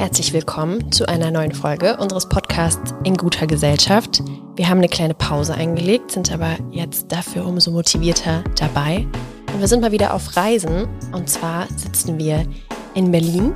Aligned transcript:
Herzlich 0.00 0.32
willkommen 0.32 0.90
zu 0.92 1.06
einer 1.06 1.30
neuen 1.30 1.52
Folge 1.52 1.98
unseres 1.98 2.26
Podcasts 2.26 2.94
In 3.04 3.18
guter 3.18 3.46
Gesellschaft. 3.46 4.22
Wir 4.56 4.70
haben 4.70 4.78
eine 4.78 4.88
kleine 4.88 5.12
Pause 5.12 5.52
eingelegt, 5.52 6.12
sind 6.12 6.32
aber 6.32 6.56
jetzt 6.70 7.12
dafür 7.12 7.44
umso 7.44 7.70
motivierter 7.70 8.42
dabei. 8.58 9.06
Und 9.52 9.60
wir 9.60 9.68
sind 9.68 9.82
mal 9.82 9.92
wieder 9.92 10.14
auf 10.14 10.38
Reisen. 10.38 10.88
Und 11.12 11.28
zwar 11.28 11.66
sitzen 11.76 12.18
wir 12.18 12.46
in 12.94 13.12
Berlin. 13.12 13.54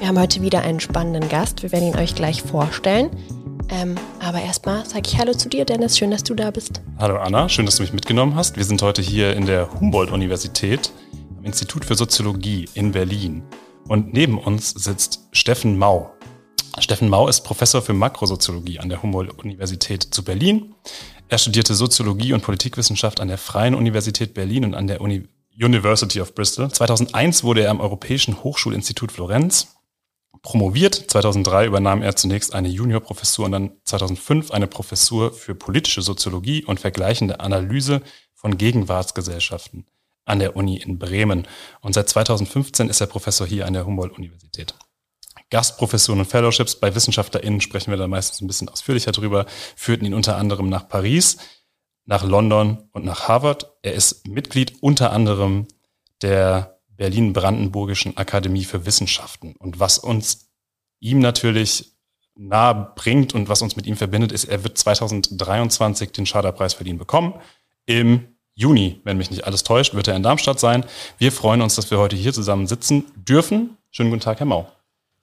Wir 0.00 0.08
haben 0.08 0.20
heute 0.20 0.42
wieder 0.42 0.60
einen 0.60 0.80
spannenden 0.80 1.30
Gast. 1.30 1.62
Wir 1.62 1.72
werden 1.72 1.88
ihn 1.88 1.96
euch 1.96 2.14
gleich 2.14 2.42
vorstellen. 2.42 3.08
Ähm, 3.70 3.94
aber 4.22 4.42
erstmal 4.42 4.84
sage 4.84 5.04
ich 5.06 5.18
Hallo 5.18 5.32
zu 5.32 5.48
dir, 5.48 5.64
Dennis. 5.64 5.96
Schön, 5.96 6.10
dass 6.10 6.24
du 6.24 6.34
da 6.34 6.50
bist. 6.50 6.82
Hallo 6.98 7.16
Anna, 7.16 7.48
schön, 7.48 7.64
dass 7.64 7.76
du 7.76 7.82
mich 7.84 7.94
mitgenommen 7.94 8.34
hast. 8.34 8.58
Wir 8.58 8.66
sind 8.66 8.82
heute 8.82 9.00
hier 9.00 9.34
in 9.34 9.46
der 9.46 9.80
Humboldt-Universität 9.80 10.92
am 11.38 11.46
Institut 11.46 11.86
für 11.86 11.94
Soziologie 11.94 12.68
in 12.74 12.92
Berlin. 12.92 13.44
Und 13.88 14.12
neben 14.12 14.38
uns 14.38 14.70
sitzt 14.70 15.28
Steffen 15.32 15.78
Mau. 15.78 16.12
Steffen 16.78 17.08
Mau 17.08 17.28
ist 17.28 17.42
Professor 17.42 17.82
für 17.82 17.92
Makrosoziologie 17.92 18.78
an 18.78 18.88
der 18.88 19.02
Humboldt-Universität 19.02 20.02
zu 20.02 20.24
Berlin. 20.24 20.74
Er 21.28 21.38
studierte 21.38 21.74
Soziologie 21.74 22.32
und 22.32 22.42
Politikwissenschaft 22.42 23.20
an 23.20 23.28
der 23.28 23.38
Freien 23.38 23.74
Universität 23.74 24.34
Berlin 24.34 24.64
und 24.64 24.74
an 24.74 24.86
der 24.86 25.00
Uni 25.00 25.28
University 25.60 26.20
of 26.20 26.34
Bristol. 26.34 26.70
2001 26.70 27.44
wurde 27.44 27.62
er 27.64 27.70
am 27.70 27.80
Europäischen 27.80 28.42
Hochschulinstitut 28.42 29.12
Florenz 29.12 29.76
promoviert. 30.42 30.94
2003 30.94 31.66
übernahm 31.66 32.02
er 32.02 32.16
zunächst 32.16 32.54
eine 32.54 32.68
Juniorprofessur 32.68 33.44
und 33.44 33.52
dann 33.52 33.72
2005 33.84 34.52
eine 34.52 34.66
Professur 34.66 35.32
für 35.32 35.54
politische 35.54 36.02
Soziologie 36.02 36.64
und 36.64 36.80
vergleichende 36.80 37.40
Analyse 37.40 38.00
von 38.34 38.56
Gegenwartsgesellschaften 38.56 39.86
an 40.30 40.38
der 40.38 40.56
Uni 40.56 40.76
in 40.76 40.98
Bremen. 40.98 41.46
Und 41.80 41.94
seit 41.94 42.08
2015 42.08 42.88
ist 42.88 43.00
er 43.00 43.06
Professor 43.06 43.46
hier 43.46 43.66
an 43.66 43.74
der 43.74 43.84
Humboldt-Universität. 43.84 44.74
Gastprofessuren 45.50 46.20
und 46.20 46.26
Fellowships 46.26 46.76
bei 46.76 46.94
WissenschaftlerInnen 46.94 47.60
sprechen 47.60 47.90
wir 47.90 47.98
da 47.98 48.06
meistens 48.06 48.40
ein 48.40 48.46
bisschen 48.46 48.68
ausführlicher 48.68 49.12
drüber, 49.12 49.46
führten 49.76 50.06
ihn 50.06 50.14
unter 50.14 50.36
anderem 50.36 50.68
nach 50.68 50.88
Paris, 50.88 51.38
nach 52.04 52.24
London 52.24 52.88
und 52.92 53.04
nach 53.04 53.28
Harvard. 53.28 53.72
Er 53.82 53.94
ist 53.94 54.26
Mitglied 54.28 54.80
unter 54.80 55.12
anderem 55.12 55.66
der 56.22 56.80
Berlin-Brandenburgischen 56.88 58.16
Akademie 58.16 58.64
für 58.64 58.86
Wissenschaften. 58.86 59.56
Und 59.58 59.80
was 59.80 59.98
uns 59.98 60.50
ihm 61.00 61.18
natürlich 61.18 61.96
nahe 62.34 62.92
bringt 62.94 63.34
und 63.34 63.48
was 63.48 63.62
uns 63.62 63.74
mit 63.74 63.86
ihm 63.86 63.96
verbindet, 63.96 64.32
ist, 64.32 64.44
er 64.44 64.62
wird 64.64 64.78
2023 64.78 66.12
den 66.12 66.26
Schaderpreis 66.26 66.80
ihn 66.80 66.98
bekommen. 66.98 67.34
Im 67.86 68.36
Juni, 68.60 69.00
wenn 69.04 69.16
mich 69.16 69.30
nicht 69.30 69.46
alles 69.46 69.64
täuscht, 69.64 69.94
wird 69.94 70.06
er 70.06 70.16
in 70.16 70.22
Darmstadt 70.22 70.60
sein. 70.60 70.84
Wir 71.16 71.32
freuen 71.32 71.62
uns, 71.62 71.76
dass 71.76 71.90
wir 71.90 71.98
heute 71.98 72.14
hier 72.14 72.34
zusammen 72.34 72.66
sitzen 72.66 73.06
dürfen. 73.16 73.78
Schönen 73.90 74.10
guten 74.10 74.20
Tag, 74.20 74.38
Herr 74.38 74.46
Mau. 74.46 74.70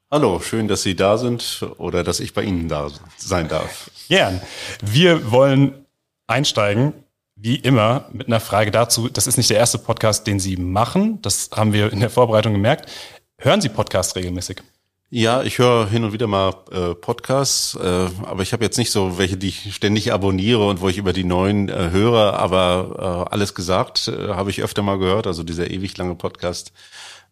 Hallo, 0.09 0.39
schön, 0.39 0.67
dass 0.67 0.81
Sie 0.81 0.95
da 0.95 1.19
sind 1.19 1.63
oder 1.77 2.03
dass 2.03 2.19
ich 2.19 2.33
bei 2.33 2.41
Ihnen 2.41 2.67
da 2.67 2.89
sein 3.17 3.47
darf. 3.47 3.91
Gern. 4.07 4.41
Wir 4.81 5.31
wollen 5.31 5.85
einsteigen, 6.25 6.93
wie 7.35 7.57
immer, 7.57 8.05
mit 8.11 8.25
einer 8.25 8.39
Frage 8.39 8.71
dazu. 8.71 9.07
Das 9.07 9.27
ist 9.27 9.37
nicht 9.37 9.51
der 9.51 9.57
erste 9.57 9.77
Podcast, 9.77 10.25
den 10.25 10.39
Sie 10.39 10.57
machen. 10.57 11.21
Das 11.21 11.51
haben 11.53 11.73
wir 11.73 11.93
in 11.93 11.99
der 11.99 12.09
Vorbereitung 12.09 12.53
gemerkt. 12.53 12.89
Hören 13.37 13.61
Sie 13.61 13.69
Podcasts 13.69 14.15
regelmäßig? 14.15 14.63
Ja, 15.09 15.41
ich 15.41 15.57
höre 15.57 15.87
hin 15.87 16.03
und 16.03 16.11
wieder 16.11 16.27
mal 16.27 16.53
äh, 16.69 16.93
Podcasts, 16.93 17.75
äh, 17.75 18.09
aber 18.25 18.43
ich 18.43 18.51
habe 18.51 18.65
jetzt 18.65 18.77
nicht 18.77 18.91
so 18.91 19.17
welche, 19.17 19.37
die 19.37 19.47
ich 19.47 19.73
ständig 19.73 20.11
abonniere 20.11 20.67
und 20.67 20.81
wo 20.81 20.89
ich 20.89 20.97
über 20.97 21.13
die 21.13 21.23
neuen 21.23 21.69
äh, 21.69 21.91
höre, 21.91 22.37
aber 22.37 23.25
äh, 23.29 23.33
alles 23.33 23.55
gesagt 23.55 24.09
äh, 24.09 24.33
habe 24.33 24.49
ich 24.49 24.61
öfter 24.61 24.81
mal 24.81 24.97
gehört, 24.97 25.25
also 25.25 25.43
dieser 25.43 25.71
ewig 25.71 25.95
lange 25.97 26.15
Podcast 26.15 26.73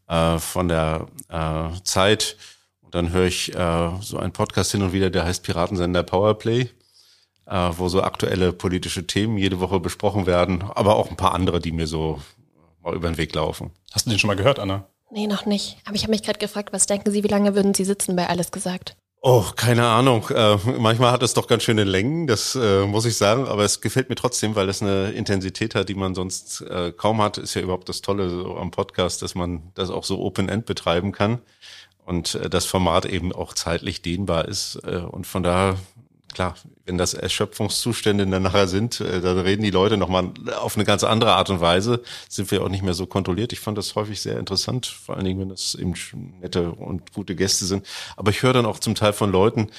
äh, 0.08 0.38
von 0.38 0.70
der 0.70 1.08
äh, 1.28 1.68
Zeit. 1.84 2.38
Und 2.80 2.96
dann 2.96 3.12
höre 3.12 3.26
ich 3.26 3.54
äh, 3.54 3.92
so 4.00 4.20
einen 4.20 4.32
Podcast 4.32 4.72
hin 4.72 4.82
und 4.82 4.94
wieder, 4.94 5.10
der 5.10 5.26
heißt 5.26 5.44
Piratensender 5.44 6.04
Powerplay, 6.04 6.70
äh, 7.46 7.70
wo 7.76 7.90
so 7.90 8.04
aktuelle 8.04 8.54
politische 8.54 9.06
Themen 9.06 9.38
jede 9.38 9.60
Woche 9.60 9.82
besprochen 9.82 10.28
werden, 10.28 10.64
aber 10.64 10.96
auch 10.96 11.10
ein 11.10 11.18
paar 11.18 11.34
andere, 11.34 11.60
die 11.60 11.74
mir 11.74 11.88
so 11.88 12.22
mal 12.82 12.96
über 12.96 13.10
den 13.10 13.18
Weg 13.18 13.36
laufen. 13.36 13.72
Hast 13.92 14.06
du 14.06 14.12
den 14.12 14.20
schon 14.20 14.30
mal 14.30 14.38
gehört, 14.38 14.60
Anna? 14.60 14.88
Nee, 15.12 15.28
noch 15.28 15.46
nicht. 15.46 15.78
Aber 15.86 15.96
ich 15.96 16.04
habe 16.04 16.12
mich 16.12 16.24
gerade 16.24 16.40
gefragt, 16.40 16.74
was 16.74 16.88
denken 16.88 17.12
Sie, 17.12 17.24
wie 17.24 17.28
lange 17.28 17.56
würden 17.56 17.74
Sie 17.74 17.86
sitzen 17.86 18.16
bei 18.16 18.28
alles 18.28 18.52
gesagt? 18.52 18.96
Oh, 19.22 19.44
keine 19.56 19.88
Ahnung. 19.88 20.30
Äh, 20.30 20.58
manchmal 20.78 21.12
hat 21.12 21.24
es 21.24 21.34
doch 21.34 21.48
ganz 21.48 21.64
schöne 21.64 21.84
Längen, 21.84 22.28
das 22.28 22.54
äh, 22.54 22.86
muss 22.86 23.06
ich 23.06 23.18
sagen, 23.18 23.48
aber 23.48 23.64
es 23.64 23.82
gefällt 23.82 24.08
mir 24.10 24.16
trotzdem, 24.16 24.56
weil 24.56 24.70
es 24.70 24.84
eine 24.84 25.12
Intensität 25.14 25.74
hat, 25.74 25.90
die 25.90 25.96
man 25.96 26.14
sonst 26.14 26.62
äh, 26.62 26.92
kaum 26.92 27.22
hat. 27.22 27.40
Ist 27.40 27.56
ja 27.56 27.62
überhaupt 27.62 27.90
das 27.90 28.02
Tolle 28.02 28.30
so 28.30 28.56
am 28.56 28.70
Podcast, 28.70 29.24
dass 29.24 29.34
man 29.34 29.72
das 29.74 29.90
auch 29.90 30.04
so 30.04 30.20
Open-End 30.20 30.68
betreiben 30.68 31.12
kann 31.12 31.40
und 32.06 32.36
äh, 32.36 32.50
das 32.50 32.66
Format 32.66 33.06
eben 33.06 33.34
auch 33.34 33.54
zeitlich 33.54 34.02
dehnbar 34.02 34.48
ist. 34.48 34.76
Äh, 34.86 34.98
und 34.98 35.26
von 35.26 35.42
daher 35.42 35.78
klar, 36.36 36.56
wenn 36.86 36.98
das 36.98 37.16
Erschöpfungszustände 37.16 38.28
dann 38.28 38.44
nachher 38.44 38.68
sind, 38.68 39.00
äh, 39.02 39.22
dann 39.22 39.40
reden 39.40 39.64
die 39.64 39.72
Leute 39.72 39.98
nochmal 39.98 40.32
auf 40.60 40.76
eine 40.76 40.86
ganz 40.86 41.04
andere 41.04 41.34
Art 41.34 41.50
und 41.50 41.62
Weise, 41.62 42.04
sind 42.30 42.52
wir 42.52 42.64
auch 42.64 42.70
nicht 42.70 42.84
mehr 42.84 42.94
so 42.94 43.08
kontrolliert. 43.08 43.54
Ich 43.54 43.60
fand 43.60 43.78
das 43.78 43.96
häufig 43.96 44.22
sehr 44.22 44.38
interessant, 44.38 44.86
vor 44.86 45.16
allen 45.16 45.26
Dingen, 45.26 45.40
wenn 45.40 45.50
das 45.50 45.74
eben 45.74 45.96
nette 46.42 46.72
und 46.72 47.14
gute 47.14 47.36
Gäste 47.36 47.66
sind. 47.66 47.86
Aber 48.18 48.30
ich 48.30 48.44
höre 48.44 48.54
dann 48.54 48.66
auch 48.66 48.80
zum 48.80 48.94
Teil 48.94 49.14
von 49.14 49.32
Leuten, 49.32 49.72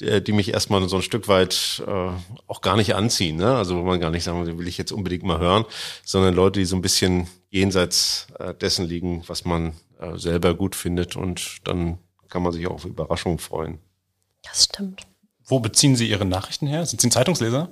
die 0.00 0.32
mich 0.32 0.52
erstmal 0.52 0.86
so 0.88 0.96
ein 0.96 1.02
Stück 1.02 1.28
weit 1.28 1.82
äh, 1.86 2.10
auch 2.48 2.60
gar 2.60 2.76
nicht 2.76 2.94
anziehen. 2.94 3.36
Ne? 3.36 3.54
Also 3.54 3.76
wo 3.76 3.82
man 3.82 4.00
gar 4.00 4.10
nicht 4.10 4.24
sagen, 4.24 4.58
will 4.58 4.68
ich 4.68 4.78
jetzt 4.78 4.90
unbedingt 4.90 5.22
mal 5.22 5.38
hören, 5.38 5.64
sondern 6.04 6.34
Leute, 6.34 6.60
die 6.60 6.66
so 6.66 6.76
ein 6.76 6.82
bisschen 6.82 7.28
jenseits 7.50 8.26
äh, 8.38 8.52
dessen 8.54 8.86
liegen, 8.86 9.22
was 9.28 9.44
man 9.44 9.74
äh, 10.00 10.16
selber 10.16 10.54
gut 10.54 10.74
findet 10.74 11.14
und 11.14 11.58
dann 11.64 11.98
kann 12.28 12.42
man 12.42 12.52
sich 12.52 12.66
auch 12.66 12.74
auf 12.74 12.84
Überraschungen 12.84 13.38
freuen. 13.38 13.78
Das 14.42 14.64
stimmt. 14.64 15.06
Wo 15.52 15.60
beziehen 15.60 15.96
Sie 15.96 16.08
Ihre 16.08 16.24
Nachrichten 16.24 16.66
her? 16.66 16.86
Sind 16.86 17.02
Sie 17.02 17.08
ein 17.08 17.10
Zeitungsleser? 17.10 17.68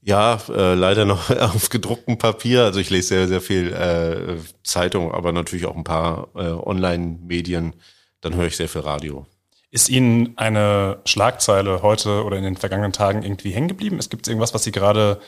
Ja, 0.00 0.38
äh, 0.48 0.74
leider 0.74 1.04
noch 1.04 1.28
auf 1.40 1.70
gedrucktem 1.70 2.18
Papier. 2.18 2.62
Also 2.62 2.78
ich 2.78 2.88
lese 2.88 3.08
sehr, 3.08 3.26
sehr 3.26 3.40
viel 3.40 3.72
äh, 3.72 4.36
Zeitung, 4.62 5.10
aber 5.10 5.32
natürlich 5.32 5.66
auch 5.66 5.74
ein 5.74 5.82
paar 5.82 6.28
äh, 6.36 6.42
Online-Medien. 6.42 7.74
Dann 8.20 8.36
höre 8.36 8.46
ich 8.46 8.56
sehr 8.56 8.68
viel 8.68 8.82
Radio. 8.82 9.26
Ist 9.72 9.88
Ihnen 9.88 10.38
eine 10.38 11.00
Schlagzeile 11.04 11.82
heute 11.82 12.22
oder 12.22 12.36
in 12.36 12.44
den 12.44 12.56
vergangenen 12.56 12.92
Tagen 12.92 13.24
irgendwie 13.24 13.50
hängen 13.50 13.66
geblieben? 13.66 13.98
Es 13.98 14.08
gibt 14.08 14.28
irgendwas, 14.28 14.54
was 14.54 14.62
Sie 14.62 14.70
gerade 14.70 15.20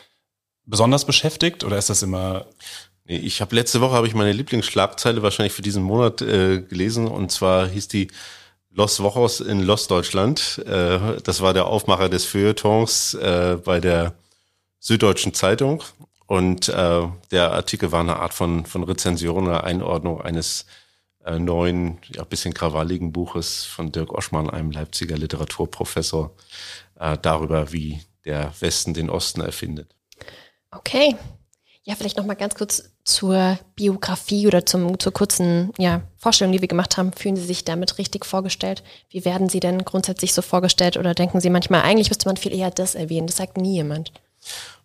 besonders 0.67 1.05
beschäftigt 1.05 1.65
oder 1.65 1.79
ist 1.79 1.91
das 1.91 2.05
immer? 2.05 2.47
Nee, 3.07 3.17
ich 3.17 3.41
habe 3.41 3.57
letzte 3.57 3.81
Woche 3.81 3.95
habe 3.95 4.07
ich 4.07 4.15
meine 4.15 4.31
Lieblingsschlagzeile 4.31 5.21
wahrscheinlich 5.25 5.53
für 5.53 5.63
diesen 5.63 5.83
Monat 5.83 6.23
äh, 6.23 6.61
gelesen 6.61 7.09
und 7.09 7.33
zwar 7.33 7.67
hieß 7.67 7.89
die 7.89 8.07
Los 8.71 9.01
Wochos 9.01 9.41
in 9.41 9.61
Los 9.63 9.89
Deutschland. 9.89 10.63
Äh, 10.67 11.21
das 11.23 11.41
war 11.41 11.55
der 11.55 11.67
Aufmacher 11.67 12.09
des 12.09 12.25
Feuilletons 12.25 13.15
äh, 13.15 13.57
bei 13.65 13.81
der 13.81 14.15
Süddeutschen 14.79 15.35
Zeitung. 15.35 15.83
Und 16.27 16.69
äh, 16.69 17.09
der 17.31 17.53
Artikel 17.53 17.91
war 17.91 18.01
eine 18.01 18.17
Art 18.17 18.35
von, 18.35 18.67
von 18.67 18.85
Rezension 18.85 19.47
oder 19.47 19.65
Einordnung 19.65 20.21
eines 20.21 20.67
äh, 21.25 21.39
neuen, 21.39 21.99
ja, 22.15 22.25
bisschen 22.25 22.53
krawalligen 22.53 23.13
Buches 23.13 23.65
von 23.65 23.93
Dirk 23.93 24.13
Oschmann, 24.13 24.51
einem 24.51 24.71
Leipziger 24.71 25.17
Literaturprofessor, 25.17 26.35
äh, 27.01 27.17
darüber, 27.21 27.73
wie 27.73 28.03
der 28.25 28.53
Westen 28.61 28.93
den 28.93 29.09
Osten 29.09 29.41
erfindet. 29.41 29.95
Okay. 30.71 31.17
Ja, 31.85 31.95
vielleicht 31.95 32.19
noch 32.19 32.27
mal 32.27 32.35
ganz 32.35 32.55
kurz 32.55 32.91
zur 33.09 33.59
Biografie 33.75 34.47
oder 34.47 34.67
zum, 34.67 34.99
zur 34.99 35.13
kurzen 35.13 35.73
ja, 35.79 36.03
Vorstellung, 36.17 36.53
die 36.53 36.61
wir 36.61 36.69
gemacht 36.69 36.97
haben. 36.97 37.13
Fühlen 37.13 37.37
Sie 37.37 37.45
sich 37.45 37.65
damit 37.65 37.99
richtig 37.99 38.27
vorgestellt? 38.27 38.83
Wie 39.11 39.25
werden 39.25 39.49
Sie 39.49 39.61
denn 39.61 39.85
grundsätzlich 39.85 40.35
so 40.35 40.43
vorgestellt 40.43 40.97
oder 40.97 41.15
denken 41.15 41.41
Sie 41.41 41.51
manchmal, 41.51 41.83
eigentlich 41.83 42.11
müsste 42.11 42.29
man 42.29 42.37
viel 42.37 42.55
eher 42.55 42.71
das 42.71 42.95
erwähnen? 42.95 43.27
Das 43.27 43.37
sagt 43.37 43.57
nie 43.57 43.75
jemand. 43.75 44.13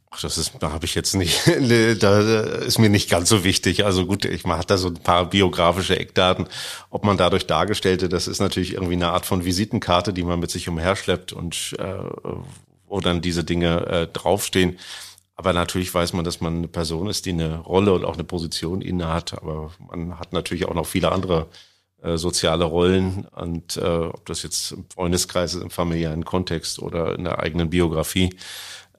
Ach, 0.10 0.22
das 0.22 0.38
ist, 0.38 0.54
da 0.60 0.72
habe 0.72 0.86
ich 0.86 0.96
jetzt 0.96 1.16
nicht, 1.16 1.42
da 2.00 2.42
ist 2.42 2.80
mir 2.80 2.90
nicht 2.90 3.10
ganz 3.10 3.28
so 3.28 3.44
wichtig. 3.44 3.84
Also 3.84 4.06
gut, 4.06 4.26
ich 4.26 4.46
man 4.46 4.62
da 4.68 4.78
so 4.78 4.88
ein 4.88 4.94
paar 4.96 5.26
biografische 5.26 6.00
Eckdaten. 6.00 6.48
Ob 6.92 7.04
man 7.04 7.18
dadurch 7.18 7.46
dargestellte, 7.46 8.08
das 8.08 8.28
ist 8.28 8.40
natürlich 8.40 8.74
irgendwie 8.74 8.94
eine 8.94 9.10
Art 9.10 9.26
von 9.26 9.44
Visitenkarte, 9.44 10.14
die 10.14 10.24
man 10.24 10.40
mit 10.40 10.50
sich 10.50 10.70
umherschleppt 10.70 11.34
und 11.34 11.76
äh, 11.80 11.96
wo 12.88 13.02
dann 13.02 13.22
diese 13.22 13.44
Dinge 13.44 13.86
äh, 13.88 14.08
draufstehen. 14.08 14.78
Aber 15.36 15.54
natürlich 15.54 15.94
weiß 15.94 16.14
man, 16.14 16.24
dass 16.24 16.42
man 16.42 16.58
eine 16.58 16.68
Person 16.68 17.08
ist, 17.08 17.26
die 17.26 17.32
eine 17.32 17.60
Rolle 17.60 17.94
und 17.94 18.06
auch 18.06 18.14
eine 18.14 18.24
Position 18.24 18.82
inne 18.82 19.08
hat. 19.08 19.34
Aber 19.34 19.72
man 19.80 20.20
hat 20.20 20.34
natürlich 20.34 20.66
auch 20.66 20.76
noch 20.76 20.86
viele 20.86 21.12
andere 21.12 21.48
äh, 22.02 22.18
soziale 22.18 22.66
Rollen. 22.66 23.26
Und 23.32 23.78
äh, 23.78 23.82
ob 23.82 24.26
das 24.26 24.44
jetzt 24.44 24.74
im 24.74 24.86
Freundeskreis 24.90 25.56
ist, 25.56 25.64
im 25.64 25.72
familiären 25.72 26.26
Kontext 26.26 26.80
oder 26.80 27.16
in 27.18 27.24
der 27.24 27.40
eigenen 27.40 27.70
Biografie, 27.72 28.36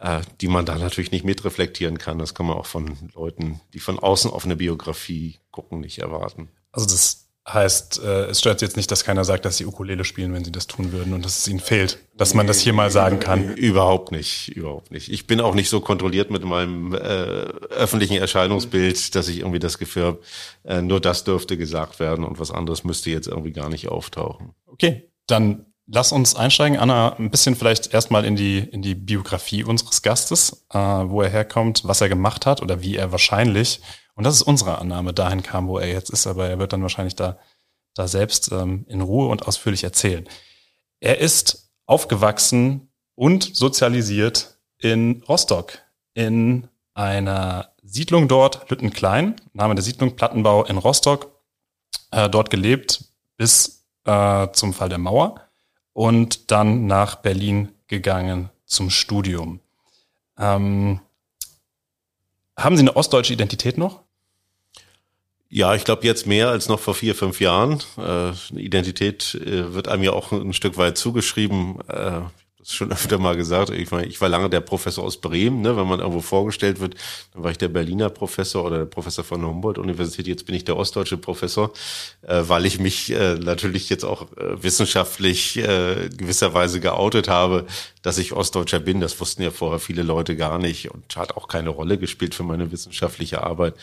äh, 0.01 0.23
die 0.41 0.49
man 0.49 0.67
da 0.67 0.77
natürlich 0.77 1.13
nicht 1.13 1.25
mitreflektieren 1.25 1.99
kann. 1.99 2.19
Das 2.19 2.35
kann 2.35 2.47
man 2.47 2.57
auch 2.57 2.67
von 2.67 3.11
Leuten, 3.15 3.61
die 3.73 3.81
von 3.81 3.99
außen 3.99 4.31
auf 4.31 4.45
eine 4.45 4.57
Biografie 4.57 5.39
gucken, 5.53 5.81
nicht 5.81 5.99
erwarten. 5.99 6.49
Also 6.73 6.89
das 6.89 7.24
Heißt, 7.47 8.03
äh, 8.03 8.25
es 8.27 8.41
stört 8.41 8.63
jetzt 8.63 8.77
nicht, 8.77 8.91
dass 8.91 9.05
keiner 9.05 9.25
sagt, 9.25 9.45
dass 9.45 9.59
sie 9.59 9.67
Ukulele 9.67 10.05
spielen, 10.05 10.33
wenn 10.33 10.45
sie 10.45 10.53
das 10.53 10.67
tun 10.67 10.93
würden 10.93 11.13
und 11.13 11.27
dass 11.27 11.37
es 11.37 11.47
ihnen 11.47 11.61
fehlt, 11.61 11.99
dass 12.17 12.33
man 12.33 12.47
das 12.47 12.61
hier 12.61 12.73
mal 12.73 12.91
sagen 12.91 13.21
kann. 13.21 13.55
Überhaupt 13.55 14.13
nicht, 14.13 14.49
überhaupt 14.49 14.91
nicht. 14.91 15.11
Ich 15.11 15.27
bin 15.27 15.43
auch 15.43 15.55
nicht 15.55 15.69
so 15.69 15.81
kontrolliert 15.81 16.31
mit 16.31 16.43
meinem 16.43 16.95
äh, 16.95 16.99
öffentlichen 16.99 18.17
Erscheinungsbild, 18.17 19.15
dass 19.15 19.29
ich 19.29 19.41
irgendwie 19.41 19.59
das 19.59 19.77
Gefühl 19.77 20.05
habe, 20.05 20.21
äh, 20.65 20.81
nur 20.81 21.01
das 21.01 21.25
dürfte 21.25 21.59
gesagt 21.59 22.01
werden 22.01 22.25
und 22.25 22.39
was 22.39 22.51
anderes 22.51 22.83
müsste 22.83 23.11
jetzt 23.11 23.29
irgendwie 23.29 23.53
gar 23.53 23.69
nicht 23.69 23.89
auftauchen. 23.89 24.55
Okay. 24.67 25.11
Dann 25.27 25.67
lass 25.87 26.13
uns 26.13 26.35
einsteigen, 26.35 26.79
Anna, 26.79 27.15
ein 27.17 27.31
bisschen 27.31 27.57
vielleicht 27.57 27.93
erstmal 27.93 28.25
in 28.25 28.37
die, 28.37 28.59
in 28.59 28.81
die 28.81 28.95
Biografie 28.95 29.65
unseres 29.65 30.01
Gastes, 30.03 30.65
äh, 30.73 30.79
wo 30.79 31.21
er 31.21 31.29
herkommt, 31.29 31.83
was 31.85 32.01
er 32.01 32.09
gemacht 32.09 32.47
hat 32.47 32.63
oder 32.63 32.81
wie 32.81 32.97
er 32.97 33.13
wahrscheinlich, 33.13 33.81
und 34.15 34.25
das 34.25 34.35
ist 34.37 34.43
unsere 34.43 34.79
Annahme, 34.79 35.13
dahin 35.13 35.43
kam, 35.43 35.69
wo 35.69 35.79
er 35.79 35.89
jetzt 35.89 36.11
ist, 36.11 36.27
aber 36.27 36.49
er 36.49 36.59
wird 36.59 36.73
dann 36.73 36.83
wahrscheinlich 36.83 37.17
da, 37.17 37.39
da 37.95 38.09
selbst 38.09 38.53
ähm, 38.53 38.85
in 38.89 39.01
Ruhe 39.01 39.29
und 39.29 39.47
ausführlich 39.47 39.85
erzählen. 39.85 40.29
Er 41.01 41.19
ist 41.19 41.71
aufgewachsen 41.87 42.91
und 43.15 43.57
sozialisiert 43.57 44.59
in 44.79 45.23
Rostock, 45.29 45.79
in 46.15 46.69
einer 46.95 47.73
Siedlung 47.83 48.29
dort, 48.29 48.71
Lüttenklein, 48.71 49.37
Name 49.53 49.75
der 49.75 49.85
Siedlung 49.85 50.17
Plattenbau 50.17 50.65
in 50.65 50.79
Rostock, 50.79 51.31
äh, 52.11 52.31
dort 52.31 52.51
gelebt 52.51 53.05
bis 53.37 53.85
äh, 54.05 54.49
zum 54.53 54.73
Fall 54.73 54.89
der 54.89 54.99
Mauer 54.99 55.41
und 55.93 56.51
dann 56.51 56.87
nach 56.87 57.17
Berlin 57.17 57.73
gegangen 57.89 58.51
zum 58.65 58.91
Studium. 58.91 59.61
Ähm, 60.39 61.01
haben 62.57 62.77
Sie 62.77 62.83
eine 62.83 62.97
ostdeutsche 62.97 63.33
Identität 63.33 63.79
noch? 63.79 64.04
Ja, 65.57 65.73
ich 65.77 65.85
glaube 65.85 66.05
jetzt 66.05 66.27
mehr 66.27 66.49
als 66.49 66.69
noch 66.69 66.81
vor 66.81 66.97
vier, 66.97 67.15
fünf 67.15 67.41
Jahren. 67.41 67.81
Äh, 67.97 68.33
Identität 68.59 69.37
äh, 69.37 69.73
wird 69.73 69.87
einem 69.87 70.03
ja 70.03 70.13
auch 70.13 70.33
ein 70.33 70.53
Stück 70.53 70.79
weit 70.79 70.99
zugeschrieben. 70.99 71.79
Äh, 71.87 72.23
schon 72.65 72.91
öfter 72.91 73.19
mal 73.19 73.37
gesagt. 73.37 73.71
Ich, 73.71 73.93
meine, 73.93 74.07
ich 74.07 74.21
war 74.21 74.29
lange 74.29 74.51
der 74.51 74.61
Professor 74.61 75.05
aus 75.05 75.19
Bremen, 75.21 75.61
ne? 75.61 75.77
wenn 75.77 75.87
man 75.87 76.01
irgendwo 76.01 76.23
vorgestellt 76.23 76.81
wird, 76.81 76.95
dann 77.33 77.45
war 77.45 77.53
ich 77.53 77.59
der 77.59 77.69
Berliner 77.69 78.11
Professor 78.11 78.65
oder 78.65 78.79
der 78.79 78.85
Professor 78.87 79.23
von 79.23 79.43
der 79.43 79.51
Humboldt-Universität. 79.51 80.27
Jetzt 80.27 80.47
bin 80.47 80.57
ich 80.57 80.65
der 80.65 80.77
ostdeutsche 80.77 81.19
Professor, 81.19 81.73
äh, 82.23 82.43
weil 82.47 82.67
ich 82.67 82.81
mich 82.81 83.13
äh, 83.13 83.35
natürlich 83.35 83.89
jetzt 83.91 84.05
auch 84.05 84.23
äh, 84.37 84.61
wissenschaftlich 84.61 85.59
äh, 85.59 86.09
gewisserweise 86.09 86.81
geoutet 86.81 87.29
habe, 87.29 87.67
dass 88.03 88.19
ich 88.19 88.33
Ostdeutscher 88.33 88.81
bin. 88.81 89.01
Das 89.01 89.21
wussten 89.21 89.43
ja 89.43 89.53
vorher 89.53 89.79
viele 89.79 90.03
Leute 90.03 90.35
gar 90.35 90.59
nicht 90.59 90.91
und 90.91 91.17
hat 91.17 91.37
auch 91.37 91.47
keine 91.47 91.69
Rolle 91.69 91.97
gespielt 91.97 92.35
für 92.35 92.43
meine 92.43 92.73
wissenschaftliche 92.73 93.45
Arbeit. 93.45 93.75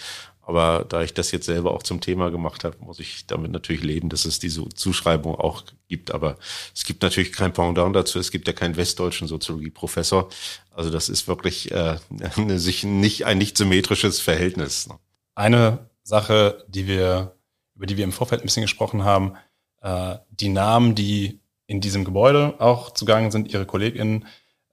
Aber 0.42 0.86
da 0.90 1.04
ich 1.04 1.14
das 1.14 1.32
jetzt 1.32 1.46
selber 1.46 1.72
auch 1.72 1.84
zum 1.84 2.02
Thema 2.02 2.32
gemacht 2.32 2.64
habe, 2.64 2.76
muss 2.80 3.00
ich 3.00 3.28
damit 3.28 3.52
natürlich 3.52 3.84
leben, 3.84 4.10
dass 4.10 4.26
es 4.26 4.40
diese 4.40 4.68
Zuschreibung 4.70 5.36
auch 5.36 5.64
gibt. 5.88 6.12
Aber 6.12 6.38
es 6.76 6.84
gibt 6.84 7.04
natürlich 7.04 7.32
kein 7.32 7.54
Pendant 7.54 7.96
dazu. 7.96 8.20
Es 8.20 8.32
gibt 8.32 8.48
ja 8.48 8.54
keinen 8.54 8.76
westdeutschen 8.76 9.28
Soziologieprofessor. 9.28 10.30
Also 10.72 10.90
das 10.90 11.10
ist 11.10 11.28
wirklich 11.28 11.72
äh, 11.72 11.98
eine, 12.38 12.60
sich 12.60 12.84
nicht 12.84 13.26
ein 13.26 13.38
nicht 13.38 13.58
symmetrisches 13.58 14.20
Verhältnis. 14.20 14.88
Ne? 14.88 14.96
Eine 15.36 15.90
Sache, 16.04 16.66
die 16.68 16.88
wir 16.88 17.36
über 17.82 17.88
die 17.88 17.98
wir 17.98 18.04
im 18.04 18.12
Vorfeld 18.12 18.42
ein 18.42 18.46
bisschen 18.46 18.62
gesprochen 18.62 19.04
haben, 19.04 19.34
äh, 19.82 20.18
die 20.30 20.50
Namen, 20.50 20.94
die 20.94 21.40
in 21.66 21.82
diesem 21.82 22.06
Gebäude 22.06 22.54
auch 22.60 22.92
zugange 22.92 23.32
sind, 23.32 23.52
ihre 23.52 23.66
KollegInnen. 23.66 24.28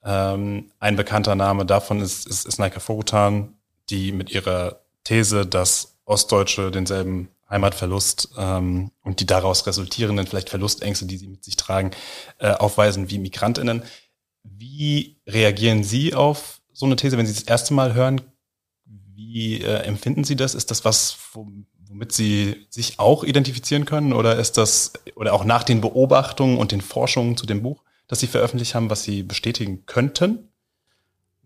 Ähm, 0.04 0.70
ein 0.78 0.96
bekannter 0.96 1.34
Name 1.34 1.64
davon 1.64 2.02
ist, 2.02 2.26
ist, 2.26 2.44
ist 2.44 2.58
Naika 2.58 2.80
Fogutan, 2.80 3.54
die 3.88 4.12
mit 4.12 4.30
ihrer 4.30 4.82
These, 5.08 5.46
dass 5.46 5.96
Ostdeutsche 6.04 6.70
denselben 6.70 7.28
Heimatverlust 7.48 8.30
ähm, 8.36 8.90
und 9.02 9.20
die 9.20 9.26
daraus 9.26 9.66
resultierenden 9.66 10.26
vielleicht 10.26 10.50
Verlustängste, 10.50 11.06
die 11.06 11.16
sie 11.16 11.28
mit 11.28 11.44
sich 11.44 11.56
tragen, 11.56 11.92
äh, 12.38 12.50
aufweisen 12.50 13.10
wie 13.10 13.18
Migrantinnen. 13.18 13.82
Wie 14.42 15.18
reagieren 15.26 15.82
Sie 15.82 16.14
auf 16.14 16.60
so 16.72 16.84
eine 16.84 16.96
These, 16.96 17.16
wenn 17.16 17.26
Sie 17.26 17.32
das 17.32 17.44
erste 17.44 17.72
Mal 17.72 17.94
hören? 17.94 18.20
Wie 18.84 19.62
äh, 19.62 19.78
empfinden 19.84 20.24
Sie 20.24 20.36
das? 20.36 20.54
Ist 20.54 20.70
das 20.70 20.84
was, 20.84 21.16
womit 21.32 22.12
Sie 22.12 22.66
sich 22.68 22.98
auch 22.98 23.24
identifizieren 23.24 23.86
können? 23.86 24.12
Oder 24.12 24.36
ist 24.36 24.58
das, 24.58 24.92
oder 25.14 25.32
auch 25.32 25.44
nach 25.44 25.64
den 25.64 25.80
Beobachtungen 25.80 26.58
und 26.58 26.70
den 26.70 26.82
Forschungen 26.82 27.36
zu 27.38 27.46
dem 27.46 27.62
Buch, 27.62 27.82
das 28.08 28.20
Sie 28.20 28.26
veröffentlicht 28.26 28.74
haben, 28.74 28.90
was 28.90 29.04
Sie 29.04 29.22
bestätigen 29.22 29.86
könnten? 29.86 30.50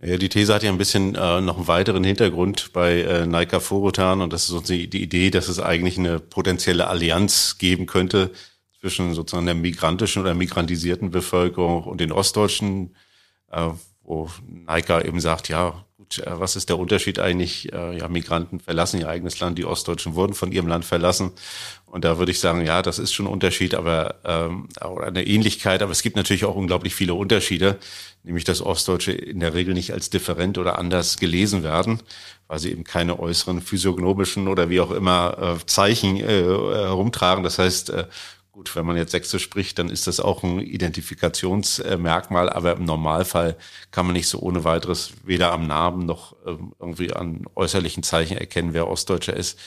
Ja, 0.04 0.16
die 0.16 0.28
These 0.28 0.52
hat 0.52 0.64
ja 0.64 0.70
ein 0.72 0.78
bisschen 0.78 1.14
äh, 1.14 1.40
noch 1.40 1.56
einen 1.58 1.68
weiteren 1.68 2.02
Hintergrund 2.02 2.72
bei 2.72 3.02
äh, 3.02 3.24
Naika 3.24 3.60
Forotan 3.60 4.20
und 4.20 4.32
das 4.32 4.42
ist 4.42 4.48
sozusagen 4.48 4.90
die 4.90 5.02
Idee, 5.02 5.30
dass 5.30 5.46
es 5.46 5.60
eigentlich 5.60 5.96
eine 5.96 6.18
potenzielle 6.18 6.88
Allianz 6.88 7.56
geben 7.58 7.86
könnte 7.86 8.32
zwischen 8.80 9.14
sozusagen 9.14 9.46
der 9.46 9.54
migrantischen 9.54 10.20
oder 10.22 10.34
migrantisierten 10.34 11.12
Bevölkerung 11.12 11.84
und 11.84 12.00
den 12.00 12.10
Ostdeutschen, 12.10 12.96
äh, 13.52 13.68
wo 14.02 14.28
Naika 14.44 15.02
eben 15.02 15.20
sagt, 15.20 15.48
ja, 15.48 15.86
gut, 16.16 16.26
äh, 16.26 16.40
was 16.40 16.56
ist 16.56 16.68
der 16.68 16.78
Unterschied 16.78 17.18
eigentlich? 17.18 17.72
Äh, 17.72 17.98
ja, 17.98 18.08
Migranten 18.08 18.60
verlassen 18.60 19.00
ihr 19.00 19.08
eigenes 19.08 19.40
Land, 19.40 19.58
die 19.58 19.64
Ostdeutschen 19.64 20.14
wurden 20.14 20.34
von 20.34 20.52
ihrem 20.52 20.68
Land 20.68 20.84
verlassen. 20.84 21.32
Und 21.86 22.04
da 22.04 22.18
würde 22.18 22.32
ich 22.32 22.40
sagen, 22.40 22.64
ja, 22.64 22.82
das 22.82 22.98
ist 22.98 23.12
schon 23.12 23.26
ein 23.26 23.32
Unterschied, 23.32 23.74
aber 23.74 24.14
ähm, 24.24 24.68
eine 24.80 25.26
Ähnlichkeit, 25.26 25.82
aber 25.82 25.92
es 25.92 26.02
gibt 26.02 26.16
natürlich 26.16 26.44
auch 26.44 26.56
unglaublich 26.56 26.94
viele 26.94 27.14
Unterschiede 27.14 27.78
nämlich 28.24 28.44
dass 28.44 28.62
Ostdeutsche 28.62 29.12
in 29.12 29.40
der 29.40 29.54
Regel 29.54 29.74
nicht 29.74 29.92
als 29.92 30.10
different 30.10 30.58
oder 30.58 30.78
anders 30.78 31.16
gelesen 31.16 31.62
werden, 31.62 32.00
weil 32.46 32.58
sie 32.58 32.70
eben 32.70 32.84
keine 32.84 33.18
äußeren 33.18 33.60
physiognomischen 33.60 34.48
oder 34.48 34.70
wie 34.70 34.80
auch 34.80 34.90
immer 34.90 35.58
äh, 35.60 35.66
Zeichen 35.66 36.16
äh, 36.16 36.24
herumtragen. 36.24 37.42
Das 37.42 37.58
heißt, 37.58 37.90
äh, 37.90 38.06
gut, 38.52 38.76
wenn 38.76 38.86
man 38.86 38.96
jetzt 38.96 39.12
Sächsisch 39.12 39.42
spricht, 39.42 39.78
dann 39.78 39.88
ist 39.88 40.06
das 40.06 40.20
auch 40.20 40.42
ein 40.42 40.60
Identifikationsmerkmal, 40.60 42.50
aber 42.50 42.76
im 42.76 42.84
Normalfall 42.84 43.56
kann 43.90 44.06
man 44.06 44.14
nicht 44.14 44.28
so 44.28 44.38
ohne 44.40 44.64
weiteres 44.64 45.12
weder 45.24 45.52
am 45.52 45.66
Namen 45.66 46.06
noch 46.06 46.36
ähm, 46.46 46.74
irgendwie 46.78 47.12
an 47.12 47.46
äußerlichen 47.54 48.02
Zeichen 48.02 48.36
erkennen, 48.36 48.74
wer 48.74 48.88
Ostdeutscher 48.88 49.34
ist. 49.34 49.58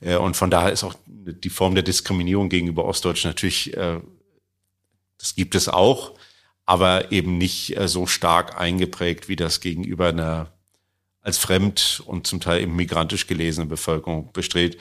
Äh, 0.00 0.16
und 0.16 0.36
von 0.36 0.50
daher 0.50 0.72
ist 0.72 0.84
auch 0.84 0.94
die 1.06 1.50
Form 1.50 1.74
der 1.74 1.82
Diskriminierung 1.82 2.50
gegenüber 2.50 2.84
Ostdeutschen 2.84 3.30
natürlich, 3.30 3.76
äh, 3.76 4.00
das 5.18 5.34
gibt 5.34 5.54
es 5.54 5.68
auch 5.68 6.12
aber 6.66 7.12
eben 7.12 7.38
nicht 7.38 7.76
äh, 7.76 7.88
so 7.88 8.06
stark 8.06 8.58
eingeprägt, 8.58 9.28
wie 9.28 9.36
das 9.36 9.60
gegenüber 9.60 10.08
einer 10.08 10.52
als 11.24 11.38
fremd 11.38 12.02
und 12.06 12.26
zum 12.26 12.38
Teil 12.38 12.60
eben 12.60 12.76
migrantisch 12.76 13.26
gelesene 13.26 13.66
Bevölkerung 13.66 14.30
besteht. 14.32 14.76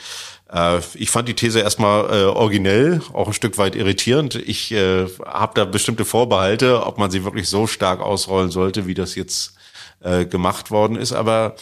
Äh, 0.52 0.82
ich 0.96 1.10
fand 1.10 1.30
die 1.30 1.36
These 1.36 1.62
erstmal 1.62 2.06
äh, 2.14 2.24
originell, 2.26 3.02
auch 3.14 3.28
ein 3.28 3.34
Stück 3.34 3.58
weit 3.58 3.76
irritierend. 3.76 4.36
Ich 4.36 4.72
äh, 4.74 5.08
habe 5.26 5.54
da 5.56 5.64
bestimmte 5.64 6.04
Vorbehalte, 6.04 6.86
ob 6.86 6.98
man 6.98 7.10
sie 7.10 7.24
wirklich 7.24 7.48
so 7.48 7.66
stark 7.66 8.02
ausrollen 8.02 8.52
sollte, 8.52 8.86
wie 8.86 8.94
das 8.94 9.16
jetzt 9.16 9.56
äh, 10.02 10.26
gemacht 10.26 10.70
worden 10.70 10.98
ist. 10.98 11.14
Aber 11.14 11.56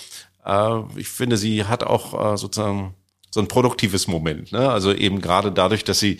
äh, 0.46 0.80
ich 0.98 1.10
finde, 1.10 1.38
sie 1.38 1.66
hat 1.66 1.84
auch 1.84 2.34
äh, 2.34 2.38
sozusagen 2.38 2.96
so 3.30 3.40
ein 3.40 3.48
produktives 3.48 4.08
Moment. 4.08 4.52
Ne? 4.52 4.68
Also 4.68 4.92
eben 4.94 5.22
gerade 5.22 5.52
dadurch, 5.52 5.84
dass 5.84 6.00
sie 6.00 6.20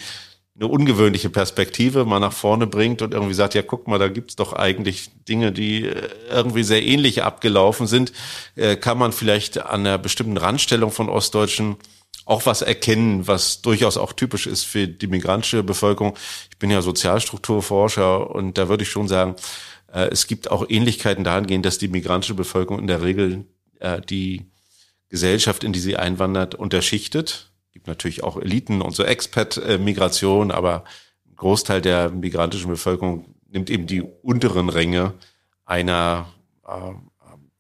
eine 0.62 0.70
ungewöhnliche 0.70 1.32
Perspektive 1.32 2.06
mal 2.06 2.20
nach 2.20 2.34
vorne 2.34 2.68
bringt 2.68 3.02
und 3.02 3.16
irgendwie 3.16 3.34
sagt, 3.34 3.56
ja, 3.56 3.64
guck 3.64 3.88
mal, 3.88 3.98
da 3.98 4.10
gibt's 4.10 4.36
doch 4.36 4.54
eigentlich 4.54 5.10
Dinge, 5.28 5.52
die 5.52 5.88
äh, 5.88 6.10
irgendwie 6.30 6.62
sehr 6.62 6.84
ähnlich 6.84 7.24
abgelaufen 7.24 7.88
sind, 7.88 8.14
äh, 8.56 8.76
kann 8.76 9.00
man 9.00 9.12
vielleicht 9.12 9.58
an 9.58 9.82
einer 9.82 9.98
bestimmten 9.98 10.38
Randstellung 10.38 10.92
von 10.92 11.10
Ostdeutschen 11.10 11.78
auch 12.26 12.46
was 12.46 12.62
erkennen, 12.62 13.28
was 13.28 13.64
durchaus 13.64 13.98
auch 13.98 14.14
typisch 14.14 14.46
ist 14.46 14.64
für 14.64 14.88
die 14.88 15.08
migrantische 15.08 15.64
Bevölkerung. 15.64 16.16
Ich 16.52 16.60
bin 16.60 16.70
ja 16.70 16.84
Sozialstrukturforscher 16.84 18.30
und 18.30 18.60
da 18.60 18.70
würde 18.70 18.84
ich 18.84 18.92
schon 18.92 19.08
sagen, 19.08 19.36
äh, 19.92 20.10
es 20.12 20.28
gibt 20.28 20.52
auch 20.52 20.70
Ähnlichkeiten 20.70 21.24
dahingehend, 21.24 21.66
dass 21.66 21.80
die 21.80 21.88
migrantische 21.88 22.36
Bevölkerung 22.36 22.80
in 22.80 22.88
der 22.88 23.02
Regel 23.02 23.46
die 24.10 24.46
Gesellschaft, 25.10 25.64
in 25.64 25.74
die 25.74 25.80
sie 25.80 25.98
einwandert, 25.98 26.54
unterschichtet 26.54 27.51
gibt 27.72 27.88
natürlich 27.88 28.24
auch 28.24 28.38
Eliten 28.38 28.82
und 28.82 28.96
so 28.96 29.04
Expat-Migration, 29.04 30.52
aber 30.52 30.84
ein 31.28 31.36
Großteil 31.36 31.82
der 31.82 32.10
migrantischen 32.10 32.70
Bevölkerung 32.70 33.36
nimmt 33.50 33.70
eben 33.70 33.88
die 33.88 34.02
unteren 34.02 34.70
Ränge 34.70 35.14
einer 35.66 36.28
äh, 36.68 36.94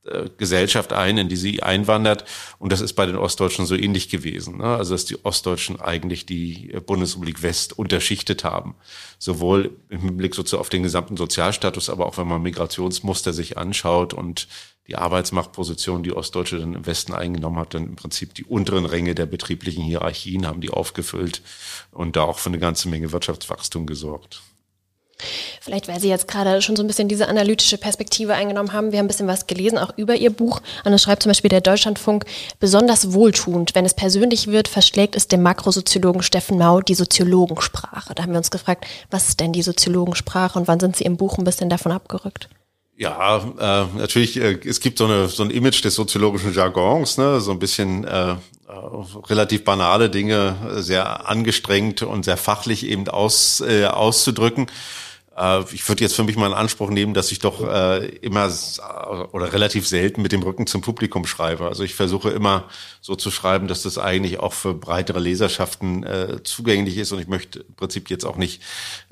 äh, 0.03 0.29
Gesellschaft 0.35 0.93
ein, 0.93 1.19
in 1.19 1.29
die 1.29 1.35
sie 1.35 1.61
einwandert. 1.61 2.25
Und 2.57 2.71
das 2.71 2.81
ist 2.81 2.93
bei 2.93 3.05
den 3.05 3.17
Ostdeutschen 3.17 3.67
so 3.67 3.75
ähnlich 3.75 4.09
gewesen. 4.09 4.57
Ne? 4.57 4.65
Also 4.65 4.95
dass 4.95 5.05
die 5.05 5.23
Ostdeutschen 5.23 5.79
eigentlich 5.79 6.25
die 6.25 6.75
Bundesrepublik 6.85 7.43
West 7.43 7.77
unterschichtet 7.77 8.43
haben. 8.43 8.75
Sowohl 9.19 9.77
im 9.89 10.01
Hinblick 10.01 10.33
so 10.33 10.57
auf 10.57 10.69
den 10.69 10.81
gesamten 10.81 11.17
Sozialstatus, 11.17 11.91
aber 11.91 12.07
auch 12.07 12.17
wenn 12.17 12.27
man 12.27 12.41
Migrationsmuster 12.41 13.31
sich 13.31 13.59
anschaut 13.59 14.15
und 14.15 14.47
die 14.91 14.97
Arbeitsmachtposition, 14.97 16.03
die 16.03 16.11
Ostdeutsche 16.11 16.59
dann 16.59 16.75
im 16.75 16.85
Westen 16.85 17.13
eingenommen 17.13 17.57
hat, 17.57 17.73
dann 17.73 17.85
im 17.85 17.95
Prinzip 17.95 18.33
die 18.33 18.43
unteren 18.43 18.85
Ränge 18.85 19.15
der 19.15 19.25
betrieblichen 19.25 19.83
Hierarchien 19.83 20.45
haben 20.45 20.59
die 20.59 20.69
aufgefüllt 20.69 21.41
und 21.91 22.17
da 22.17 22.23
auch 22.23 22.39
für 22.39 22.49
eine 22.49 22.59
ganze 22.59 22.89
Menge 22.89 23.13
Wirtschaftswachstum 23.13 23.85
gesorgt. 23.85 24.41
Vielleicht, 25.61 25.87
weil 25.87 25.99
Sie 25.99 26.09
jetzt 26.09 26.27
gerade 26.27 26.61
schon 26.61 26.75
so 26.75 26.83
ein 26.83 26.87
bisschen 26.87 27.07
diese 27.07 27.29
analytische 27.29 27.77
Perspektive 27.77 28.33
eingenommen 28.33 28.73
haben. 28.73 28.91
Wir 28.91 28.99
haben 28.99 29.05
ein 29.05 29.07
bisschen 29.07 29.27
was 29.27 29.47
gelesen, 29.47 29.77
auch 29.77 29.95
über 29.95 30.15
Ihr 30.15 30.31
Buch. 30.31 30.61
Und 30.83 30.91
es 30.91 31.03
schreibt 31.03 31.23
zum 31.23 31.29
Beispiel 31.29 31.51
der 31.51 31.61
Deutschlandfunk, 31.61 32.25
besonders 32.59 33.13
wohltuend, 33.13 33.73
wenn 33.75 33.85
es 33.85 33.93
persönlich 33.93 34.47
wird, 34.47 34.67
verschlägt 34.67 35.15
es 35.15 35.27
dem 35.27 35.41
Makrosoziologen 35.43 36.23
Steffen 36.23 36.57
Mau 36.57 36.81
die 36.81 36.95
Soziologensprache. 36.95 38.13
Da 38.13 38.23
haben 38.23 38.31
wir 38.31 38.39
uns 38.39 38.51
gefragt, 38.51 38.85
was 39.09 39.29
ist 39.29 39.39
denn 39.39 39.53
die 39.53 39.61
Soziologensprache 39.61 40.59
und 40.59 40.67
wann 40.67 40.79
sind 40.79 40.97
Sie 40.97 41.05
im 41.05 41.15
Buch 41.15 41.37
ein 41.37 41.45
bisschen 41.45 41.69
davon 41.69 41.91
abgerückt? 41.91 42.49
Ja, 43.01 43.37
äh, 43.37 43.97
natürlich, 43.97 44.37
äh, 44.39 44.59
es 44.63 44.79
gibt 44.79 44.99
so, 44.99 45.05
eine, 45.05 45.27
so 45.27 45.41
ein 45.41 45.49
Image 45.49 45.83
des 45.83 45.95
soziologischen 45.95 46.53
Jargons, 46.53 47.17
ne? 47.17 47.41
so 47.41 47.49
ein 47.49 47.57
bisschen 47.57 48.03
äh, 48.03 48.33
äh 48.33 48.37
relativ 49.27 49.63
banale 49.63 50.11
Dinge 50.11 50.55
sehr 50.83 51.27
angestrengt 51.27 52.03
und 52.03 52.25
sehr 52.25 52.37
fachlich 52.37 52.85
eben 52.85 53.07
aus, 53.07 53.59
äh, 53.61 53.85
auszudrücken. 53.85 54.67
Äh, 55.35 55.61
ich 55.73 55.87
würde 55.87 56.03
jetzt 56.03 56.15
für 56.15 56.23
mich 56.23 56.35
mal 56.35 56.47
in 56.47 56.53
Anspruch 56.53 56.89
nehmen, 56.89 57.13
dass 57.13 57.31
ich 57.31 57.39
doch 57.39 57.65
äh, 57.67 58.05
immer 58.17 58.51
oder 59.31 59.53
relativ 59.53 59.87
selten 59.87 60.21
mit 60.21 60.31
dem 60.31 60.43
Rücken 60.43 60.67
zum 60.67 60.81
Publikum 60.81 61.25
schreibe. 61.25 61.67
Also 61.67 61.83
ich 61.83 61.95
versuche 61.95 62.29
immer 62.29 62.65
so 62.99 63.15
zu 63.15 63.31
schreiben, 63.31 63.67
dass 63.67 63.83
das 63.83 63.97
eigentlich 63.97 64.39
auch 64.39 64.53
für 64.53 64.73
breitere 64.73 65.19
Leserschaften 65.19 66.03
äh, 66.03 66.43
zugänglich 66.43 66.97
ist. 66.97 67.11
Und 67.11 67.19
ich 67.19 67.27
möchte 67.27 67.59
im 67.59 67.75
Prinzip 67.75 68.09
jetzt 68.09 68.25
auch 68.25 68.37
nicht 68.37 68.61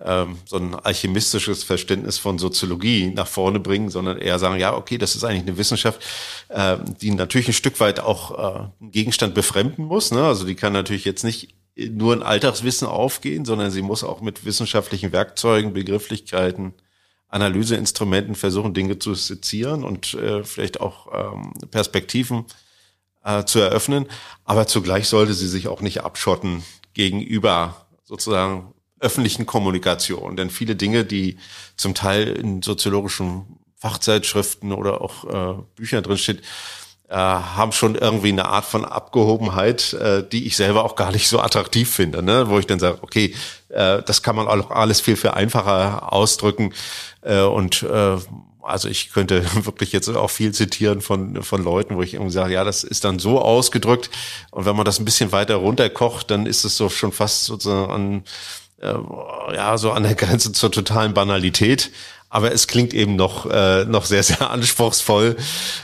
ähm, 0.04 0.38
so 0.46 0.58
ein 0.58 0.76
alchemistisches 0.76 1.64
Verständnis 1.64 2.18
von 2.18 2.40
Soziologie 2.40 3.12
nach 3.14 3.28
vorne 3.28 3.60
bringen, 3.60 3.90
sondern 3.90 4.18
eher 4.18 4.40
sagen, 4.40 4.60
ja, 4.60 4.76
okay, 4.76 4.98
das 4.98 5.16
ist 5.16 5.24
eigentlich 5.24 5.48
eine 5.48 5.58
Wissenschaft, 5.58 6.02
äh, 6.50 6.78
die 7.02 7.12
natürlich 7.12 7.48
ein 7.48 7.54
Stück 7.54 7.80
weit 7.80 8.00
auch 8.00 8.32
äh, 8.32 8.60
einen 8.82 8.92
Gegenstand 8.92 9.34
befremden 9.34 9.86
muss. 9.86 10.12
Ne? 10.12 10.24
Also 10.26 10.46
die 10.46 10.56
kann 10.56 10.74
natürlich 10.74 11.06
jetzt 11.06 11.24
nicht 11.24 11.56
nur 11.92 12.14
ein 12.14 12.24
Alltagswissen 12.24 12.88
aufgehen, 12.88 13.46
sondern 13.46 13.72
sie 13.72 13.82
muss 13.82 14.04
auch 14.04 14.22
mit 14.22 14.46
wissenschaftlichen 14.46 15.12
Werkzeugen, 15.12 15.74
Begrifflichkeiten, 15.74 16.74
Analyseinstrumenten 17.28 18.36
versuchen, 18.36 18.74
Dinge 18.74 19.00
zu 19.00 19.14
sezieren 19.14 19.84
und 19.84 20.16
äh, 20.16 20.44
vielleicht 20.44 20.82
auch 20.82 21.08
ähm, 21.14 21.54
Perspektiven 21.70 22.46
äh, 23.24 23.46
zu 23.46 23.60
eröffnen. 23.60 24.08
Aber 24.46 24.68
zugleich 24.68 25.08
sollte 25.08 25.34
sie 25.34 25.48
sich 25.48 25.68
auch 25.68 25.82
nicht 25.82 26.02
abschotten 26.02 26.64
gegenüber 26.94 27.86
sozusagen 28.04 28.74
öffentlichen 29.00 29.46
Kommunikation. 29.46 30.36
Denn 30.36 30.50
viele 30.50 30.76
Dinge, 30.76 31.06
die 31.06 31.38
zum 31.78 31.94
Teil 31.94 32.28
in 32.28 32.62
soziologischen 32.62 33.60
Fachzeitschriften 33.76 34.74
oder 34.74 35.02
auch 35.02 35.24
äh, 35.26 35.62
Büchern 35.76 36.04
drinsteht, 36.04 36.42
äh, 37.10 37.16
haben 37.16 37.72
schon 37.72 37.96
irgendwie 37.96 38.30
eine 38.30 38.46
Art 38.46 38.66
von 38.66 38.86
Abgehobenheit, 38.86 39.94
äh, 39.94 40.24
die 40.28 40.46
ich 40.46 40.56
selber 40.56 40.84
auch 40.86 40.96
gar 40.96 41.12
nicht 41.12 41.28
so 41.28 41.40
attraktiv 41.40 41.90
finde, 41.90 42.22
ne? 42.22 42.50
wo 42.50 42.60
ich 42.60 42.68
dann 42.68 42.80
sage, 42.80 43.00
okay, 43.02 43.34
äh, 43.70 44.04
das 44.04 44.22
kann 44.22 44.36
man 44.36 44.48
auch 44.48 44.70
alles 44.70 45.02
viel, 45.02 45.16
viel 45.16 45.32
einfacher 45.32 46.14
ausdrücken 46.14 46.74
äh, 47.22 47.42
und 47.42 47.84
äh, 47.84 48.18
also 48.62 48.88
ich 48.88 49.12
könnte 49.12 49.44
wirklich 49.66 49.92
jetzt 49.92 50.08
auch 50.10 50.30
viel 50.30 50.54
zitieren 50.54 51.02
von, 51.02 51.42
von 51.42 51.64
Leuten, 51.64 51.96
wo 51.96 52.04
ich 52.04 52.14
irgendwie 52.14 52.32
sage, 52.32 52.54
ja, 52.54 52.64
das 52.64 52.84
ist 52.84 53.04
dann 53.04 53.18
so 53.18 53.42
ausgedrückt. 53.42 54.12
Und 54.52 54.66
wenn 54.66 54.76
man 54.76 54.86
das 54.86 55.00
ein 55.00 55.06
bisschen 55.06 55.32
weiter 55.32 55.56
runterkocht, 55.56 56.30
dann 56.30 56.46
ist 56.46 56.64
es 56.64 56.78
so 56.78 56.90
schon 56.90 57.12
fast 57.12 57.46
sozusagen 57.46 57.92
an, 57.92 58.24
äh, 58.82 59.56
ja, 59.56 59.78
so 59.78 59.92
an 59.92 60.04
der 60.04 60.16
Grenze 60.16 60.52
zur 60.52 60.72
totalen 60.72 61.14
Banalität 61.16 61.92
aber 62.30 62.52
es 62.52 62.68
klingt 62.68 62.94
eben 62.94 63.16
noch, 63.16 63.48
äh, 63.48 63.86
noch 63.86 64.06
sehr, 64.06 64.24
sehr 64.24 64.50
anspruchsvoll, 64.52 65.36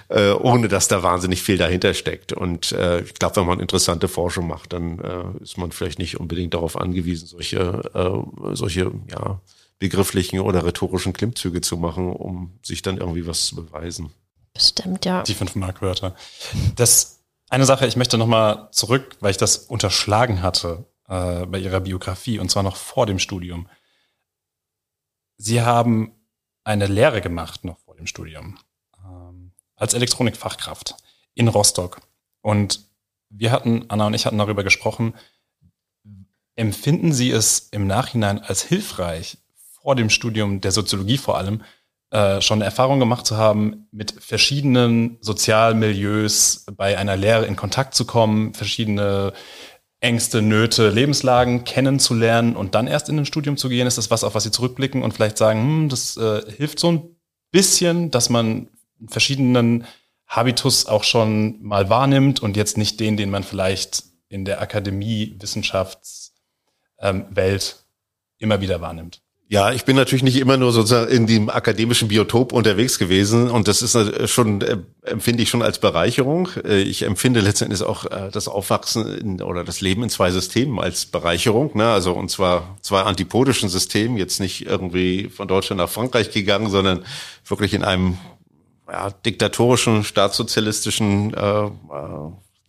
äh, 0.10 0.32
ohne 0.32 0.68
dass 0.68 0.88
da 0.88 1.04
wahnsinnig 1.04 1.42
viel 1.42 1.58
dahinter 1.58 1.94
steckt. 1.94 2.34
Und 2.34 2.72
äh, 2.72 3.02
ich 3.02 3.16
glaube, 3.16 3.38
wenn 3.38 3.48
man 3.48 3.60
interessante 3.60 4.08
Forschung 4.08 4.48
macht, 4.48 4.74
dann 4.74 5.00
äh, 5.00 5.44
ist 5.44 5.58
man 5.58 5.72
vielleicht 5.72 6.00
nicht 6.00 6.20
unbedingt 6.20 6.54
darauf 6.54 6.80
angewiesen, 6.80 7.28
solche, 7.28 7.82
äh, 7.94 8.56
solche 8.56 8.92
ja, 9.10 9.42
begrifflichen 9.80 10.40
oder 10.40 10.64
rhetorischen 10.64 11.14
Klimmzüge 11.14 11.62
zu 11.62 11.78
machen, 11.78 12.14
um 12.14 12.60
sich 12.64 12.84
dann 12.84 12.98
irgendwie 12.98 13.26
was 13.26 13.48
zu 13.48 13.56
beweisen. 13.56 14.12
Bestimmt, 14.54 15.04
ja. 15.06 15.24
Die 15.24 15.34
fünf 15.34 15.56
Markwörter. 15.56 16.16
Das 16.76 17.20
eine 17.50 17.66
Sache, 17.66 17.88
ich 17.88 17.96
möchte 17.96 18.18
nochmal 18.18 18.70
zurück, 18.72 19.18
weil 19.20 19.32
ich 19.32 19.38
das 19.38 19.58
unterschlagen 19.58 20.42
hatte 20.42 20.86
äh, 21.10 21.46
bei 21.46 21.58
Ihrer 21.58 21.82
Biografie, 21.82 22.40
und 22.40 22.50
zwar 22.50 22.64
noch 22.64 22.76
vor 22.76 23.06
dem 23.06 23.20
Studium. 23.20 23.68
Sie 25.38 25.62
haben 25.62 26.14
eine 26.66 26.88
Lehre 26.88 27.22
gemacht 27.22 27.64
noch 27.64 27.80
vor 27.80 27.96
dem 27.96 28.08
Studium 28.08 28.58
ähm, 29.04 29.54
als 29.76 29.94
Elektronikfachkraft 29.94 30.96
in 31.34 31.48
Rostock. 31.48 32.02
Und 32.42 32.82
wir 33.30 33.52
hatten, 33.52 33.86
Anna 33.88 34.08
und 34.08 34.14
ich 34.14 34.26
hatten 34.26 34.38
darüber 34.38 34.64
gesprochen, 34.64 35.14
empfinden 36.56 37.14
Sie 37.14 37.32
es 37.32 37.70
im 37.72 37.88
Nachhinein 37.88 38.40
als 38.40 38.64
hilfreich, 38.64 39.38
vor 39.56 39.96
dem 39.96 40.10
Studium 40.10 40.62
der 40.62 40.72
Soziologie 40.72 41.18
vor 41.18 41.38
allem, 41.38 41.62
äh, 42.12 42.42
schon 42.42 42.58
eine 42.58 42.66
Erfahrung 42.66 43.00
gemacht 43.00 43.26
zu 43.26 43.38
haben, 43.38 43.88
mit 43.92 44.12
verschiedenen 44.12 45.18
Sozialmilieus 45.22 46.66
bei 46.76 46.98
einer 46.98 47.16
Lehre 47.16 47.46
in 47.46 47.56
Kontakt 47.56 47.94
zu 47.94 48.06
kommen, 48.06 48.54
verschiedene 48.54 49.34
Ängste, 50.06 50.44
Nöte, 50.44 50.90
Lebenslagen 50.90 51.64
kennenzulernen 51.64 52.56
und 52.56 52.76
dann 52.76 52.86
erst 52.86 53.10
in 53.10 53.18
ein 53.18 53.26
Studium 53.26 53.58
zu 53.58 53.70
gehen? 53.70 53.88
Ist 53.88 53.98
das 53.98 54.12
was, 54.12 54.24
auf 54.24 54.36
was 54.36 54.44
Sie 54.44 54.52
zurückblicken 54.52 55.02
und 55.02 55.14
vielleicht 55.14 55.38
sagen, 55.38 55.62
hm, 55.62 55.90
das 55.90 56.16
äh, 56.16 56.44
hilft 56.52 56.78
so 56.80 56.92
ein 56.92 57.16
bisschen, 57.52 58.12
dass 58.12 58.30
man 58.30 58.70
verschiedenen 59.08 59.86
Habitus 60.28 60.86
auch 60.86 61.04
schon 61.04 61.62
mal 61.64 61.90
wahrnimmt 61.90 62.40
und 62.40 62.56
jetzt 62.56 62.78
nicht 62.78 63.00
den, 63.00 63.18
den 63.18 63.32
man 63.32 63.44
vielleicht 63.44 64.04
in 64.30 64.46
der 64.46 64.62
Akademie, 64.62 65.36
Wissenschaftswelt 65.40 66.34
ähm, 67.00 67.80
immer 68.38 68.62
wieder 68.62 68.82
wahrnimmt? 68.82 69.25
Ja, 69.48 69.72
ich 69.72 69.86
bin 69.86 69.96
natürlich 69.96 70.24
nicht 70.24 70.38
immer 70.38 70.58
nur 70.58 70.72
sozusagen 70.72 71.12
in 71.12 71.28
dem 71.28 71.52
akademischen 71.52 72.08
Biotop 72.08 72.52
unterwegs 72.52 72.98
gewesen 72.98 73.52
und 73.52 73.68
das 73.68 73.84
ist 73.84 73.96
schon, 74.32 74.62
äh, 74.62 74.78
empfinde 75.04 75.44
ich 75.44 75.50
schon 75.50 75.62
als 75.62 75.78
Bereicherung. 75.78 76.50
Äh, 76.64 76.82
ich 76.82 77.04
empfinde 77.04 77.42
letztendlich 77.42 77.84
auch 77.84 78.06
äh, 78.06 78.32
das 78.32 78.48
Aufwachsen 78.48 79.06
in, 79.06 79.42
oder 79.44 79.64
das 79.64 79.82
Leben 79.82 80.02
in 80.02 80.10
zwei 80.10 80.32
Systemen 80.32 80.80
als 80.80 81.06
Bereicherung, 81.06 81.78
ne? 81.78 81.92
also 81.92 82.14
und 82.14 82.32
zwar 82.32 82.76
zwei 82.82 83.02
antipodischen 83.02 83.70
Systemen, 83.70 84.18
jetzt 84.18 84.40
nicht 84.40 84.66
irgendwie 84.66 85.30
von 85.30 85.48
Deutschland 85.48 85.78
nach 85.78 85.90
Frankreich 85.90 86.32
gegangen, 86.32 86.72
sondern 86.72 87.06
wirklich 87.46 87.76
in 87.76 87.84
einem 87.84 88.18
ja, 88.92 89.12
diktatorischen, 89.12 90.04
staatssozialistischen 90.04 91.36
äh, 91.36 91.66
äh, 91.66 91.70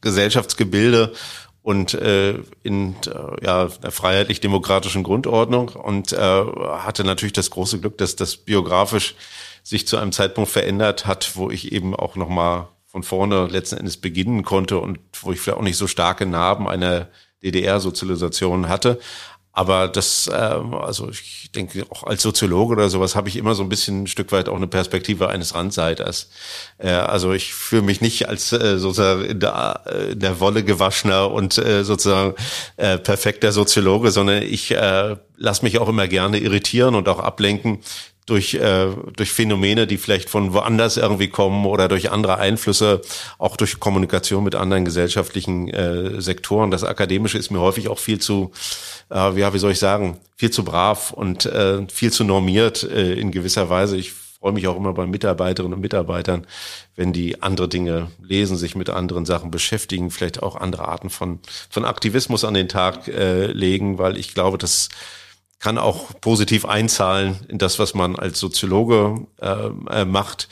Gesellschaftsgebilde 0.02 1.14
und 1.66 1.94
äh, 1.94 2.38
in 2.62 2.94
äh, 3.06 3.44
ja, 3.44 3.64
der 3.64 3.90
freiheitlich-demokratischen 3.90 5.02
Grundordnung 5.02 5.70
und 5.70 6.12
äh, 6.12 6.16
hatte 6.16 7.02
natürlich 7.02 7.32
das 7.32 7.50
große 7.50 7.80
Glück, 7.80 7.98
dass 7.98 8.14
das 8.14 8.36
biografisch 8.36 9.16
sich 9.64 9.84
zu 9.88 9.96
einem 9.96 10.12
Zeitpunkt 10.12 10.48
verändert 10.48 11.06
hat, 11.06 11.34
wo 11.34 11.50
ich 11.50 11.72
eben 11.72 11.96
auch 11.96 12.14
nochmal 12.14 12.68
von 12.86 13.02
vorne 13.02 13.48
letzten 13.48 13.78
Endes 13.78 13.96
beginnen 13.96 14.44
konnte 14.44 14.78
und 14.78 15.00
wo 15.20 15.32
ich 15.32 15.40
vielleicht 15.40 15.58
auch 15.58 15.64
nicht 15.64 15.76
so 15.76 15.88
starke 15.88 16.24
Narben 16.24 16.68
einer 16.68 17.08
DDR-Sozialisation 17.42 18.68
hatte. 18.68 19.00
Aber 19.56 19.88
das, 19.88 20.28
äh, 20.28 20.32
also 20.34 21.08
ich 21.08 21.50
denke, 21.54 21.86
auch 21.88 22.02
als 22.04 22.20
Soziologe 22.20 22.74
oder 22.74 22.90
sowas 22.90 23.16
habe 23.16 23.30
ich 23.30 23.36
immer 23.36 23.54
so 23.54 23.62
ein 23.62 23.70
bisschen 23.70 24.02
ein 24.02 24.06
Stück 24.06 24.30
weit 24.30 24.50
auch 24.50 24.56
eine 24.56 24.66
Perspektive 24.66 25.30
eines 25.30 25.54
Randseiters. 25.54 26.28
Äh, 26.76 26.90
also 26.90 27.32
ich 27.32 27.54
fühle 27.54 27.80
mich 27.80 28.02
nicht 28.02 28.28
als 28.28 28.52
äh, 28.52 28.78
sozusagen 28.78 29.24
in 29.24 29.40
der, 29.40 29.80
äh, 29.86 30.12
in 30.12 30.20
der 30.20 30.40
Wolle 30.40 30.62
gewaschener 30.62 31.30
und 31.30 31.56
äh, 31.56 31.84
sozusagen 31.84 32.34
äh, 32.76 32.98
perfekter 32.98 33.50
Soziologe, 33.50 34.10
sondern 34.10 34.42
ich 34.42 34.72
äh, 34.72 35.16
lasse 35.38 35.64
mich 35.64 35.78
auch 35.78 35.88
immer 35.88 36.06
gerne 36.06 36.38
irritieren 36.38 36.94
und 36.94 37.08
auch 37.08 37.18
ablenken 37.18 37.78
durch, 38.26 38.54
äh, 38.54 38.88
durch 39.16 39.32
Phänomene, 39.32 39.86
die 39.86 39.98
vielleicht 39.98 40.28
von 40.28 40.52
woanders 40.52 40.96
irgendwie 40.96 41.28
kommen 41.28 41.64
oder 41.64 41.88
durch 41.88 42.10
andere 42.10 42.38
Einflüsse, 42.38 43.00
auch 43.38 43.56
durch 43.56 43.78
Kommunikation 43.78 44.44
mit 44.44 44.56
anderen 44.56 44.84
gesellschaftlichen 44.84 45.68
äh, 45.68 46.20
Sektoren. 46.20 46.72
Das 46.72 46.84
Akademische 46.84 47.38
ist 47.38 47.50
mir 47.50 47.60
häufig 47.60 47.88
auch 47.88 48.00
viel 48.00 48.18
zu, 48.18 48.50
äh, 49.10 49.38
ja, 49.38 49.54
wie 49.54 49.58
soll 49.58 49.72
ich 49.72 49.78
sagen, 49.78 50.18
viel 50.36 50.50
zu 50.50 50.64
brav 50.64 51.12
und 51.12 51.46
äh, 51.46 51.86
viel 51.88 52.12
zu 52.12 52.24
normiert 52.24 52.82
äh, 52.82 53.14
in 53.14 53.30
gewisser 53.30 53.70
Weise. 53.70 53.96
Ich 53.96 54.12
freue 54.12 54.52
mich 54.52 54.66
auch 54.66 54.76
immer 54.76 54.92
bei 54.92 55.06
Mitarbeiterinnen 55.06 55.74
und 55.74 55.80
Mitarbeitern, 55.80 56.46
wenn 56.96 57.12
die 57.12 57.42
andere 57.42 57.68
Dinge 57.68 58.10
lesen, 58.20 58.56
sich 58.56 58.74
mit 58.74 58.90
anderen 58.90 59.24
Sachen 59.24 59.50
beschäftigen, 59.50 60.10
vielleicht 60.10 60.42
auch 60.42 60.56
andere 60.56 60.88
Arten 60.88 61.10
von, 61.10 61.38
von 61.70 61.84
Aktivismus 61.84 62.44
an 62.44 62.54
den 62.54 62.68
Tag 62.68 63.08
äh, 63.08 63.46
legen, 63.46 63.98
weil 63.98 64.18
ich 64.18 64.34
glaube, 64.34 64.58
dass 64.58 64.88
kann 65.66 65.78
auch 65.78 66.12
positiv 66.20 66.64
einzahlen 66.64 67.40
in 67.48 67.58
das, 67.58 67.80
was 67.80 67.92
man 67.92 68.14
als 68.14 68.38
Soziologe 68.38 69.26
äh, 69.40 69.70
äh, 69.90 70.04
macht. 70.04 70.48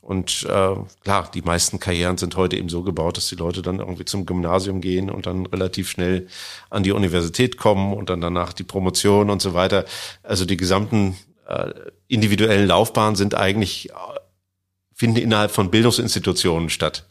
Und 0.00 0.46
äh, 0.48 0.74
klar, 1.02 1.30
die 1.34 1.42
meisten 1.42 1.80
Karrieren 1.80 2.16
sind 2.16 2.34
heute 2.36 2.56
eben 2.56 2.70
so 2.70 2.80
gebaut, 2.80 3.18
dass 3.18 3.28
die 3.28 3.34
Leute 3.34 3.60
dann 3.60 3.80
irgendwie 3.80 4.06
zum 4.06 4.24
Gymnasium 4.24 4.80
gehen 4.80 5.10
und 5.10 5.26
dann 5.26 5.44
relativ 5.44 5.90
schnell 5.90 6.28
an 6.70 6.82
die 6.82 6.92
Universität 6.92 7.58
kommen 7.58 7.92
und 7.92 8.08
dann 8.08 8.22
danach 8.22 8.54
die 8.54 8.62
Promotion 8.62 9.28
und 9.28 9.42
so 9.42 9.52
weiter. 9.52 9.84
Also 10.22 10.46
die 10.46 10.56
gesamten 10.56 11.18
äh, 11.46 11.68
individuellen 12.08 12.66
Laufbahnen 12.66 13.16
sind 13.16 13.34
eigentlich, 13.34 13.90
äh, 13.90 13.92
finden 14.94 15.18
innerhalb 15.18 15.50
von 15.50 15.70
Bildungsinstitutionen 15.70 16.70
statt. 16.70 17.04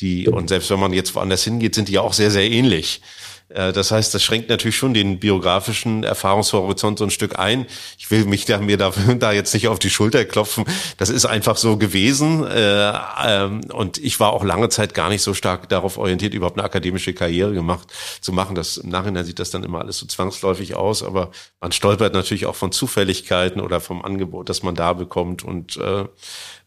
Die, 0.00 0.28
und 0.28 0.48
selbst 0.48 0.70
wenn 0.70 0.80
man 0.80 0.94
jetzt 0.94 1.14
woanders 1.14 1.44
hingeht, 1.44 1.74
sind 1.74 1.88
die 1.88 1.92
ja 1.92 2.00
auch 2.00 2.14
sehr, 2.14 2.30
sehr 2.30 2.50
ähnlich. 2.50 3.02
Äh, 3.48 3.72
das 3.72 3.90
heißt, 3.90 4.14
das 4.14 4.22
schränkt 4.22 4.48
natürlich 4.48 4.76
schon 4.76 4.94
den 4.94 5.18
biografischen 5.18 6.04
Erfahrungshorizont 6.04 6.98
so 6.98 7.04
ein 7.04 7.10
Stück 7.10 7.38
ein. 7.38 7.66
Ich 7.98 8.10
will 8.10 8.24
mich 8.24 8.44
da, 8.44 8.58
mir 8.58 8.76
da, 8.76 8.92
da 9.18 9.32
jetzt 9.32 9.54
nicht 9.54 9.68
auf 9.68 9.78
die 9.78 9.90
Schulter 9.90 10.24
klopfen. 10.24 10.64
Das 10.98 11.10
ist 11.10 11.26
einfach 11.26 11.56
so 11.56 11.76
gewesen. 11.76 12.46
Äh, 12.46 12.92
ähm, 13.24 13.60
und 13.72 13.98
ich 13.98 14.18
war 14.20 14.32
auch 14.32 14.44
lange 14.44 14.68
Zeit 14.68 14.94
gar 14.94 15.08
nicht 15.08 15.22
so 15.22 15.34
stark 15.34 15.68
darauf 15.68 15.98
orientiert, 15.98 16.34
überhaupt 16.34 16.58
eine 16.58 16.64
akademische 16.64 17.14
Karriere 17.14 17.52
gemacht 17.52 17.88
zu 18.20 18.32
machen. 18.32 18.54
Das, 18.54 18.76
Im 18.76 18.90
Nachhinein 18.90 19.24
sieht 19.24 19.38
das 19.38 19.50
dann 19.50 19.64
immer 19.64 19.80
alles 19.80 19.98
so 19.98 20.06
zwangsläufig 20.06 20.74
aus. 20.74 21.02
Aber 21.02 21.30
man 21.60 21.72
stolpert 21.72 22.14
natürlich 22.14 22.46
auch 22.46 22.56
von 22.56 22.72
Zufälligkeiten 22.72 23.60
oder 23.60 23.80
vom 23.80 24.04
Angebot, 24.04 24.48
das 24.48 24.62
man 24.62 24.74
da 24.74 24.92
bekommt. 24.92 25.44
Und 25.44 25.76
äh, 25.76 26.04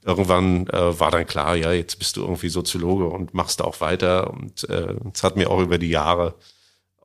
irgendwann 0.05 0.67
war 0.69 1.11
dann 1.11 1.27
klar, 1.27 1.55
ja, 1.55 1.73
jetzt 1.73 1.99
bist 1.99 2.15
du 2.15 2.21
irgendwie 2.21 2.49
Soziologe 2.49 3.05
und 3.05 3.33
machst 3.33 3.59
da 3.59 3.65
auch 3.65 3.81
weiter. 3.81 4.29
Und 4.31 4.63
es 4.63 5.23
hat 5.23 5.35
mir 5.35 5.49
auch 5.49 5.59
über 5.59 5.77
die 5.77 5.89
Jahre 5.89 6.35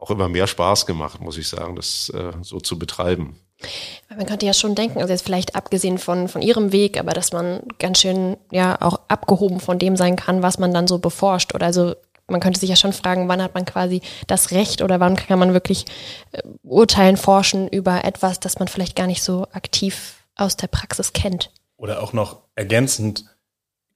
auch 0.05 0.11
immer 0.11 0.29
mehr 0.29 0.47
Spaß 0.47 0.85
gemacht, 0.85 1.21
muss 1.21 1.39
ich 1.39 1.49
sagen, 1.49 1.77
das 1.77 2.11
äh, 2.11 2.33
so 2.43 2.61
zu 2.61 2.79
betreiben. 2.79 3.37
Man 4.15 4.27
könnte 4.27 4.45
ja 4.45 4.53
schon 4.53 4.75
denken, 4.75 5.01
also 5.01 5.11
jetzt 5.11 5.25
vielleicht 5.25 5.55
abgesehen 5.55 5.97
von, 5.97 6.29
von 6.29 6.43
ihrem 6.43 6.73
Weg, 6.73 6.99
aber 6.99 7.13
dass 7.13 7.33
man 7.33 7.63
ganz 7.79 8.01
schön 8.01 8.37
ja 8.53 8.81
auch 8.83 9.01
abgehoben 9.09 9.61
von 9.61 9.79
dem 9.79 9.97
sein 9.97 10.17
kann, 10.17 10.43
was 10.43 10.59
man 10.59 10.75
dann 10.75 10.87
so 10.87 10.99
beforscht. 10.99 11.55
Oder 11.55 11.67
also 11.67 11.95
man 12.27 12.41
könnte 12.41 12.61
sich 12.61 12.69
ja 12.69 12.77
schon 12.77 12.93
fragen, 12.93 13.29
wann 13.29 13.43
hat 13.43 13.55
man 13.55 13.65
quasi 13.65 14.03
das 14.27 14.51
Recht 14.51 14.83
oder 14.83 15.01
wann 15.01 15.17
kann 15.17 15.39
man 15.39 15.55
wirklich 15.55 15.87
äh, 16.33 16.43
urteilen, 16.63 17.17
forschen 17.17 17.69
über 17.69 18.05
etwas, 18.05 18.41
das 18.41 18.59
man 18.59 18.69
vielleicht 18.69 18.97
gar 18.97 19.07
nicht 19.07 19.23
so 19.23 19.47
aktiv 19.53 20.25
aus 20.37 20.57
der 20.57 20.67
Praxis 20.67 21.15
kennt. 21.15 21.51
Oder 21.79 22.03
auch 22.03 22.13
noch 22.13 22.43
ergänzend, 22.57 23.25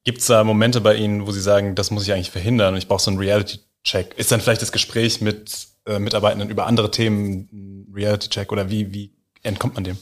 gibt 0.05 0.21
es 0.21 0.27
da 0.27 0.43
Momente 0.43 0.81
bei 0.81 0.95
Ihnen, 0.95 1.27
wo 1.27 1.33
Sie 1.33 1.41
sagen, 1.43 1.75
das 1.75 1.91
muss 1.91 2.05
ich 2.05 2.15
eigentlich 2.15 2.31
verhindern 2.31 2.73
und 2.73 2.79
ich 2.79 2.89
brauche 2.89 3.03
so 3.03 3.11
einen 3.11 3.19
Reality-Check? 3.19 4.15
Ist 4.17 4.33
dann 4.33 4.41
vielleicht 4.41 4.63
das 4.63 4.73
Gespräch 4.73 5.21
mit 5.21 5.68
äh, 5.89 5.99
Mitarbeitenden 5.99 6.51
über 6.51 6.67
andere 6.67 6.91
Themen 6.91 7.87
Reality-Check 7.95 8.53
oder 8.53 8.71
wie, 8.71 8.93
wie 8.93 9.11
entkommt 9.43 9.75
man 9.75 9.85
dem? 9.85 9.97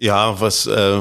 Ja, 0.00 0.40
was 0.40 0.66
äh, 0.66 1.00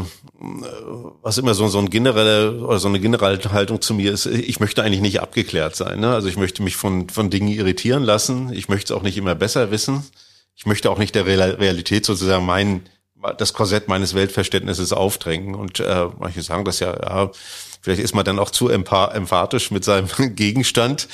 was 1.21 1.37
immer 1.37 1.53
so 1.53 1.67
so 1.67 1.77
ein 1.77 1.89
generelle 1.89 2.59
oder 2.63 2.79
so 2.79 2.87
eine 2.87 2.99
generelle 2.99 3.39
Haltung 3.51 3.81
zu 3.81 3.93
mir 3.93 4.11
ist, 4.11 4.25
ich 4.25 4.59
möchte 4.59 4.83
eigentlich 4.83 5.01
nicht 5.01 5.21
abgeklärt 5.21 5.75
sein. 5.75 5.99
Ne? 5.99 6.13
Also 6.13 6.27
ich 6.29 6.37
möchte 6.37 6.63
mich 6.63 6.75
von 6.75 7.09
von 7.09 7.29
Dingen 7.29 7.49
irritieren 7.49 8.03
lassen. 8.03 8.51
Ich 8.53 8.69
möchte 8.69 8.93
es 8.93 8.97
auch 8.97 9.03
nicht 9.03 9.17
immer 9.17 9.35
besser 9.35 9.69
wissen. 9.69 10.03
Ich 10.55 10.65
möchte 10.65 10.89
auch 10.89 10.97
nicht 10.97 11.13
der 11.13 11.27
Realität 11.27 12.05
sozusagen 12.05 12.45
mein 12.45 12.89
das 13.37 13.53
Korsett 13.53 13.87
meines 13.87 14.13
Weltverständnisses 14.13 14.93
aufdrängen. 14.93 15.55
Und 15.55 15.79
äh, 15.79 16.07
manche 16.19 16.41
sagen 16.41 16.65
das 16.65 16.79
ja, 16.79 16.93
ja, 16.93 17.31
vielleicht 17.81 18.01
ist 18.01 18.15
man 18.15 18.25
dann 18.25 18.39
auch 18.39 18.51
zu 18.51 18.69
emphatisch 18.69 19.71
mit 19.71 19.83
seinem 19.83 20.07
Gegenstand. 20.35 21.07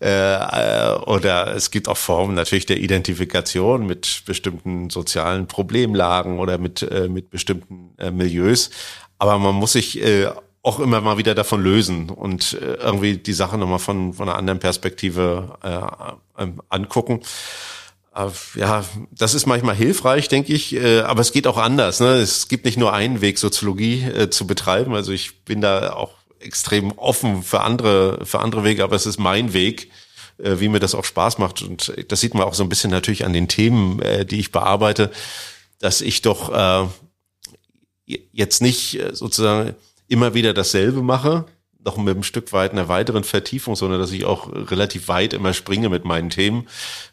Äh, 0.00 0.34
äh, 0.34 0.94
oder 1.06 1.54
es 1.54 1.70
gibt 1.70 1.88
auch 1.88 1.96
Formen 1.96 2.34
natürlich 2.34 2.66
der 2.66 2.78
Identifikation 2.78 3.86
mit 3.86 4.22
bestimmten 4.26 4.90
sozialen 4.90 5.46
Problemlagen 5.46 6.38
oder 6.38 6.58
mit, 6.58 6.82
äh, 6.82 7.08
mit 7.08 7.30
bestimmten 7.30 7.94
äh, 7.98 8.10
Milieus. 8.10 8.70
Aber 9.18 9.38
man 9.38 9.54
muss 9.54 9.72
sich 9.72 10.00
äh, 10.00 10.28
auch 10.62 10.80
immer 10.80 11.00
mal 11.00 11.18
wieder 11.18 11.34
davon 11.34 11.62
lösen 11.62 12.10
und 12.10 12.54
äh, 12.54 12.74
irgendwie 12.74 13.16
die 13.16 13.32
Sache 13.32 13.56
nochmal 13.58 13.78
von, 13.78 14.12
von 14.12 14.28
einer 14.28 14.38
anderen 14.38 14.58
Perspektive 14.58 15.56
äh, 15.62 16.42
ähm, 16.42 16.60
angucken. 16.68 17.22
Äh, 18.18 18.30
ja, 18.58 18.84
das 19.12 19.34
ist 19.34 19.46
manchmal 19.46 19.76
hilfreich, 19.76 20.28
denke 20.28 20.52
ich, 20.52 20.74
äh, 20.74 21.00
aber 21.00 21.20
es 21.20 21.32
geht 21.32 21.46
auch 21.46 21.56
anders. 21.56 22.00
Ne? 22.00 22.14
Es 22.16 22.48
gibt 22.48 22.64
nicht 22.64 22.78
nur 22.78 22.92
einen 22.92 23.20
Weg, 23.20 23.38
Soziologie 23.38 24.02
äh, 24.02 24.30
zu 24.30 24.46
betreiben. 24.46 24.94
Also 24.94 25.12
ich 25.12 25.44
bin 25.44 25.60
da 25.60 25.92
auch 25.92 26.12
extrem 26.40 26.92
offen 26.92 27.42
für 27.42 27.60
andere, 27.60 28.24
für 28.24 28.40
andere 28.40 28.64
Wege, 28.64 28.84
aber 28.84 28.96
es 28.96 29.06
ist 29.06 29.18
mein 29.18 29.52
Weg, 29.52 29.90
wie 30.40 30.68
mir 30.68 30.78
das 30.78 30.94
auch 30.94 31.04
Spaß 31.04 31.38
macht. 31.38 31.62
Und 31.62 31.92
das 32.06 32.20
sieht 32.20 32.34
man 32.34 32.44
auch 32.44 32.54
so 32.54 32.62
ein 32.62 32.68
bisschen 32.68 32.92
natürlich 32.92 33.24
an 33.24 33.32
den 33.32 33.48
Themen, 33.48 34.00
die 34.30 34.38
ich 34.38 34.52
bearbeite, 34.52 35.10
dass 35.80 36.00
ich 36.00 36.22
doch 36.22 36.88
jetzt 38.06 38.62
nicht 38.62 39.00
sozusagen 39.14 39.74
immer 40.06 40.34
wieder 40.34 40.54
dasselbe 40.54 41.02
mache, 41.02 41.44
noch 41.88 41.96
mit 41.96 42.14
einem 42.14 42.22
Stück 42.22 42.52
weit 42.52 42.72
einer 42.72 42.88
weiteren 42.88 43.24
Vertiefung, 43.24 43.74
sondern 43.74 43.98
dass 43.98 44.12
ich 44.12 44.26
auch 44.26 44.50
relativ 44.52 45.08
weit 45.08 45.32
immer 45.32 45.54
springe 45.54 45.88
mit 45.88 46.04
meinen 46.04 46.28
Themen, 46.28 46.68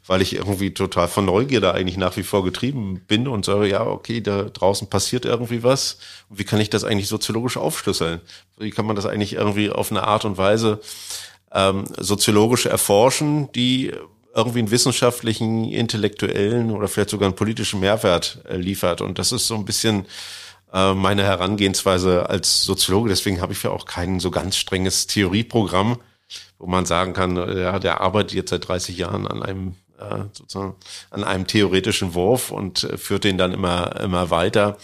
weil 0.05 0.21
ich 0.21 0.35
irgendwie 0.35 0.73
total 0.73 1.07
von 1.07 1.25
Neugierde 1.25 1.73
eigentlich 1.73 1.95
nach 1.95 2.17
wie 2.17 2.23
vor 2.23 2.43
getrieben 2.43 3.01
bin 3.07 3.27
und 3.29 3.45
sage, 3.45 3.69
ja, 3.69 3.85
okay, 3.85 4.19
da 4.19 4.43
draußen 4.43 4.89
passiert 4.89 5.23
irgendwie 5.23 5.63
was. 5.63 5.97
Und 6.29 6.39
wie 6.39 6.43
kann 6.43 6.59
ich 6.59 6.69
das 6.69 6.83
eigentlich 6.83 7.07
soziologisch 7.07 7.55
aufschlüsseln? 7.55 8.19
Wie 8.57 8.71
kann 8.71 8.85
man 8.85 8.97
das 8.97 9.05
eigentlich 9.05 9.33
irgendwie 9.33 9.69
auf 9.69 9.91
eine 9.91 10.03
Art 10.03 10.25
und 10.25 10.37
Weise 10.37 10.81
ähm, 11.53 11.85
soziologisch 11.97 12.65
erforschen, 12.65 13.49
die 13.53 13.93
irgendwie 14.35 14.59
einen 14.59 14.71
wissenschaftlichen, 14.71 15.71
intellektuellen 15.71 16.71
oder 16.71 16.89
vielleicht 16.89 17.11
sogar 17.11 17.27
einen 17.27 17.37
politischen 17.37 17.79
Mehrwert 17.79 18.39
äh, 18.49 18.57
liefert? 18.57 18.99
Und 18.99 19.19
das 19.19 19.31
ist 19.31 19.47
so 19.47 19.55
ein 19.55 19.63
bisschen 19.63 20.05
äh, 20.73 20.93
meine 20.93 21.23
Herangehensweise 21.23 22.29
als 22.29 22.63
Soziologe. 22.63 23.09
Deswegen 23.09 23.41
habe 23.41 23.53
ich 23.53 23.63
ja 23.63 23.71
auch 23.71 23.85
kein 23.85 24.19
so 24.19 24.31
ganz 24.31 24.57
strenges 24.57 25.07
Theorieprogramm, 25.07 25.99
wo 26.57 26.67
man 26.67 26.85
sagen 26.85 27.13
kann, 27.13 27.37
äh, 27.37 27.61
ja, 27.61 27.79
der 27.79 28.01
arbeitet 28.01 28.33
jetzt 28.33 28.49
seit 28.49 28.67
30 28.67 28.97
Jahren 28.97 29.27
an 29.27 29.43
einem 29.43 29.75
äh, 29.99 30.25
sozusagen 30.33 30.75
an 31.09 31.23
einem 31.23 31.47
theoretischen 31.47 32.13
Wurf 32.13 32.51
und 32.51 32.83
äh, 32.83 32.97
führt 32.97 33.23
den 33.23 33.37
dann 33.37 33.53
immer 33.53 33.99
immer 34.01 34.29
weiter. 34.29 34.77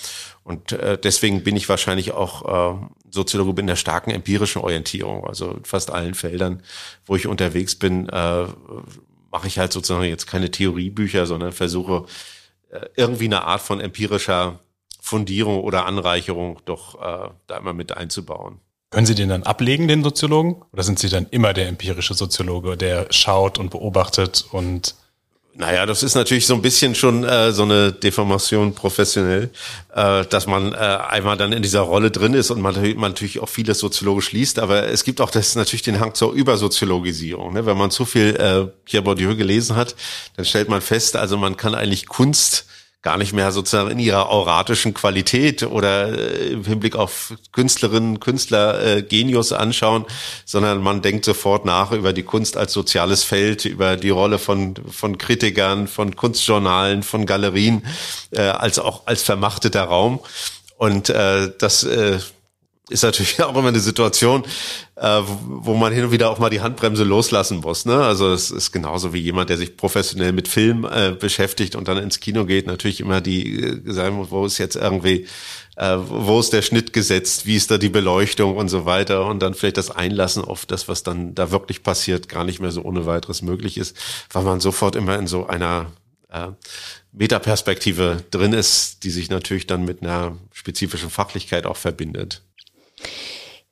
Und 0.44 0.72
äh, 0.72 0.98
deswegen 0.98 1.44
bin 1.44 1.56
ich 1.56 1.70
wahrscheinlich 1.70 2.14
auch 2.14 2.80
äh, 2.82 2.86
Soziologe 3.10 3.62
in 3.62 3.68
der 3.68 3.76
starken 3.76 4.12
empirischen 4.12 4.62
Orientierung. 4.62 5.26
Also 5.26 5.52
in 5.52 5.66
fast 5.66 5.92
allen 5.92 6.14
Feldern, 6.14 6.64
wo 7.06 7.16
ich 7.16 7.28
unterwegs 7.28 7.76
bin, 7.76 8.10
äh, 8.10 8.46
mache 9.32 9.48
ich 9.48 9.60
halt 9.60 9.72
sozusagen 9.72 10.04
jetzt 10.06 10.28
keine 10.28 10.52
Theoriebücher, 10.52 11.26
sondern 11.26 11.52
versuche 11.52 12.06
äh, 12.70 12.86
irgendwie 12.96 13.26
eine 13.26 13.44
Art 13.44 13.62
von 13.62 13.80
empirischer 13.80 14.60
Fundierung 15.02 15.62
oder 15.62 15.86
Anreicherung 15.86 16.60
doch 16.66 16.96
äh, 16.96 17.30
da 17.48 17.58
immer 17.58 17.74
mit 17.74 17.98
einzubauen. 17.98 18.60
Können 18.92 19.06
Sie 19.06 19.16
den 19.16 19.30
dann 19.30 19.44
ablegen, 19.44 19.88
den 19.88 20.04
Soziologen? 20.04 20.62
Oder 20.72 20.84
sind 20.84 21.00
Sie 21.00 21.10
dann 21.10 21.26
immer 21.32 21.54
der 21.54 21.68
empirische 21.68 22.14
Soziologe, 22.14 22.78
der 22.78 23.08
schaut 23.10 23.58
und 23.58 23.72
beobachtet 23.72 24.46
und 24.52 24.96
naja, 25.54 25.86
das 25.86 26.02
ist 26.02 26.16
natürlich 26.16 26.48
so 26.48 26.54
ein 26.54 26.62
bisschen 26.62 26.96
schon 26.96 27.26
äh, 27.26 27.52
so 27.52 27.64
eine 27.64 27.92
Deformation 27.92 28.74
professionell, 28.74 29.50
äh, 29.94 30.26
dass 30.26 30.48
man 30.48 30.74
äh, 30.74 30.78
einmal 30.78 31.36
dann 31.36 31.52
in 31.52 31.62
dieser 31.62 31.82
Rolle 31.82 32.10
drin 32.10 32.34
ist 32.34 32.52
und 32.52 32.62
man, 32.62 32.74
man 32.96 33.12
natürlich 33.12 33.40
auch 33.40 33.50
vieles 33.50 33.80
soziologisch 33.80 34.32
liest, 34.32 34.60
aber 34.60 34.88
es 34.88 35.04
gibt 35.04 35.20
auch 35.20 35.30
das 35.30 35.56
natürlich 35.56 35.82
den 35.82 36.00
Hang 36.00 36.14
zur 36.14 36.32
Übersoziologisierung. 36.32 37.54
Ne? 37.54 37.66
Wenn 37.66 37.78
man 37.78 37.92
zu 37.92 38.06
viel 38.06 38.36
äh, 38.38 38.72
Pierre 38.86 39.04
Bourdieu 39.04 39.36
gelesen 39.36 39.76
hat, 39.76 39.96
dann 40.38 40.46
stellt 40.46 40.70
man 40.70 40.80
fest, 40.80 41.18
also 41.18 41.38
man 41.38 41.58
kann 41.58 41.76
eigentlich 41.76 42.08
Kunst 42.08 42.66
gar 43.02 43.18
nicht 43.18 43.34
mehr 43.34 43.52
sozusagen 43.52 43.90
in 43.90 44.00
ihrer 44.00 44.30
auratischen 44.30 44.94
Qualität 44.94 45.64
oder 45.64 46.10
äh, 46.10 46.54
im 46.54 46.66
Hinblick 46.66 46.96
auf 46.96 47.34
Künstlerinnen, 47.52 48.20
Künstler 48.20 48.98
äh, 48.98 49.02
Genius 49.02 49.52
anschauen, 49.54 50.06
sondern 50.46 50.82
man 50.82 51.02
denkt 51.02 51.26
sofort 51.26 51.66
nach 51.66 51.92
über 51.92 52.14
die 52.14 52.24
Kunst 52.24 52.58
als 52.58 52.74
soziales 52.74 53.24
Feld, 53.24 53.66
über 53.66 53.98
die 53.98 54.12
Rolle 54.12 54.38
von, 54.38 54.76
von 54.90 55.18
Kritikern, 55.18 55.88
von 55.88 56.16
Kunstjournalen, 56.16 57.02
von 57.02 57.26
Galerien, 57.26 57.86
äh, 58.32 58.42
als 58.42 58.78
auch 58.78 59.08
als 59.08 59.24
vermachteter 59.24 59.84
Raum. 59.84 60.20
Und 60.78 61.10
äh, 61.10 61.52
das 61.58 61.84
äh, 61.84 62.20
ist 62.92 63.04
natürlich 63.04 63.42
auch 63.44 63.56
immer 63.56 63.70
eine 63.70 63.80
Situation, 63.80 64.44
äh, 64.96 65.22
wo 65.26 65.74
man 65.76 65.94
hin 65.94 66.06
und 66.06 66.12
wieder 66.12 66.30
auch 66.30 66.40
mal 66.40 66.50
die 66.50 66.62
Handbremse 66.62 67.04
loslassen 67.04 67.60
muss. 67.60 67.86
Ne? 67.86 67.96
Also 67.96 68.32
es 68.32 68.52
ist 68.52 68.72
genauso 68.72 69.14
wie 69.14 69.20
jemand, 69.20 69.50
der 69.50 69.58
sich 69.58 69.78
professionell 69.78 70.34
mit 70.34 70.48
Film 70.48 70.86
äh, 70.86 71.12
beschäftigt 71.12 71.76
und 71.76 71.88
dann 71.88 71.98
ins 71.98 72.20
Kino 72.20 72.46
geht, 72.46 72.68
natürlich 72.68 73.00
immer 73.00 73.22
die 73.22 73.64
äh, 73.64 73.92
sagen 73.92 74.18
muss, 74.18 74.32
wo 74.32 74.46
ist 74.46 74.58
jetzt 74.58 74.76
irgendwie, 74.76 75.28
äh, 75.78 75.98
wo 75.98 76.40
ist 76.40 76.54
der 76.54 76.62
Schnitt 76.62 76.94
gesetzt, 76.94 77.46
wie 77.46 77.56
ist 77.56 77.72
da 77.72 77.78
die 77.78 77.90
Beleuchtung 77.90 78.58
und 78.58 78.70
so 78.70 78.86
weiter 78.86 79.26
und 79.26 79.40
dann 79.40 79.54
vielleicht 79.54 79.78
das 79.78 79.90
Einlassen 79.90 80.44
auf 80.44 80.66
das, 80.66 80.88
was 80.88 81.04
dann 81.04 81.34
da 81.34 81.52
wirklich 81.52 81.84
passiert, 81.84 82.30
gar 82.30 82.44
nicht 82.44 82.60
mehr 82.60 82.72
so 82.72 82.84
ohne 82.84 83.06
weiteres 83.06 83.42
möglich 83.42 83.78
ist, 83.78 83.96
weil 84.32 84.44
man 84.44 84.60
sofort 84.60 84.96
immer 84.96 85.18
in 85.18 85.28
so 85.28 85.48
einer 85.48 85.92
äh, 86.32 86.50
Metaperspektive 87.12 88.24
drin 88.32 88.54
ist, 88.54 89.04
die 89.04 89.10
sich 89.10 89.30
natürlich 89.30 89.68
dann 89.68 89.84
mit 89.84 90.02
einer 90.02 90.38
spezifischen 90.54 91.10
Fachlichkeit 91.10 91.66
auch 91.66 91.78
verbindet. 91.78 92.42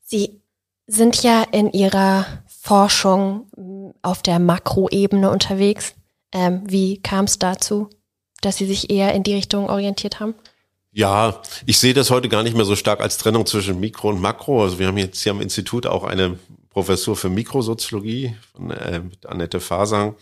Sie 0.03 0.41
sind 0.87 1.21
ja 1.23 1.43
in 1.51 1.71
Ihrer 1.71 2.25
Forschung 2.47 3.47
mm, 3.55 3.91
auf 4.01 4.21
der 4.21 4.39
Makroebene 4.39 5.29
unterwegs. 5.29 5.93
Ähm, 6.31 6.63
wie 6.65 7.01
kam 7.01 7.25
es 7.25 7.39
dazu, 7.39 7.89
dass 8.41 8.57
Sie 8.57 8.65
sich 8.65 8.89
eher 8.89 9.13
in 9.13 9.23
die 9.23 9.33
Richtung 9.33 9.69
orientiert 9.69 10.19
haben? 10.19 10.35
Ja, 10.91 11.41
ich 11.65 11.77
sehe 11.77 11.93
das 11.93 12.09
heute 12.09 12.29
gar 12.29 12.43
nicht 12.43 12.55
mehr 12.55 12.65
so 12.65 12.75
stark 12.75 12.99
als 12.99 13.17
Trennung 13.17 13.45
zwischen 13.45 13.79
Mikro 13.79 14.09
und 14.09 14.19
Makro. 14.19 14.63
Also 14.63 14.79
wir 14.79 14.87
haben 14.87 14.97
jetzt 14.97 15.21
hier 15.21 15.31
am 15.31 15.41
Institut 15.41 15.85
auch 15.85 16.03
eine 16.03 16.39
Professur 16.69 17.15
für 17.15 17.29
Mikrosoziologie 17.29 18.35
von 18.51 18.71
äh, 18.71 18.99
mit 18.99 19.25
Annette 19.25 19.59
Fasang. 19.59 20.15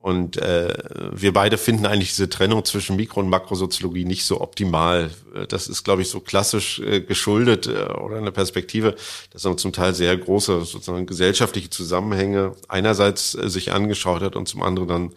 Und 0.00 0.38
äh, 0.38 0.72
wir 1.12 1.34
beide 1.34 1.58
finden 1.58 1.84
eigentlich 1.84 2.08
diese 2.08 2.30
Trennung 2.30 2.64
zwischen 2.64 2.96
Mikro- 2.96 3.20
und 3.20 3.28
Makrosoziologie 3.28 4.06
nicht 4.06 4.24
so 4.24 4.40
optimal. 4.40 5.10
Das 5.50 5.68
ist, 5.68 5.84
glaube 5.84 6.00
ich, 6.00 6.08
so 6.08 6.20
klassisch 6.20 6.78
äh, 6.80 7.02
geschuldet 7.02 7.66
äh, 7.66 7.84
oder 7.92 8.16
eine 8.16 8.32
Perspektive, 8.32 8.96
dass 9.30 9.44
man 9.44 9.58
zum 9.58 9.74
Teil 9.74 9.94
sehr 9.94 10.16
große 10.16 10.64
sozusagen 10.64 11.04
gesellschaftliche 11.04 11.68
Zusammenhänge 11.68 12.54
einerseits 12.66 13.34
äh, 13.34 13.50
sich 13.50 13.72
angeschaut 13.72 14.22
hat 14.22 14.36
und 14.36 14.48
zum 14.48 14.62
anderen 14.62 14.88
dann 14.88 15.12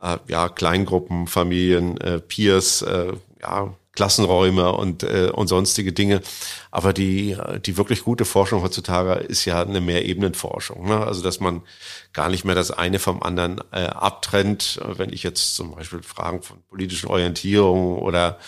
äh, 0.00 0.18
ja 0.28 0.48
Kleingruppen, 0.48 1.26
Familien, 1.26 2.00
äh, 2.00 2.20
Peers, 2.20 2.82
äh, 2.82 3.12
ja 3.42 3.74
Klassenräume 3.92 4.72
und, 4.72 5.02
äh, 5.02 5.30
und 5.32 5.48
sonstige 5.48 5.92
Dinge. 5.92 6.20
Aber 6.70 6.92
die, 6.92 7.36
die 7.64 7.76
wirklich 7.76 8.04
gute 8.04 8.24
Forschung 8.24 8.62
heutzutage 8.62 9.14
ist 9.14 9.44
ja 9.44 9.62
eine 9.62 9.80
Mehrebenenforschung. 9.80 10.86
Ne? 10.86 11.04
Also 11.04 11.22
dass 11.22 11.40
man 11.40 11.62
gar 12.12 12.28
nicht 12.28 12.44
mehr 12.44 12.54
das 12.54 12.70
eine 12.70 12.98
vom 12.98 13.22
anderen 13.22 13.60
äh, 13.72 13.86
abtrennt. 13.86 14.80
Wenn 14.96 15.12
ich 15.12 15.22
jetzt 15.22 15.54
zum 15.56 15.74
Beispiel 15.74 16.02
Fragen 16.02 16.42
von 16.42 16.62
politischen 16.68 17.08
Orientierungen 17.08 17.98
oder 17.98 18.38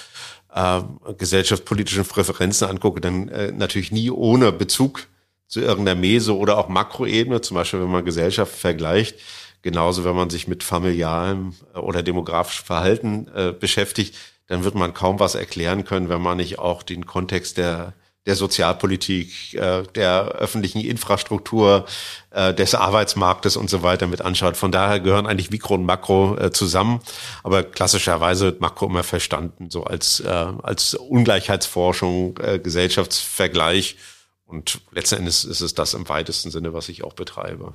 äh, 0.54 0.80
gesellschaftspolitischen 1.18 2.04
Präferenzen 2.04 2.68
angucke, 2.68 3.00
dann 3.00 3.28
äh, 3.28 3.52
natürlich 3.52 3.90
nie 3.90 4.10
ohne 4.10 4.52
Bezug 4.52 5.08
zu 5.48 5.60
irgendeiner 5.60 6.00
Meso- 6.00 6.38
oder 6.38 6.56
auch 6.56 6.68
Makroebene, 6.68 7.40
zum 7.40 7.56
Beispiel 7.56 7.80
wenn 7.80 7.90
man 7.90 8.04
Gesellschaft 8.04 8.54
vergleicht, 8.54 9.16
genauso 9.60 10.04
wenn 10.04 10.16
man 10.16 10.30
sich 10.30 10.48
mit 10.48 10.62
familialem 10.62 11.54
äh, 11.74 11.78
oder 11.78 12.02
demografischem 12.02 12.66
Verhalten 12.66 13.28
äh, 13.34 13.52
beschäftigt, 13.52 14.14
dann 14.52 14.64
wird 14.64 14.74
man 14.74 14.92
kaum 14.92 15.18
was 15.18 15.34
erklären 15.34 15.84
können, 15.84 16.08
wenn 16.08 16.20
man 16.20 16.36
nicht 16.36 16.58
auch 16.58 16.82
den 16.82 17.06
Kontext 17.06 17.56
der 17.56 17.94
der 18.26 18.36
Sozialpolitik, 18.36 19.54
äh, 19.54 19.82
der 19.96 20.26
öffentlichen 20.26 20.80
Infrastruktur, 20.80 21.86
äh, 22.30 22.54
des 22.54 22.76
Arbeitsmarktes 22.76 23.56
und 23.56 23.68
so 23.68 23.82
weiter 23.82 24.06
mit 24.06 24.22
anschaut. 24.22 24.56
Von 24.56 24.70
daher 24.70 25.00
gehören 25.00 25.26
eigentlich 25.26 25.50
Mikro 25.50 25.74
und 25.74 25.84
Makro 25.84 26.36
äh, 26.38 26.52
zusammen, 26.52 27.00
aber 27.42 27.64
klassischerweise 27.64 28.44
wird 28.44 28.60
Makro 28.60 28.86
immer 28.86 29.02
verstanden 29.02 29.70
so 29.70 29.82
als 29.82 30.20
äh, 30.20 30.28
als 30.28 30.94
Ungleichheitsforschung, 30.94 32.38
äh, 32.38 32.60
Gesellschaftsvergleich 32.60 33.96
und 34.44 34.82
letzten 34.92 35.16
Endes 35.16 35.44
ist 35.44 35.60
es 35.60 35.74
das 35.74 35.94
im 35.94 36.08
weitesten 36.08 36.52
Sinne, 36.52 36.74
was 36.74 36.88
ich 36.90 37.02
auch 37.02 37.14
betreibe. 37.14 37.74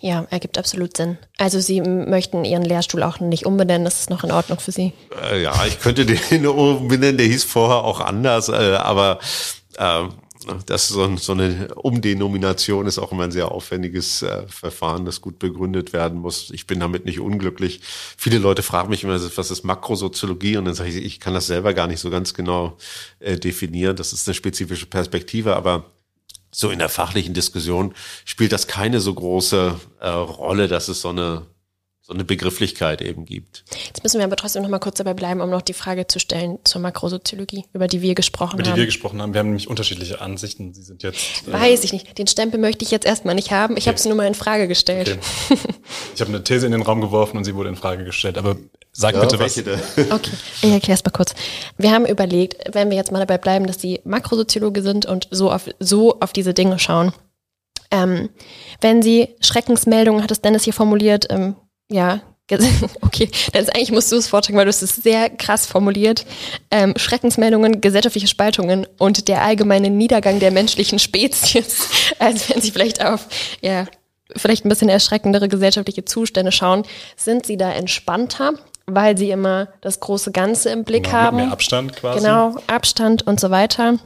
Ja, 0.00 0.26
ergibt 0.30 0.58
absolut 0.58 0.96
Sinn. 0.96 1.18
Also 1.38 1.60
Sie 1.60 1.80
möchten 1.80 2.44
Ihren 2.44 2.64
Lehrstuhl 2.64 3.02
auch 3.02 3.20
nicht 3.20 3.46
umbenennen, 3.46 3.84
das 3.84 4.00
ist 4.00 4.10
noch 4.10 4.24
in 4.24 4.30
Ordnung 4.30 4.60
für 4.60 4.72
Sie? 4.72 4.92
Äh, 5.22 5.42
ja, 5.42 5.54
ich 5.66 5.80
könnte 5.80 6.06
den 6.30 6.46
umbenennen, 6.46 7.18
der 7.18 7.26
hieß 7.26 7.44
vorher 7.44 7.84
auch 7.84 8.00
anders, 8.00 8.48
äh, 8.48 8.76
aber 8.76 9.18
äh, 9.76 10.04
das 10.66 10.88
so, 10.88 11.16
so, 11.16 11.32
eine 11.32 11.74
Umdenomination 11.74 12.86
ist 12.86 12.98
auch 12.98 13.12
immer 13.12 13.24
ein 13.24 13.32
sehr 13.32 13.50
aufwendiges 13.50 14.22
äh, 14.22 14.46
Verfahren, 14.46 15.04
das 15.04 15.20
gut 15.20 15.38
begründet 15.38 15.92
werden 15.92 16.18
muss. 16.20 16.50
Ich 16.50 16.66
bin 16.66 16.80
damit 16.80 17.04
nicht 17.04 17.20
unglücklich. 17.20 17.80
Viele 18.16 18.38
Leute 18.38 18.62
fragen 18.62 18.88
mich 18.88 19.04
immer, 19.04 19.20
was 19.36 19.50
ist 19.50 19.64
Makrosoziologie? 19.64 20.56
Und 20.56 20.66
dann 20.66 20.74
sage 20.74 20.90
ich, 20.90 20.96
ich 20.96 21.20
kann 21.20 21.34
das 21.34 21.46
selber 21.46 21.74
gar 21.74 21.86
nicht 21.86 22.00
so 22.00 22.10
ganz 22.10 22.34
genau 22.34 22.76
äh, 23.20 23.36
definieren. 23.36 23.96
Das 23.96 24.12
ist 24.12 24.28
eine 24.28 24.34
spezifische 24.34 24.86
Perspektive, 24.86 25.56
aber 25.56 25.84
so 26.58 26.70
in 26.70 26.80
der 26.80 26.88
fachlichen 26.88 27.34
Diskussion 27.34 27.94
spielt 28.24 28.52
das 28.52 28.66
keine 28.66 29.00
so 29.00 29.14
große 29.14 29.78
äh, 30.00 30.08
Rolle, 30.08 30.66
dass 30.66 30.88
es 30.88 31.00
so 31.00 31.10
eine 31.10 31.46
so 32.08 32.14
eine 32.14 32.24
Begrifflichkeit 32.24 33.02
eben 33.02 33.26
gibt. 33.26 33.64
Jetzt 33.86 34.02
müssen 34.02 34.16
wir 34.16 34.24
aber 34.24 34.36
trotzdem 34.36 34.62
noch 34.62 34.70
mal 34.70 34.78
kurz 34.78 34.96
dabei 34.96 35.12
bleiben, 35.12 35.42
um 35.42 35.50
noch 35.50 35.60
die 35.60 35.74
Frage 35.74 36.06
zu 36.06 36.18
stellen 36.18 36.58
zur 36.64 36.80
Makrosoziologie, 36.80 37.66
über 37.74 37.86
die 37.86 38.00
wir 38.00 38.14
gesprochen 38.14 38.52
haben. 38.52 38.60
Über 38.60 38.62
die 38.62 38.70
haben. 38.70 38.78
wir 38.78 38.86
gesprochen 38.86 39.20
haben. 39.20 39.34
Wir 39.34 39.40
haben 39.40 39.48
nämlich 39.48 39.68
unterschiedliche 39.68 40.22
Ansichten. 40.22 40.72
Sie 40.72 40.80
sind 40.80 41.02
jetzt. 41.02 41.46
Äh 41.46 41.52
Weiß 41.52 41.84
ich 41.84 41.92
nicht. 41.92 42.16
Den 42.16 42.26
Stempel 42.26 42.58
möchte 42.58 42.82
ich 42.82 42.90
jetzt 42.90 43.04
erstmal 43.04 43.34
nicht 43.34 43.50
haben. 43.50 43.76
Ich 43.76 43.82
okay. 43.82 43.88
habe 43.90 43.98
es 43.98 44.06
nur 44.06 44.14
mal 44.14 44.26
in 44.26 44.34
Frage 44.34 44.68
gestellt. 44.68 45.18
Okay. 45.50 45.60
Ich 46.14 46.20
habe 46.22 46.30
eine 46.30 46.42
These 46.42 46.64
in 46.64 46.72
den 46.72 46.82
Raum 46.82 47.02
geworfen 47.02 47.36
und 47.36 47.44
sie 47.44 47.54
wurde 47.54 47.68
in 47.68 47.76
Frage 47.76 48.04
gestellt. 48.04 48.38
Aber 48.38 48.56
sag 48.98 49.14
ja, 49.14 49.20
bitte 49.20 49.38
was. 49.38 49.56
Okay, 50.10 50.30
ich 50.62 50.70
erkläre 50.70 50.98
es 50.98 51.04
mal 51.04 51.12
kurz. 51.12 51.34
Wir 51.76 51.92
haben 51.92 52.04
überlegt, 52.04 52.74
wenn 52.74 52.90
wir 52.90 52.96
jetzt 52.96 53.12
mal 53.12 53.20
dabei 53.20 53.38
bleiben, 53.38 53.66
dass 53.66 53.80
Sie 53.80 54.00
Makrosoziologe 54.04 54.82
sind 54.82 55.06
und 55.06 55.28
so 55.30 55.52
auf, 55.52 55.68
so 55.78 56.18
auf 56.20 56.32
diese 56.32 56.52
Dinge 56.52 56.78
schauen. 56.78 57.12
Ähm, 57.90 58.28
wenn 58.80 59.00
Sie 59.02 59.28
Schreckensmeldungen, 59.40 60.22
hat 60.22 60.32
es 60.32 60.40
Dennis 60.40 60.64
hier 60.64 60.72
formuliert, 60.72 61.28
ähm, 61.30 61.54
ja, 61.90 62.20
okay, 63.02 63.28
dann 63.52 63.68
eigentlich 63.68 63.92
musst 63.92 64.10
du 64.10 64.16
es 64.16 64.26
vortragen, 64.26 64.56
weil 64.56 64.64
du 64.64 64.70
es 64.70 64.80
sehr 64.80 65.28
krass 65.28 65.66
formuliert. 65.66 66.24
Ähm, 66.70 66.94
Schreckensmeldungen, 66.96 67.82
gesellschaftliche 67.82 68.26
Spaltungen 68.26 68.86
und 68.98 69.28
der 69.28 69.42
allgemeine 69.42 69.90
Niedergang 69.90 70.40
der 70.40 70.50
menschlichen 70.50 70.98
Spezies. 70.98 71.88
Also 72.18 72.52
wenn 72.52 72.60
sie 72.60 72.72
vielleicht 72.72 73.04
auf, 73.04 73.28
ja, 73.60 73.86
vielleicht 74.34 74.64
ein 74.64 74.68
bisschen 74.68 74.88
erschreckendere 74.88 75.48
gesellschaftliche 75.48 76.04
Zustände 76.04 76.50
schauen, 76.50 76.82
sind 77.16 77.46
sie 77.46 77.56
da 77.56 77.70
entspannter, 77.70 78.54
weil 78.88 79.16
sie 79.16 79.30
immer 79.30 79.68
das 79.80 80.00
große 80.00 80.32
Ganze 80.32 80.70
im 80.70 80.84
Blick 80.84 81.04
genau, 81.04 81.16
haben. 81.16 81.36
Mit 81.36 81.46
mehr 81.46 81.52
Abstand 81.52 81.96
quasi. 81.96 82.18
Genau, 82.18 82.56
Abstand 82.66 83.26
und 83.26 83.38
so 83.38 83.50
weiter. 83.50 83.98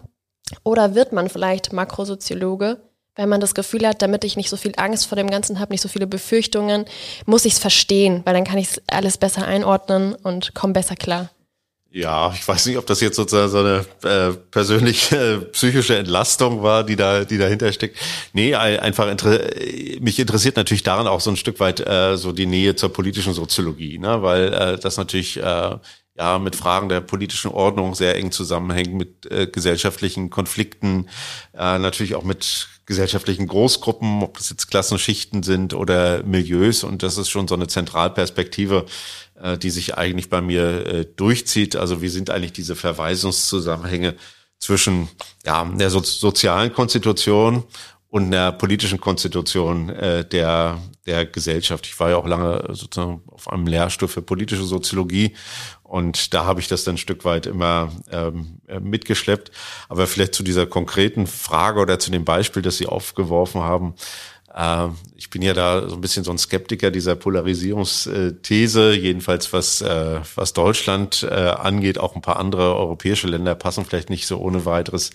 Oder 0.65 0.95
wird 0.95 1.13
man 1.13 1.29
vielleicht 1.29 1.73
Makrosoziologe, 1.73 2.81
wenn 3.15 3.29
man 3.29 3.41
das 3.41 3.55
Gefühl 3.55 3.87
hat, 3.87 4.03
damit 4.03 4.25
ich 4.25 4.37
nicht 4.37 4.51
so 4.51 4.57
viel 4.57 4.73
Angst 4.77 5.07
vor 5.07 5.17
dem 5.17 5.31
Ganzen 5.31 5.61
habe, 5.61 5.73
nicht 5.73 5.81
so 5.81 5.89
viele 5.89 6.07
Befürchtungen, 6.07 6.85
muss 7.27 7.45
ich 7.45 7.55
es 7.55 7.59
verstehen, 7.59 8.23
weil 8.25 8.35
dann 8.35 8.45
kann 8.45 8.59
ich 8.59 8.73
es 8.73 8.83
alles 8.89 9.19
besser 9.19 9.47
einordnen 9.47 10.15
und 10.15 10.55
komme 10.55 10.73
besser 10.73 10.97
klar. 10.97 11.31
Ja, 11.95 12.33
ich 12.35 12.49
weiß 12.49 12.67
nicht, 12.67 12.79
ob 12.79 12.87
das 12.87 13.03
jetzt 13.03 13.17
sozusagen 13.17 13.51
so 13.51 13.59
eine 13.59 13.85
äh, 14.03 14.33
persönliche 14.51 15.17
äh, 15.17 15.39
psychische 15.53 15.99
Entlastung 15.99 16.63
war, 16.63 16.85
die 16.85 16.97
da, 16.97 17.25
die 17.27 17.37
dahinter 17.37 17.71
steckt. 17.71 17.99
Nee, 18.33 18.55
einfach 18.55 19.11
inter 19.11 19.39
mich 20.01 20.19
interessiert 20.19 20.57
natürlich 20.57 20.85
daran 20.85 21.07
auch 21.07 21.21
so 21.21 21.29
ein 21.29 21.37
Stück 21.37 21.61
weit 21.61 21.87
äh, 21.87 22.17
so 22.17 22.33
die 22.33 22.47
Nähe 22.47 22.77
zur 22.77 22.95
politischen 22.95 23.35
Soziologie, 23.35 23.99
ne? 23.99 24.23
weil 24.23 24.55
äh, 24.55 24.79
das 24.79 24.97
natürlich 24.97 25.37
äh, 25.37 25.77
ja 26.17 26.39
mit 26.39 26.57
Fragen 26.57 26.89
der 26.89 27.03
politischen 27.03 27.51
Ordnung 27.51 27.95
sehr 27.95 28.17
eng 28.17 28.33
zusammenhängt, 28.33 28.95
mit 28.95 29.31
äh, 29.31 29.47
gesellschaftlichen 29.47 30.31
Konflikten, 30.31 31.11
äh, 31.53 31.79
natürlich 31.79 32.15
auch 32.15 32.25
mit 32.25 32.69
gesellschaftlichen 32.87 33.47
Großgruppen, 33.47 34.23
ob 34.23 34.39
das 34.39 34.51
jetzt 34.51 34.69
Klassenschichten 34.69 35.43
sind 35.43 35.73
oder 35.73 36.23
Milieus. 36.25 36.85
Und 36.85 37.03
das 37.03 37.17
ist 37.17 37.31
schon 37.31 37.49
so 37.49 37.55
eine 37.55 37.69
Zentralperspektive, 37.69 38.87
äh, 39.43 39.59
die 39.59 39.71
sich 39.71 39.99
eigentlich 39.99 40.31
bei 40.31 40.41
mir 40.41 40.87
äh, 40.87 41.05
durchzieht. 41.05 41.77
Also 41.77 42.01
wie 42.01 42.09
sind 42.09 42.31
eigentlich 42.31 42.53
diese 42.53 42.77
Verweisungszusammenhänge 42.77 44.15
zwischen 44.59 45.09
ja, 45.45 45.65
der 45.65 45.91
so 45.91 46.03
sozialen 46.03 46.73
Konstitution 46.73 47.65
und 48.09 48.27
einer 48.27 48.53
politischen 48.53 49.01
Konstitution 49.01 49.89
äh, 49.89 50.25
der, 50.25 50.79
der 51.07 51.27
Gesellschaft. 51.27 51.87
Ich 51.87 51.99
war 51.99 52.11
ja 52.11 52.17
auch 52.17 52.27
lange 52.27 52.63
sozusagen 52.69 53.23
auf 53.27 53.49
einem 53.49 53.67
Lehrstuhl 53.67 54.09
für 54.09 54.23
politische 54.23 54.65
Soziologie 54.65 55.35
und 55.93 56.33
da 56.33 56.47
habe 56.47 56.59
ich 56.59 56.69
das 56.69 56.85
dann 56.85 56.95
ein 56.95 56.99
Stück 56.99 57.27
weit 57.27 57.45
immer 57.45 57.93
ähm, 58.11 58.61
äh, 58.67 58.81
mitgeschleppt. 58.81 59.51
Aber 59.91 60.07
vielleicht 60.07 60.35
zu 60.35 60.43
dieser 60.43 60.65
konkreten 60.65 61.27
Frage 61.27 61.81
oder 61.81 61.99
zu 61.99 62.11
dem 62.11 62.25
Beispiel, 62.25 62.63
das 62.63 62.79
Sie 62.79 62.87
aufgeworfen 62.87 63.61
haben. 63.61 63.95
Äh, 64.55 64.89
ich 65.17 65.31
bin 65.31 65.43
ja 65.43 65.55
da 65.55 65.89
so 65.89 65.95
ein 65.95 66.01
bisschen 66.01 66.25
so 66.25 66.31
ein 66.31 66.39
Skeptiker 66.39 66.91
dieser 66.91 67.17
Polarisierungsthese, 67.17 68.95
jedenfalls 68.95 69.53
was, 69.53 69.81
äh, 69.81 70.21
was 70.35 70.53
Deutschland 70.53 71.27
äh, 71.29 71.35
angeht. 71.35 71.99
Auch 71.99 72.15
ein 72.15 72.23
paar 72.23 72.39
andere 72.39 72.75
europäische 72.77 73.29
Länder 73.29 73.55
passen 73.55 73.85
vielleicht 73.85 74.11
nicht 74.11 74.27
so 74.27 74.39
ohne 74.39 74.65
weiteres 74.65 75.11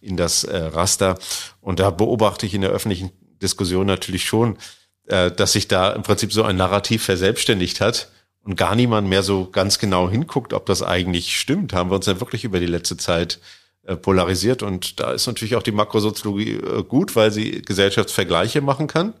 in 0.00 0.16
das 0.16 0.44
äh, 0.44 0.56
Raster. 0.56 1.18
Und 1.60 1.80
da 1.80 1.90
beobachte 1.90 2.46
ich 2.46 2.54
in 2.54 2.62
der 2.62 2.70
öffentlichen 2.70 3.10
Diskussion 3.40 3.86
natürlich 3.86 4.24
schon, 4.24 4.56
dass 5.04 5.52
sich 5.52 5.66
da 5.66 5.90
im 5.90 6.04
Prinzip 6.04 6.32
so 6.32 6.44
ein 6.44 6.56
Narrativ 6.56 7.02
verselbstständigt 7.02 7.80
hat 7.80 8.12
und 8.44 8.54
gar 8.56 8.76
niemand 8.76 9.08
mehr 9.08 9.24
so 9.24 9.50
ganz 9.50 9.80
genau 9.80 10.08
hinguckt, 10.08 10.52
ob 10.52 10.64
das 10.66 10.80
eigentlich 10.80 11.36
stimmt. 11.36 11.72
Haben 11.72 11.90
wir 11.90 11.96
uns 11.96 12.06
ja 12.06 12.20
wirklich 12.20 12.44
über 12.44 12.60
die 12.60 12.66
letzte 12.66 12.96
Zeit 12.96 13.40
polarisiert. 13.96 14.62
Und 14.62 15.00
da 15.00 15.12
ist 15.12 15.26
natürlich 15.26 15.56
auch 15.56 15.62
die 15.62 15.72
Makrosoziologie 15.72 16.52
äh, 16.52 16.82
gut, 16.84 17.16
weil 17.16 17.30
sie 17.30 17.62
Gesellschaftsvergleiche 17.62 18.60
machen 18.60 18.86
kann. 18.86 19.14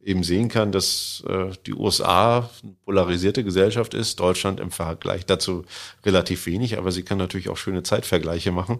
Eben 0.00 0.22
sehen 0.22 0.48
kann, 0.48 0.72
dass 0.72 1.22
äh, 1.28 1.50
die 1.66 1.74
USA 1.74 2.50
eine 2.62 2.74
polarisierte 2.84 3.44
Gesellschaft 3.44 3.94
ist, 3.94 4.20
Deutschland 4.20 4.60
im 4.60 4.70
Vergleich 4.70 5.26
dazu 5.26 5.64
relativ 6.04 6.46
wenig, 6.46 6.78
aber 6.78 6.92
sie 6.92 7.02
kann 7.02 7.18
natürlich 7.18 7.48
auch 7.48 7.56
schöne 7.56 7.82
Zeitvergleiche 7.82 8.52
machen. 8.52 8.78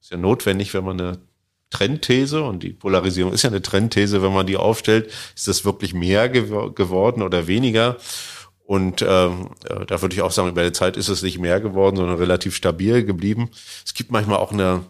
Ist 0.00 0.10
ja 0.10 0.16
notwendig, 0.16 0.72
wenn 0.74 0.84
man 0.84 1.00
eine 1.00 1.18
Trendthese 1.70 2.42
und 2.42 2.62
die 2.62 2.70
Polarisierung 2.70 3.32
ist 3.32 3.42
ja 3.42 3.50
eine 3.50 3.62
Trendthese, 3.62 4.22
wenn 4.22 4.32
man 4.32 4.46
die 4.46 4.56
aufstellt, 4.56 5.10
ist 5.34 5.48
das 5.48 5.64
wirklich 5.64 5.92
mehr 5.92 6.28
gew 6.28 6.70
geworden 6.72 7.22
oder 7.22 7.46
weniger? 7.46 7.96
Und 8.64 9.02
ähm, 9.02 9.50
da 9.86 10.00
würde 10.00 10.14
ich 10.14 10.22
auch 10.22 10.32
sagen, 10.32 10.48
über 10.48 10.64
die 10.64 10.72
Zeit 10.72 10.96
ist 10.96 11.08
es 11.08 11.22
nicht 11.22 11.38
mehr 11.38 11.60
geworden, 11.60 11.96
sondern 11.96 12.16
relativ 12.16 12.56
stabil 12.56 13.04
geblieben. 13.04 13.50
Es 13.84 13.92
gibt 13.92 14.10
manchmal 14.10 14.38
auch 14.38 14.52
eine 14.52 14.84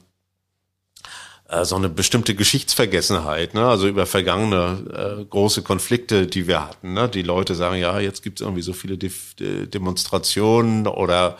äh, 1.48 1.64
so 1.64 1.76
eine 1.76 1.88
bestimmte 1.88 2.34
Geschichtsvergessenheit, 2.34 3.54
ne? 3.54 3.66
also 3.66 3.86
über 3.86 4.06
vergangene 4.06 5.18
äh, 5.20 5.24
große 5.24 5.62
Konflikte, 5.62 6.26
die 6.26 6.46
wir 6.46 6.62
hatten. 6.62 6.94
Ne? 6.94 7.08
Die 7.08 7.22
Leute 7.22 7.54
sagen, 7.54 7.76
ja, 7.76 7.98
jetzt 8.00 8.22
gibt 8.22 8.40
es 8.40 8.44
irgendwie 8.44 8.62
so 8.62 8.72
viele 8.72 8.96
De 8.96 9.10
De 9.38 9.66
Demonstrationen 9.66 10.86
oder 10.86 11.36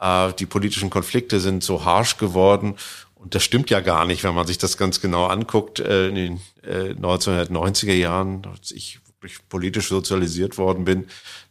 äh, 0.00 0.32
die 0.34 0.46
politischen 0.46 0.90
Konflikte 0.90 1.40
sind 1.40 1.64
so 1.64 1.84
harsh 1.84 2.16
geworden. 2.16 2.76
Und 3.14 3.34
das 3.34 3.42
stimmt 3.42 3.70
ja 3.70 3.80
gar 3.80 4.06
nicht, 4.06 4.24
wenn 4.24 4.34
man 4.34 4.46
sich 4.46 4.58
das 4.58 4.78
ganz 4.78 5.00
genau 5.00 5.26
anguckt. 5.26 5.80
Äh, 5.80 6.08
in 6.08 6.14
den 6.14 6.40
äh, 6.62 6.94
1990er 6.94 7.92
Jahren, 7.92 8.46
als 8.46 8.70
ich 8.70 9.00
wirklich 9.20 9.46
politisch 9.48 9.88
sozialisiert 9.88 10.56
worden 10.56 10.84
bin, 10.84 11.06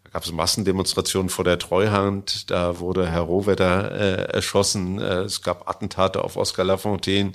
da 0.10 0.14
gab 0.14 0.26
es 0.26 0.32
Massendemonstrationen 0.32 1.30
vor 1.30 1.46
der 1.46 1.60
Treuhand, 1.60 2.50
da 2.50 2.80
wurde 2.80 3.08
Herr 3.08 3.22
Rohwetter 3.22 3.92
äh, 3.92 4.34
erschossen, 4.34 5.00
äh, 5.00 5.20
es 5.22 5.44
gab 5.44 5.70
Attentate 5.70 6.24
auf 6.24 6.36
Oskar 6.36 6.66
Lafontaine 6.66 7.34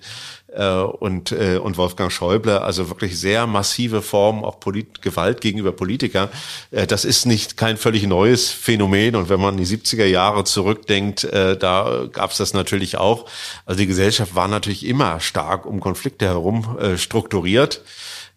äh, 0.52 0.78
und, 0.78 1.30
äh, 1.30 1.58
und 1.58 1.76
Wolfgang 1.76 2.10
Schäuble, 2.10 2.62
also 2.62 2.88
wirklich 2.88 3.16
sehr 3.20 3.46
massive 3.46 4.02
Formen 4.02 4.44
auch 4.44 4.58
Polit 4.58 5.02
Gewalt 5.02 5.40
gegenüber 5.40 5.70
Politikern. 5.70 6.28
Äh, 6.72 6.88
das 6.88 7.04
ist 7.04 7.26
nicht 7.26 7.56
kein 7.56 7.76
völlig 7.76 8.08
neues 8.08 8.50
Phänomen 8.50 9.14
und 9.14 9.28
wenn 9.28 9.40
man 9.40 9.56
die 9.56 9.66
70er 9.66 10.06
Jahre 10.06 10.42
zurückdenkt, 10.42 11.22
äh, 11.22 11.56
da 11.56 12.08
gab 12.10 12.32
es 12.32 12.38
das 12.38 12.54
natürlich 12.54 12.96
auch. 12.96 13.26
Also 13.66 13.78
die 13.78 13.86
Gesellschaft 13.86 14.34
war 14.34 14.48
natürlich 14.48 14.84
immer 14.84 15.20
stark 15.20 15.64
um 15.64 15.78
Konflikte 15.78 16.26
herum 16.26 16.76
äh, 16.80 16.98
strukturiert. 16.98 17.82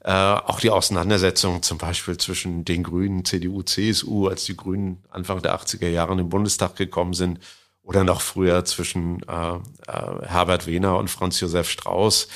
Äh, 0.07 0.11
auch 0.11 0.61
die 0.61 0.69
Auseinandersetzung 0.69 1.61
zum 1.63 1.77
Beispiel 1.77 2.15
zwischen 2.15 2.63
den 2.63 2.81
Grünen, 2.83 3.25
CDU, 3.25 3.61
CSU, 3.61 4.29
als 4.29 4.45
die 4.45 4.55
Grünen 4.55 5.03
Anfang 5.09 5.41
der 5.41 5.53
80er 5.53 5.89
Jahre 5.89 6.13
in 6.13 6.19
den 6.19 6.29
Bundestag 6.29 6.77
gekommen 6.77 7.13
sind 7.13 7.41
oder 7.87 8.03
noch 8.03 8.19
früher 8.19 8.65
zwischen 8.65 9.21
äh, 9.29 9.53
äh, 9.53 10.27
Herbert 10.27 10.67
Wehner 10.67 10.97
und 10.97 11.09
Franz 11.09 11.39
Josef 11.39 11.69
Strauß. 11.69 12.27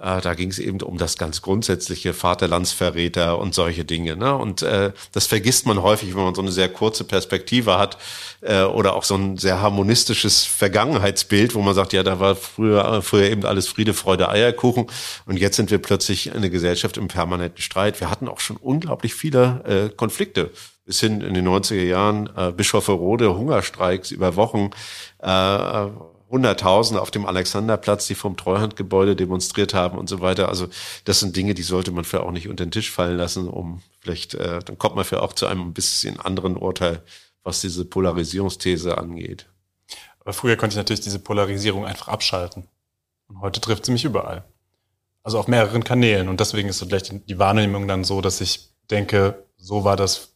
Äh, 0.00 0.20
da 0.20 0.34
ging 0.34 0.50
es 0.50 0.58
eben 0.58 0.80
um 0.82 0.98
das 0.98 1.16
ganz 1.16 1.42
grundsätzliche 1.42 2.12
Vaterlandsverräter 2.12 3.38
und 3.38 3.54
solche 3.54 3.84
Dinge. 3.84 4.16
Ne? 4.16 4.34
Und 4.34 4.62
äh, 4.62 4.92
das 5.12 5.26
vergisst 5.26 5.64
man 5.64 5.80
häufig, 5.80 6.16
wenn 6.16 6.24
man 6.24 6.34
so 6.34 6.42
eine 6.42 6.50
sehr 6.50 6.68
kurze 6.68 7.04
Perspektive 7.04 7.78
hat 7.78 7.98
äh, 8.40 8.62
oder 8.62 8.96
auch 8.96 9.04
so 9.04 9.14
ein 9.14 9.36
sehr 9.36 9.60
harmonistisches 9.62 10.44
Vergangenheitsbild, 10.44 11.54
wo 11.54 11.62
man 11.62 11.76
sagt, 11.76 11.92
ja, 11.92 12.02
da 12.02 12.18
war 12.18 12.34
früher, 12.34 13.00
früher 13.00 13.30
eben 13.30 13.44
alles 13.44 13.68
Friede, 13.68 13.94
Freude, 13.94 14.28
Eierkuchen 14.28 14.88
und 15.26 15.38
jetzt 15.38 15.54
sind 15.54 15.70
wir 15.70 15.78
plötzlich 15.78 16.34
eine 16.34 16.50
Gesellschaft 16.50 16.96
im 16.96 17.06
permanenten 17.06 17.62
Streit. 17.62 18.00
Wir 18.00 18.10
hatten 18.10 18.26
auch 18.26 18.40
schon 18.40 18.56
unglaublich 18.56 19.14
viele 19.14 19.88
äh, 19.92 19.94
Konflikte 19.94 20.50
bis 20.86 21.00
hin 21.00 21.20
in 21.20 21.34
den 21.34 21.46
90er 21.46 21.82
Jahren 21.82 22.30
äh, 22.36 22.52
Bischofferode, 22.52 23.36
Hungerstreiks 23.36 24.12
über 24.12 24.36
Wochen, 24.36 24.70
äh, 25.18 25.86
Hunderttausende 26.30 27.00
auf 27.00 27.10
dem 27.10 27.26
Alexanderplatz, 27.26 28.06
die 28.06 28.14
vom 28.14 28.36
Treuhandgebäude 28.36 29.14
demonstriert 29.14 29.74
haben 29.74 29.98
und 29.98 30.08
so 30.08 30.20
weiter. 30.20 30.48
Also 30.48 30.68
das 31.04 31.20
sind 31.20 31.36
Dinge, 31.36 31.54
die 31.54 31.62
sollte 31.62 31.90
man 31.90 32.04
für 32.04 32.22
auch 32.22 32.30
nicht 32.30 32.48
unter 32.48 32.64
den 32.64 32.70
Tisch 32.72 32.90
fallen 32.90 33.16
lassen, 33.16 33.48
um 33.48 33.82
vielleicht, 34.00 34.34
äh, 34.34 34.60
dann 34.60 34.78
kommt 34.78 34.96
man 34.96 35.04
für 35.04 35.22
auch 35.22 35.32
zu 35.32 35.46
einem 35.46 35.68
ein 35.68 35.74
bisschen 35.74 36.18
anderen 36.18 36.56
Urteil, 36.56 37.02
was 37.42 37.60
diese 37.60 37.84
Polarisierungsthese 37.84 38.98
angeht. 38.98 39.46
Aber 40.20 40.32
früher 40.32 40.56
konnte 40.56 40.74
ich 40.74 40.78
natürlich 40.78 41.00
diese 41.00 41.20
Polarisierung 41.20 41.84
einfach 41.84 42.08
abschalten. 42.08 42.66
Und 43.28 43.40
heute 43.40 43.60
trifft 43.60 43.86
sie 43.86 43.92
mich 43.92 44.04
überall. 44.04 44.44
Also 45.22 45.38
auf 45.38 45.48
mehreren 45.48 45.84
Kanälen. 45.84 46.28
Und 46.28 46.40
deswegen 46.40 46.68
ist 46.68 46.78
so 46.78 46.86
gleich 46.86 47.04
die 47.04 47.38
Wahrnehmung 47.38 47.86
dann 47.86 48.04
so, 48.04 48.20
dass 48.20 48.40
ich 48.40 48.70
denke, 48.90 49.44
so 49.56 49.84
war 49.84 49.96
das 49.96 50.35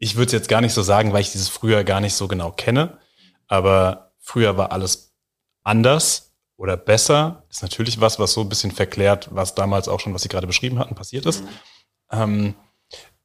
ich 0.00 0.16
würde 0.16 0.26
es 0.26 0.32
jetzt 0.32 0.48
gar 0.48 0.62
nicht 0.62 0.72
so 0.72 0.82
sagen, 0.82 1.12
weil 1.12 1.20
ich 1.20 1.30
dieses 1.30 1.48
früher 1.48 1.84
gar 1.84 2.00
nicht 2.00 2.14
so 2.14 2.26
genau 2.26 2.50
kenne, 2.50 2.98
aber 3.46 4.12
früher 4.18 4.56
war 4.56 4.72
alles 4.72 5.12
anders 5.62 6.32
oder 6.56 6.76
besser. 6.76 7.44
Ist 7.50 7.62
natürlich 7.62 8.00
was, 8.00 8.18
was 8.18 8.32
so 8.32 8.40
ein 8.40 8.48
bisschen 8.48 8.72
verklärt, 8.72 9.28
was 9.30 9.54
damals 9.54 9.88
auch 9.88 10.00
schon, 10.00 10.14
was 10.14 10.22
Sie 10.22 10.28
gerade 10.28 10.46
beschrieben 10.46 10.78
hatten, 10.78 10.94
passiert 10.94 11.26
ist. 11.26 11.42
Mhm. 11.42 11.48
Ähm, 12.12 12.54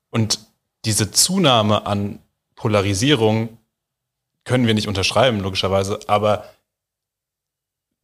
und 0.09 0.39
diese 0.83 1.11
Zunahme 1.11 1.85
an 1.87 2.19
Polarisierung 2.55 3.57
können 4.43 4.67
wir 4.67 4.73
nicht 4.73 4.89
unterschreiben, 4.89 5.39
logischerweise, 5.39 5.99
aber 6.07 6.43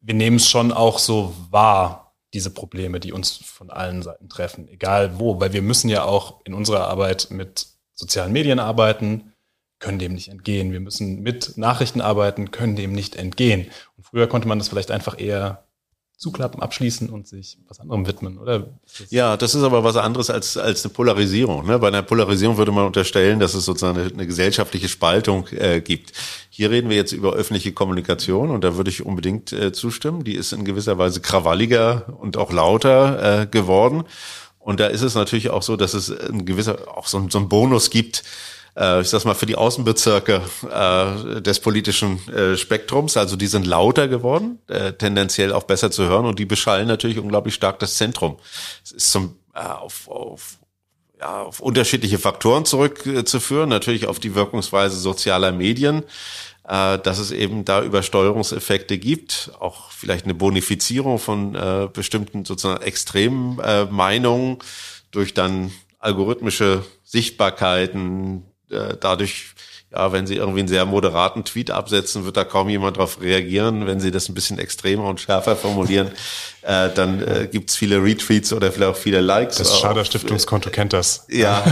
wir 0.00 0.14
nehmen 0.14 0.36
es 0.36 0.48
schon 0.48 0.72
auch 0.72 0.98
so 0.98 1.34
wahr, 1.50 2.14
diese 2.32 2.50
Probleme, 2.50 3.00
die 3.00 3.12
uns 3.12 3.36
von 3.36 3.70
allen 3.70 4.02
Seiten 4.02 4.30
treffen, 4.30 4.66
egal 4.66 5.18
wo, 5.18 5.40
weil 5.40 5.52
wir 5.52 5.62
müssen 5.62 5.90
ja 5.90 6.04
auch 6.04 6.40
in 6.44 6.54
unserer 6.54 6.88
Arbeit 6.88 7.28
mit 7.30 7.71
sozialen 7.94 8.32
Medien 8.32 8.58
arbeiten, 8.58 9.32
können 9.78 9.98
dem 9.98 10.14
nicht 10.14 10.28
entgehen. 10.28 10.72
Wir 10.72 10.80
müssen 10.80 11.22
mit 11.22 11.58
Nachrichten 11.58 12.00
arbeiten, 12.00 12.50
können 12.50 12.76
dem 12.76 12.92
nicht 12.92 13.16
entgehen. 13.16 13.70
Und 13.96 14.06
früher 14.06 14.28
konnte 14.28 14.48
man 14.48 14.58
das 14.58 14.68
vielleicht 14.68 14.90
einfach 14.90 15.18
eher 15.18 15.64
zuklappen, 16.22 16.62
abschließen 16.62 17.10
und 17.10 17.26
sich 17.26 17.58
was 17.66 17.80
anderem 17.80 18.06
widmen, 18.06 18.38
oder? 18.38 18.68
Ja, 19.10 19.36
das 19.36 19.56
ist 19.56 19.64
aber 19.64 19.82
was 19.82 19.96
anderes 19.96 20.30
als, 20.30 20.56
als 20.56 20.84
eine 20.84 20.94
Polarisierung. 20.94 21.66
Ne? 21.66 21.80
Bei 21.80 21.88
einer 21.88 22.02
Polarisierung 22.02 22.56
würde 22.58 22.70
man 22.70 22.86
unterstellen, 22.86 23.40
dass 23.40 23.54
es 23.54 23.64
sozusagen 23.64 23.98
eine, 23.98 24.08
eine 24.08 24.26
gesellschaftliche 24.28 24.88
Spaltung 24.88 25.48
äh, 25.48 25.80
gibt. 25.80 26.12
Hier 26.48 26.70
reden 26.70 26.90
wir 26.90 26.96
jetzt 26.96 27.10
über 27.10 27.32
öffentliche 27.32 27.72
Kommunikation 27.72 28.50
und 28.50 28.62
da 28.62 28.76
würde 28.76 28.90
ich 28.90 29.04
unbedingt 29.04 29.52
äh, 29.52 29.72
zustimmen. 29.72 30.22
Die 30.22 30.36
ist 30.36 30.52
in 30.52 30.64
gewisser 30.64 30.96
Weise 30.96 31.20
krawalliger 31.20 32.16
und 32.20 32.36
auch 32.36 32.52
lauter 32.52 33.42
äh, 33.42 33.46
geworden. 33.46 34.04
Und 34.62 34.80
da 34.80 34.86
ist 34.86 35.02
es 35.02 35.14
natürlich 35.14 35.50
auch 35.50 35.62
so, 35.62 35.76
dass 35.76 35.94
es 35.94 36.10
ein 36.10 36.44
gewisser, 36.44 36.78
auch 36.96 37.06
so, 37.06 37.18
ein, 37.18 37.30
so 37.30 37.38
ein 37.38 37.48
Bonus 37.48 37.90
gibt, 37.90 38.22
äh, 38.76 39.00
ich 39.00 39.08
sag 39.08 39.24
mal, 39.24 39.34
für 39.34 39.46
die 39.46 39.56
Außenbezirke 39.56 40.42
äh, 40.70 41.40
des 41.40 41.60
politischen 41.60 42.26
äh, 42.28 42.56
Spektrums. 42.56 43.16
Also 43.16 43.36
die 43.36 43.48
sind 43.48 43.66
lauter 43.66 44.08
geworden, 44.08 44.58
äh, 44.68 44.92
tendenziell 44.92 45.52
auch 45.52 45.64
besser 45.64 45.90
zu 45.90 46.04
hören 46.04 46.26
und 46.26 46.38
die 46.38 46.46
beschallen 46.46 46.88
natürlich 46.88 47.18
unglaublich 47.18 47.54
stark 47.54 47.78
das 47.80 47.96
Zentrum. 47.96 48.38
Es 48.84 48.92
ist 48.92 49.10
zum, 49.10 49.36
äh, 49.54 49.60
auf, 49.60 50.08
auf 50.08 50.58
ja, 51.22 51.42
auf 51.42 51.60
unterschiedliche 51.60 52.18
Faktoren 52.18 52.64
zurückzuführen, 52.64 53.68
natürlich 53.68 54.08
auf 54.08 54.18
die 54.18 54.34
Wirkungsweise 54.34 54.96
sozialer 54.96 55.52
Medien, 55.52 56.02
äh, 56.02 56.02
dass 56.72 57.18
es 57.18 57.32
eben 57.32 57.66
da 57.66 57.82
Übersteuerungseffekte 57.82 58.96
gibt, 58.96 59.50
auch 59.60 59.90
vielleicht 59.90 60.24
eine 60.24 60.32
Bonifizierung 60.32 61.18
von 61.18 61.54
äh, 61.54 61.88
bestimmten 61.92 62.46
sozusagen 62.46 62.82
extremen 62.82 63.58
äh, 63.58 63.84
Meinungen 63.84 64.58
durch 65.10 65.34
dann 65.34 65.70
algorithmische 65.98 66.82
Sichtbarkeiten, 67.04 68.44
äh, 68.70 68.96
dadurch 68.98 69.54
ja, 69.92 70.10
wenn 70.12 70.26
sie 70.26 70.36
irgendwie 70.36 70.60
einen 70.60 70.68
sehr 70.68 70.86
moderaten 70.86 71.44
Tweet 71.44 71.70
absetzen, 71.70 72.24
wird 72.24 72.38
da 72.38 72.44
kaum 72.44 72.70
jemand 72.70 72.96
darauf 72.96 73.20
reagieren. 73.20 73.86
Wenn 73.86 74.00
sie 74.00 74.10
das 74.10 74.28
ein 74.28 74.34
bisschen 74.34 74.58
extremer 74.58 75.04
und 75.04 75.20
schärfer 75.20 75.54
formulieren, 75.54 76.10
äh, 76.62 76.90
dann 76.94 77.20
äh, 77.20 77.48
gibt's 77.50 77.74
viele 77.74 78.02
Retweets 78.02 78.52
oder 78.52 78.70
vielleicht 78.70 78.92
auch 78.92 78.96
viele 78.96 79.20
Likes. 79.20 79.56
Das 79.56 79.80
Schader 79.80 80.04
Stiftungskonto 80.04 80.70
kennt 80.70 80.92
das. 80.92 81.26
Ja, 81.28 81.64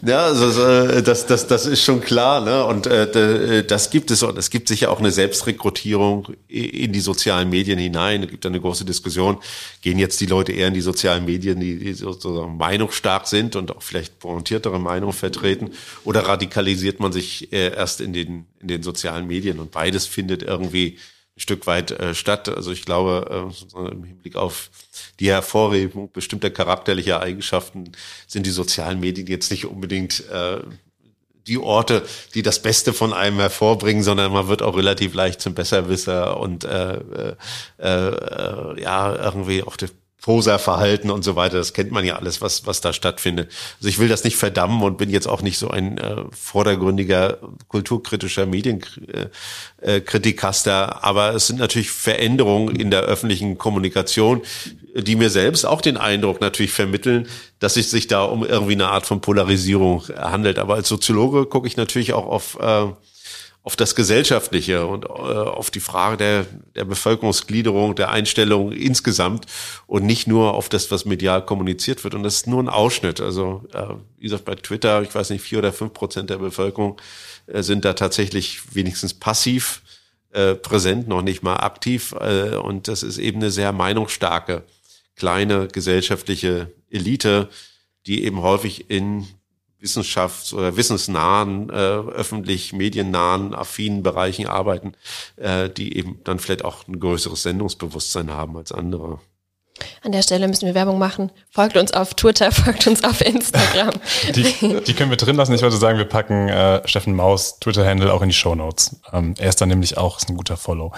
ja, 0.00 0.24
also, 0.24 1.02
das, 1.02 1.26
das, 1.26 1.46
das 1.46 1.66
ist 1.66 1.82
schon 1.82 2.00
klar. 2.00 2.40
Ne? 2.40 2.64
Und 2.64 2.86
äh, 2.86 3.62
das 3.64 3.90
gibt 3.90 4.10
es. 4.10 4.22
Und 4.22 4.38
es 4.38 4.48
gibt 4.48 4.68
sicher 4.68 4.90
auch 4.90 4.98
eine 4.98 5.10
Selbstrekrutierung 5.10 6.28
in 6.48 6.90
die 6.92 7.00
sozialen 7.00 7.50
Medien 7.50 7.78
hinein. 7.78 8.22
Es 8.22 8.30
gibt 8.30 8.46
eine 8.46 8.60
große 8.60 8.86
Diskussion. 8.86 9.38
Gehen 9.82 9.98
jetzt 9.98 10.18
die 10.22 10.26
Leute 10.26 10.52
eher 10.52 10.68
in 10.68 10.74
die 10.74 10.80
sozialen 10.80 11.26
Medien, 11.26 11.60
die, 11.60 11.78
die 11.78 11.92
sozusagen 11.92 12.56
meinungsstark 12.56 13.26
sind 13.26 13.56
und 13.56 13.76
auch 13.76 13.82
vielleicht 13.82 14.20
pointiertere 14.20 14.78
Meinungen 14.78 15.12
vertreten? 15.12 15.72
Oder 16.04 16.26
radikalisiert 16.26 16.98
man 16.98 17.12
sich 17.12 17.52
äh, 17.52 17.74
erst 17.74 18.00
in 18.00 18.14
den, 18.14 18.46
in 18.60 18.68
den 18.68 18.82
sozialen 18.82 19.26
Medien? 19.26 19.58
Und 19.58 19.70
beides 19.70 20.06
findet 20.06 20.42
irgendwie 20.42 20.96
Stück 21.40 21.66
weit 21.66 21.90
äh, 21.90 22.14
statt. 22.14 22.48
Also 22.48 22.70
ich 22.70 22.84
glaube, 22.84 23.50
äh, 23.50 23.90
im 23.92 24.04
Hinblick 24.04 24.36
auf 24.36 24.70
die 25.18 25.30
Hervorhebung 25.30 26.12
bestimmter 26.12 26.50
charakterlicher 26.50 27.20
Eigenschaften 27.20 27.92
sind 28.26 28.46
die 28.46 28.50
sozialen 28.50 29.00
Medien 29.00 29.26
jetzt 29.26 29.50
nicht 29.50 29.66
unbedingt 29.66 30.28
äh, 30.28 30.58
die 31.46 31.58
Orte, 31.58 32.04
die 32.34 32.42
das 32.42 32.60
Beste 32.60 32.92
von 32.92 33.12
einem 33.12 33.38
hervorbringen, 33.38 34.02
sondern 34.02 34.32
man 34.32 34.48
wird 34.48 34.62
auch 34.62 34.76
relativ 34.76 35.14
leicht 35.14 35.40
zum 35.40 35.54
Besserwisser 35.54 36.38
und 36.38 36.64
äh, 36.64 36.94
äh, 36.94 37.34
äh, 37.78 38.80
ja 38.80 39.24
irgendwie 39.24 39.62
auch 39.62 39.76
Poserverhalten 40.20 41.10
und 41.10 41.24
so 41.24 41.36
weiter. 41.36 41.56
Das 41.56 41.72
kennt 41.72 41.92
man 41.92 42.04
ja 42.04 42.16
alles, 42.16 42.42
was, 42.42 42.66
was 42.66 42.80
da 42.80 42.92
stattfindet. 42.92 43.50
Also 43.78 43.88
ich 43.88 43.98
will 43.98 44.08
das 44.08 44.24
nicht 44.24 44.36
verdammen 44.36 44.82
und 44.82 44.98
bin 44.98 45.10
jetzt 45.10 45.26
auch 45.26 45.42
nicht 45.42 45.58
so 45.58 45.68
ein 45.68 45.98
äh, 45.98 46.24
vordergründiger 46.30 47.38
kulturkritischer 47.68 48.46
Medienkritikaster, 48.46 50.88
äh, 50.88 51.06
aber 51.06 51.34
es 51.34 51.46
sind 51.46 51.58
natürlich 51.58 51.90
Veränderungen 51.90 52.76
in 52.76 52.90
der 52.90 53.02
öffentlichen 53.02 53.58
Kommunikation, 53.58 54.42
die 54.94 55.16
mir 55.16 55.30
selbst 55.30 55.64
auch 55.64 55.80
den 55.80 55.96
Eindruck 55.96 56.40
natürlich 56.40 56.72
vermitteln, 56.72 57.28
dass 57.58 57.76
es 57.76 57.90
sich 57.90 58.06
da 58.06 58.24
um 58.24 58.44
irgendwie 58.44 58.74
eine 58.74 58.88
Art 58.88 59.06
von 59.06 59.20
Polarisierung 59.20 60.04
handelt. 60.16 60.58
Aber 60.58 60.74
als 60.74 60.88
Soziologe 60.88 61.46
gucke 61.46 61.66
ich 61.66 61.76
natürlich 61.76 62.12
auch 62.12 62.26
auf 62.26 62.58
äh, 62.60 62.86
auf 63.62 63.76
das 63.76 63.94
Gesellschaftliche 63.94 64.86
und 64.86 65.04
äh, 65.04 65.08
auf 65.08 65.70
die 65.70 65.80
Frage 65.80 66.16
der, 66.16 66.46
der 66.74 66.84
Bevölkerungsgliederung, 66.84 67.94
der 67.94 68.10
Einstellung 68.10 68.72
insgesamt 68.72 69.46
und 69.86 70.06
nicht 70.06 70.26
nur 70.26 70.54
auf 70.54 70.68
das, 70.70 70.90
was 70.90 71.04
medial 71.04 71.44
kommuniziert 71.44 72.02
wird. 72.02 72.14
Und 72.14 72.22
das 72.22 72.36
ist 72.36 72.46
nur 72.46 72.62
ein 72.62 72.70
Ausschnitt. 72.70 73.20
Also 73.20 73.64
äh, 73.74 73.94
wie 74.16 74.24
gesagt, 74.24 74.46
bei 74.46 74.54
Twitter, 74.54 75.02
ich 75.02 75.14
weiß 75.14 75.30
nicht, 75.30 75.42
vier 75.42 75.58
oder 75.58 75.72
fünf 75.72 75.92
Prozent 75.92 76.30
der 76.30 76.38
Bevölkerung 76.38 77.00
äh, 77.46 77.62
sind 77.62 77.84
da 77.84 77.92
tatsächlich 77.92 78.74
wenigstens 78.74 79.12
passiv 79.12 79.82
äh, 80.32 80.54
präsent, 80.54 81.06
noch 81.06 81.22
nicht 81.22 81.42
mal 81.42 81.56
aktiv. 81.56 82.14
Äh, 82.18 82.56
und 82.56 82.88
das 82.88 83.02
ist 83.02 83.18
eben 83.18 83.40
eine 83.40 83.50
sehr 83.50 83.72
meinungsstarke, 83.72 84.62
kleine 85.16 85.68
gesellschaftliche 85.68 86.72
Elite, 86.88 87.50
die 88.06 88.24
eben 88.24 88.40
häufig 88.40 88.88
in 88.88 89.26
wissenschafts- 89.80 90.54
oder 90.54 90.76
wissensnahen, 90.76 91.70
äh, 91.70 91.72
öffentlich 91.72 92.72
mediennahen, 92.72 93.54
affinen 93.54 94.02
Bereichen 94.02 94.46
arbeiten, 94.46 94.94
äh, 95.36 95.68
die 95.70 95.96
eben 95.96 96.20
dann 96.24 96.38
vielleicht 96.38 96.64
auch 96.64 96.86
ein 96.86 97.00
größeres 97.00 97.42
Sendungsbewusstsein 97.42 98.30
haben 98.30 98.56
als 98.56 98.72
andere. 98.72 99.20
An 100.02 100.12
der 100.12 100.22
Stelle 100.22 100.46
müssen 100.48 100.66
wir 100.66 100.74
Werbung 100.74 100.98
machen. 100.98 101.30
Folgt 101.50 101.76
uns 101.76 101.92
auf 101.92 102.14
Twitter, 102.14 102.52
folgt 102.52 102.86
uns 102.86 103.04
auf 103.04 103.20
Instagram. 103.20 103.92
Die, 104.34 104.80
die 104.84 104.94
können 104.94 105.10
wir 105.10 105.16
drin 105.16 105.36
lassen. 105.36 105.54
Ich 105.54 105.62
würde 105.62 105.76
sagen, 105.76 105.98
wir 105.98 106.04
packen 106.04 106.48
äh, 106.48 106.86
Steffen 106.86 107.14
Maus 107.14 107.58
Twitter-Handle 107.60 108.12
auch 108.12 108.22
in 108.22 108.28
die 108.28 108.34
Show 108.34 108.54
Notes. 108.54 108.96
Ähm, 109.12 109.34
er 109.38 109.48
ist 109.48 109.60
dann 109.60 109.68
nämlich 109.68 109.96
auch 109.96 110.18
ist 110.18 110.28
ein 110.28 110.36
guter 110.36 110.56
Follow. 110.56 110.92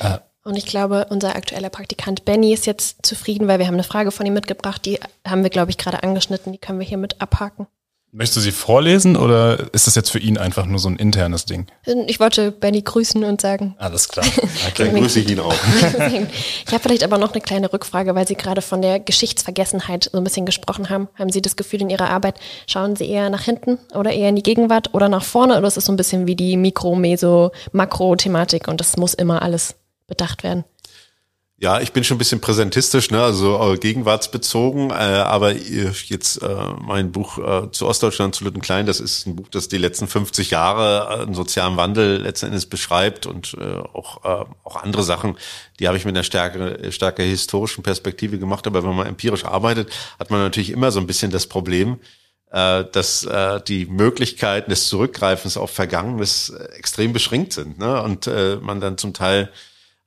Äh, 0.00 0.18
und 0.44 0.56
ich 0.56 0.66
glaube, 0.66 1.06
unser 1.10 1.34
aktueller 1.34 1.70
Praktikant 1.70 2.24
Benny 2.24 2.52
ist 2.52 2.66
jetzt 2.66 3.04
zufrieden, 3.04 3.48
weil 3.48 3.58
wir 3.58 3.66
haben 3.66 3.74
eine 3.74 3.82
Frage 3.82 4.12
von 4.12 4.26
ihm 4.26 4.34
mitgebracht. 4.34 4.84
Die 4.86 5.00
haben 5.26 5.42
wir, 5.42 5.50
glaube 5.50 5.72
ich, 5.72 5.78
gerade 5.78 6.04
angeschnitten. 6.04 6.52
Die 6.52 6.58
können 6.58 6.78
wir 6.78 6.86
hier 6.86 6.98
mit 6.98 7.20
abhaken. 7.20 7.66
Möchtest 8.18 8.38
du 8.38 8.40
sie 8.40 8.52
vorlesen 8.52 9.14
oder 9.14 9.58
ist 9.74 9.86
das 9.86 9.94
jetzt 9.94 10.08
für 10.08 10.18
ihn 10.18 10.38
einfach 10.38 10.64
nur 10.64 10.78
so 10.78 10.88
ein 10.88 10.96
internes 10.96 11.44
Ding? 11.44 11.66
Ich 12.06 12.18
wollte 12.18 12.50
Benny 12.50 12.80
grüßen 12.80 13.22
und 13.24 13.42
sagen. 13.42 13.74
Alles 13.78 14.08
klar. 14.08 14.24
Okay. 14.68 14.86
Dann 14.86 14.96
grüße 14.96 15.20
ich 15.20 15.30
ihn 15.30 15.38
auch. 15.38 15.54
ich 15.54 16.72
habe 16.72 16.82
vielleicht 16.82 17.04
aber 17.04 17.18
noch 17.18 17.32
eine 17.32 17.40
kleine 17.40 17.72
Rückfrage, 17.72 18.14
weil 18.14 18.26
Sie 18.26 18.34
gerade 18.34 18.62
von 18.62 18.82
der 18.82 19.00
Geschichtsvergessenheit 19.00 20.08
so 20.10 20.18
ein 20.18 20.24
bisschen 20.24 20.46
gesprochen 20.46 20.88
haben. 20.88 21.08
Haben 21.14 21.30
Sie 21.30 21.42
das 21.42 21.56
Gefühl 21.56 21.82
in 21.82 21.90
Ihrer 21.90 22.10
Arbeit, 22.10 22.40
schauen 22.66 22.96
Sie 22.96 23.08
eher 23.08 23.30
nach 23.30 23.42
hinten 23.42 23.78
oder 23.94 24.12
eher 24.12 24.30
in 24.30 24.36
die 24.36 24.42
Gegenwart 24.42 24.94
oder 24.94 25.08
nach 25.08 25.24
vorne 25.24 25.56
oder 25.58 25.68
ist 25.68 25.76
es 25.76 25.84
so 25.84 25.92
ein 25.92 25.96
bisschen 25.96 26.26
wie 26.26 26.36
die 26.36 26.56
Mikro-, 26.56 26.96
Meso-, 26.96 27.52
Makro-Thematik 27.72 28.66
und 28.68 28.80
das 28.80 28.96
muss 28.96 29.14
immer 29.14 29.42
alles 29.42 29.76
bedacht 30.06 30.42
werden? 30.42 30.64
Ja, 31.58 31.80
ich 31.80 31.92
bin 31.92 32.04
schon 32.04 32.16
ein 32.16 32.18
bisschen 32.18 32.42
präsentistisch, 32.42 33.10
ne, 33.10 33.22
also 33.22 33.72
äh, 33.72 33.78
gegenwartsbezogen, 33.78 34.90
äh, 34.90 34.92
aber 34.92 35.52
jetzt 35.52 36.42
äh, 36.42 36.48
mein 36.82 37.12
Buch 37.12 37.38
äh, 37.38 37.70
zu 37.70 37.86
Ostdeutschland, 37.86 38.34
zu 38.34 38.44
Lütten 38.44 38.60
Klein, 38.60 38.84
das 38.84 39.00
ist 39.00 39.26
ein 39.26 39.36
Buch, 39.36 39.48
das 39.48 39.68
die 39.68 39.78
letzten 39.78 40.06
50 40.06 40.50
Jahre 40.50 41.08
äh, 41.08 41.22
einen 41.22 41.32
sozialen 41.32 41.78
Wandel 41.78 42.18
letzten 42.18 42.46
Endes 42.46 42.66
beschreibt 42.66 43.24
und 43.24 43.56
äh, 43.58 43.78
auch, 43.94 44.22
äh, 44.24 44.44
auch 44.64 44.76
andere 44.82 45.02
Sachen, 45.02 45.38
die 45.80 45.88
habe 45.88 45.96
ich 45.96 46.04
mit 46.04 46.14
einer 46.14 46.24
stärker, 46.24 46.92
stärker 46.92 47.22
historischen 47.22 47.82
Perspektive 47.82 48.38
gemacht, 48.38 48.66
aber 48.66 48.84
wenn 48.84 48.94
man 48.94 49.06
empirisch 49.06 49.46
arbeitet, 49.46 49.90
hat 50.18 50.30
man 50.30 50.40
natürlich 50.40 50.68
immer 50.68 50.90
so 50.90 51.00
ein 51.00 51.06
bisschen 51.06 51.30
das 51.30 51.46
Problem, 51.46 52.00
äh, 52.50 52.84
dass 52.92 53.24
äh, 53.24 53.62
die 53.66 53.86
Möglichkeiten 53.86 54.68
des 54.68 54.88
Zurückgreifens 54.88 55.56
auf 55.56 55.70
Vergangenes 55.70 56.50
äh, 56.50 56.64
extrem 56.76 57.14
beschränkt 57.14 57.54
sind 57.54 57.78
ne? 57.78 58.02
und 58.02 58.26
äh, 58.26 58.56
man 58.60 58.82
dann 58.82 58.98
zum 58.98 59.14
Teil 59.14 59.50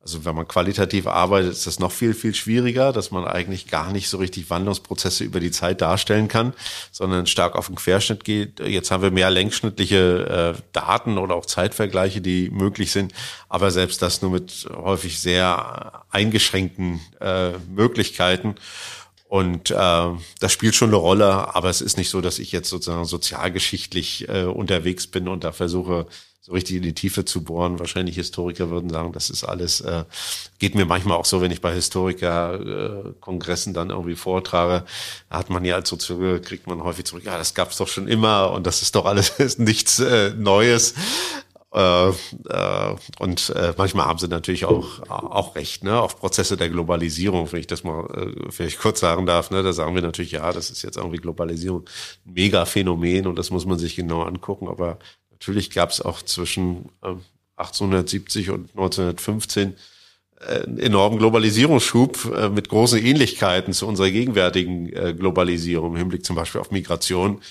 also 0.10 0.26
wenn 0.26 0.36
man 0.36 0.48
qualitativ 0.48 1.06
arbeitet, 1.06 1.52
ist 1.52 1.68
das 1.68 1.78
noch 1.78 1.92
viel, 1.92 2.16
viel 2.16 2.34
schwieriger, 2.34 2.92
dass 2.92 3.12
man 3.12 3.26
eigentlich 3.26 3.68
gar 3.68 3.92
nicht 3.92 4.10
so 4.10 4.18
richtig 4.18 4.50
Wandlungsprozesse 4.50 5.24
über 5.24 5.40
die 5.40 5.52
Zeit 5.52 5.82
darstellen 5.82 6.28
kann, 6.28 6.54
sondern 6.92 7.28
stark 7.28 7.56
auf 7.56 7.68
den 7.68 7.76
Querschnitt 7.76 8.24
geht. 8.24 8.60
Jetzt 8.60 8.90
haben 8.90 9.04
wir 9.04 9.12
mehr 9.12 9.30
längsschnittliche 9.30 10.56
äh, 10.58 10.62
Daten 10.72 11.20
oder 11.20 11.36
auch 11.36 11.46
Zeitvergleiche, 11.46 12.22
die 12.22 12.50
möglich 12.50 12.92
sind, 12.92 13.14
aber 13.50 13.70
selbst 13.70 14.02
das 14.02 14.24
nur 14.24 14.32
mit 14.32 14.68
häufig 14.76 15.20
sehr 15.20 16.04
eingeschränkten 16.10 17.00
äh, 17.22 17.52
Möglichkeiten. 17.72 18.56
Und 19.28 19.70
äh, 19.70 20.10
das 20.40 20.52
spielt 20.52 20.74
schon 20.74 20.90
eine 20.90 20.98
Rolle, 20.98 21.54
aber 21.54 21.70
es 21.70 21.82
ist 21.82 21.98
nicht 21.98 22.10
so, 22.10 22.20
dass 22.20 22.40
ich 22.40 22.52
jetzt 22.52 22.68
sozusagen 22.68 23.06
sozialgeschichtlich 23.06 24.28
äh, 24.28 24.46
unterwegs 24.46 25.06
bin 25.06 25.28
und 25.28 25.44
da 25.44 25.52
versuche, 25.52 26.08
so 26.50 26.56
richtig 26.56 26.78
in 26.78 26.82
die 26.82 26.94
Tiefe 26.94 27.26
zu 27.26 27.44
bohren. 27.44 27.78
Wahrscheinlich 27.80 28.16
Historiker 28.16 28.72
würden 28.72 28.90
sagen, 28.90 29.12
das 29.14 29.30
ist 29.30 29.44
alles, 29.44 29.82
äh, 29.82 30.04
geht 30.58 30.74
mir 30.74 30.86
manchmal 30.86 31.18
auch 31.18 31.26
so, 31.26 31.42
wenn 31.42 31.52
ich 31.52 31.62
bei 31.62 31.74
Historiker-Kongressen 31.74 33.72
äh, 33.72 33.76
dann 33.76 33.92
irgendwie 33.92 34.16
vortrage, 34.16 34.84
hat 35.30 35.52
man 35.52 35.64
ja 35.64 35.76
als 35.76 35.90
Soziologe, 35.90 36.42
kriegt 36.42 36.66
man 36.66 36.84
häufig 36.84 37.06
zurück, 37.06 37.24
ja, 37.26 37.38
das 37.38 37.54
gab's 37.54 37.78
doch 37.78 37.88
schon 37.88 38.08
immer 38.08 38.52
und 38.52 38.66
das 38.66 38.82
ist 38.82 38.96
doch 38.96 39.06
alles 39.06 39.30
ist 39.38 39.60
nichts 39.60 40.00
äh, 40.00 40.34
Neues. 40.36 40.96
Äh, 41.72 42.10
äh, 42.10 42.14
und 43.20 43.52
äh, 43.52 43.76
manchmal 43.78 44.08
haben 44.08 44.18
sie 44.18 44.28
natürlich 44.28 44.66
auch 44.66 45.08
auch 45.08 45.56
recht, 45.56 45.84
ne? 45.84 46.02
Auch 46.02 46.16
Prozesse 46.18 46.58
der 46.58 46.70
Globalisierung, 46.70 47.52
wenn 47.52 47.60
ich 47.60 47.68
das 47.68 47.84
mal 47.84 48.08
äh, 48.10 48.52
vielleicht 48.52 48.80
kurz 48.80 49.02
sagen 49.02 49.28
darf, 49.28 49.52
ne? 49.52 49.62
Da 49.62 49.72
sagen 49.72 49.94
wir 49.94 50.02
natürlich, 50.02 50.32
ja, 50.32 50.52
das 50.52 50.72
ist 50.72 50.82
jetzt 50.82 50.98
irgendwie 50.98 51.18
Globalisierung 51.18 51.86
mega 52.26 52.66
Phänomen 52.66 53.28
und 53.28 53.38
das 53.38 53.52
muss 53.52 53.68
man 53.68 53.78
sich 53.78 53.96
genau 53.96 54.24
angucken, 54.24 54.68
aber 54.68 54.98
Natürlich 55.40 55.72
gab 55.72 55.90
es 55.90 56.02
auch 56.02 56.22
zwischen 56.22 56.90
1870 57.56 58.48
ähm, 58.48 58.54
und 58.54 58.62
1915 58.72 59.76
äh, 60.40 60.64
einen 60.64 60.80
enormen 60.80 61.18
Globalisierungsschub 61.18 62.34
äh, 62.36 62.50
mit 62.50 62.70
großen 62.70 63.00
Ähnlichkeiten 63.04 63.74
zu 63.74 63.88
unserer 63.88 64.12
gegenwärtigen 64.12 64.92
äh, 64.92 65.14
Globalisierung 65.14 65.94
im 65.94 65.98
Hinblick 65.98 66.26
zum 66.26 66.36
Beispiel 66.36 66.60
auf 66.60 66.72
Migration. 66.72 67.42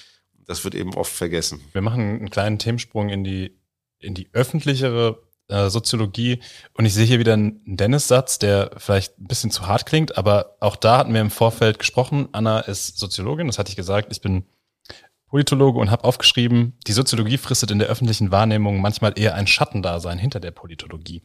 Das 0.46 0.64
wird 0.64 0.74
eben 0.74 0.94
oft 0.94 1.12
vergessen. 1.12 1.60
Wir 1.72 1.82
machen 1.82 2.00
einen 2.00 2.30
kleinen 2.30 2.58
Themensprung 2.58 3.08
in 3.08 3.24
die, 3.24 3.58
in 3.98 4.14
die 4.14 4.28
öffentlichere 4.32 5.22
Soziologie. 5.68 6.40
Und 6.74 6.84
ich 6.84 6.92
sehe 6.92 7.06
hier 7.06 7.20
wieder 7.20 7.32
einen 7.32 7.62
Dennis-Satz, 7.64 8.38
der 8.38 8.72
vielleicht 8.76 9.18
ein 9.18 9.28
bisschen 9.28 9.50
zu 9.50 9.66
hart 9.66 9.86
klingt, 9.86 10.18
aber 10.18 10.56
auch 10.60 10.76
da 10.76 10.98
hatten 10.98 11.14
wir 11.14 11.22
im 11.22 11.30
Vorfeld 11.30 11.78
gesprochen. 11.78 12.28
Anna 12.32 12.60
ist 12.60 12.98
Soziologin, 12.98 13.46
das 13.46 13.58
hatte 13.58 13.70
ich 13.70 13.76
gesagt. 13.76 14.12
Ich 14.12 14.20
bin 14.20 14.44
Politologe 15.28 15.78
und 15.78 15.90
habe 15.90 16.04
aufgeschrieben, 16.04 16.74
die 16.86 16.92
Soziologie 16.92 17.38
fristet 17.38 17.70
in 17.70 17.78
der 17.78 17.88
öffentlichen 17.88 18.30
Wahrnehmung 18.30 18.80
manchmal 18.80 19.18
eher 19.18 19.34
ein 19.34 19.46
Schattendasein 19.46 20.18
hinter 20.18 20.40
der 20.40 20.50
Politologie. 20.50 21.22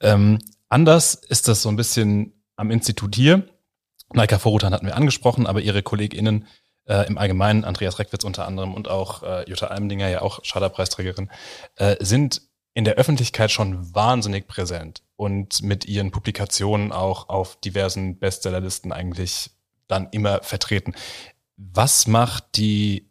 Ähm, 0.00 0.38
anders 0.68 1.14
ist 1.14 1.48
das 1.48 1.62
so 1.62 1.68
ein 1.68 1.76
bisschen 1.76 2.32
am 2.56 2.70
Institut 2.70 3.14
hier. 3.14 3.46
Naika 4.12 4.38
Vorutan 4.38 4.72
hatten 4.72 4.86
wir 4.86 4.96
angesprochen, 4.96 5.46
aber 5.46 5.60
ihre 5.60 5.82
KollegInnen 5.82 6.46
äh, 6.86 7.06
im 7.06 7.18
Allgemeinen, 7.18 7.64
Andreas 7.64 7.98
Reckwitz 7.98 8.24
unter 8.24 8.46
anderem 8.46 8.74
und 8.74 8.88
auch 8.88 9.22
äh, 9.22 9.48
Jutta 9.48 9.66
Almendinger, 9.66 10.08
ja 10.08 10.22
auch 10.22 10.40
Schaderpreisträgerin, 10.42 11.30
äh, 11.76 11.96
sind 12.00 12.42
in 12.74 12.84
der 12.84 12.94
Öffentlichkeit 12.94 13.50
schon 13.50 13.94
wahnsinnig 13.94 14.48
präsent 14.48 15.02
und 15.16 15.62
mit 15.62 15.84
ihren 15.84 16.10
Publikationen 16.10 16.92
auch 16.92 17.28
auf 17.28 17.60
diversen 17.60 18.18
Bestsellerlisten 18.18 18.92
eigentlich 18.92 19.50
dann 19.86 20.08
immer 20.10 20.42
vertreten. 20.42 20.94
Was 21.56 22.06
macht 22.06 22.56
die 22.56 23.10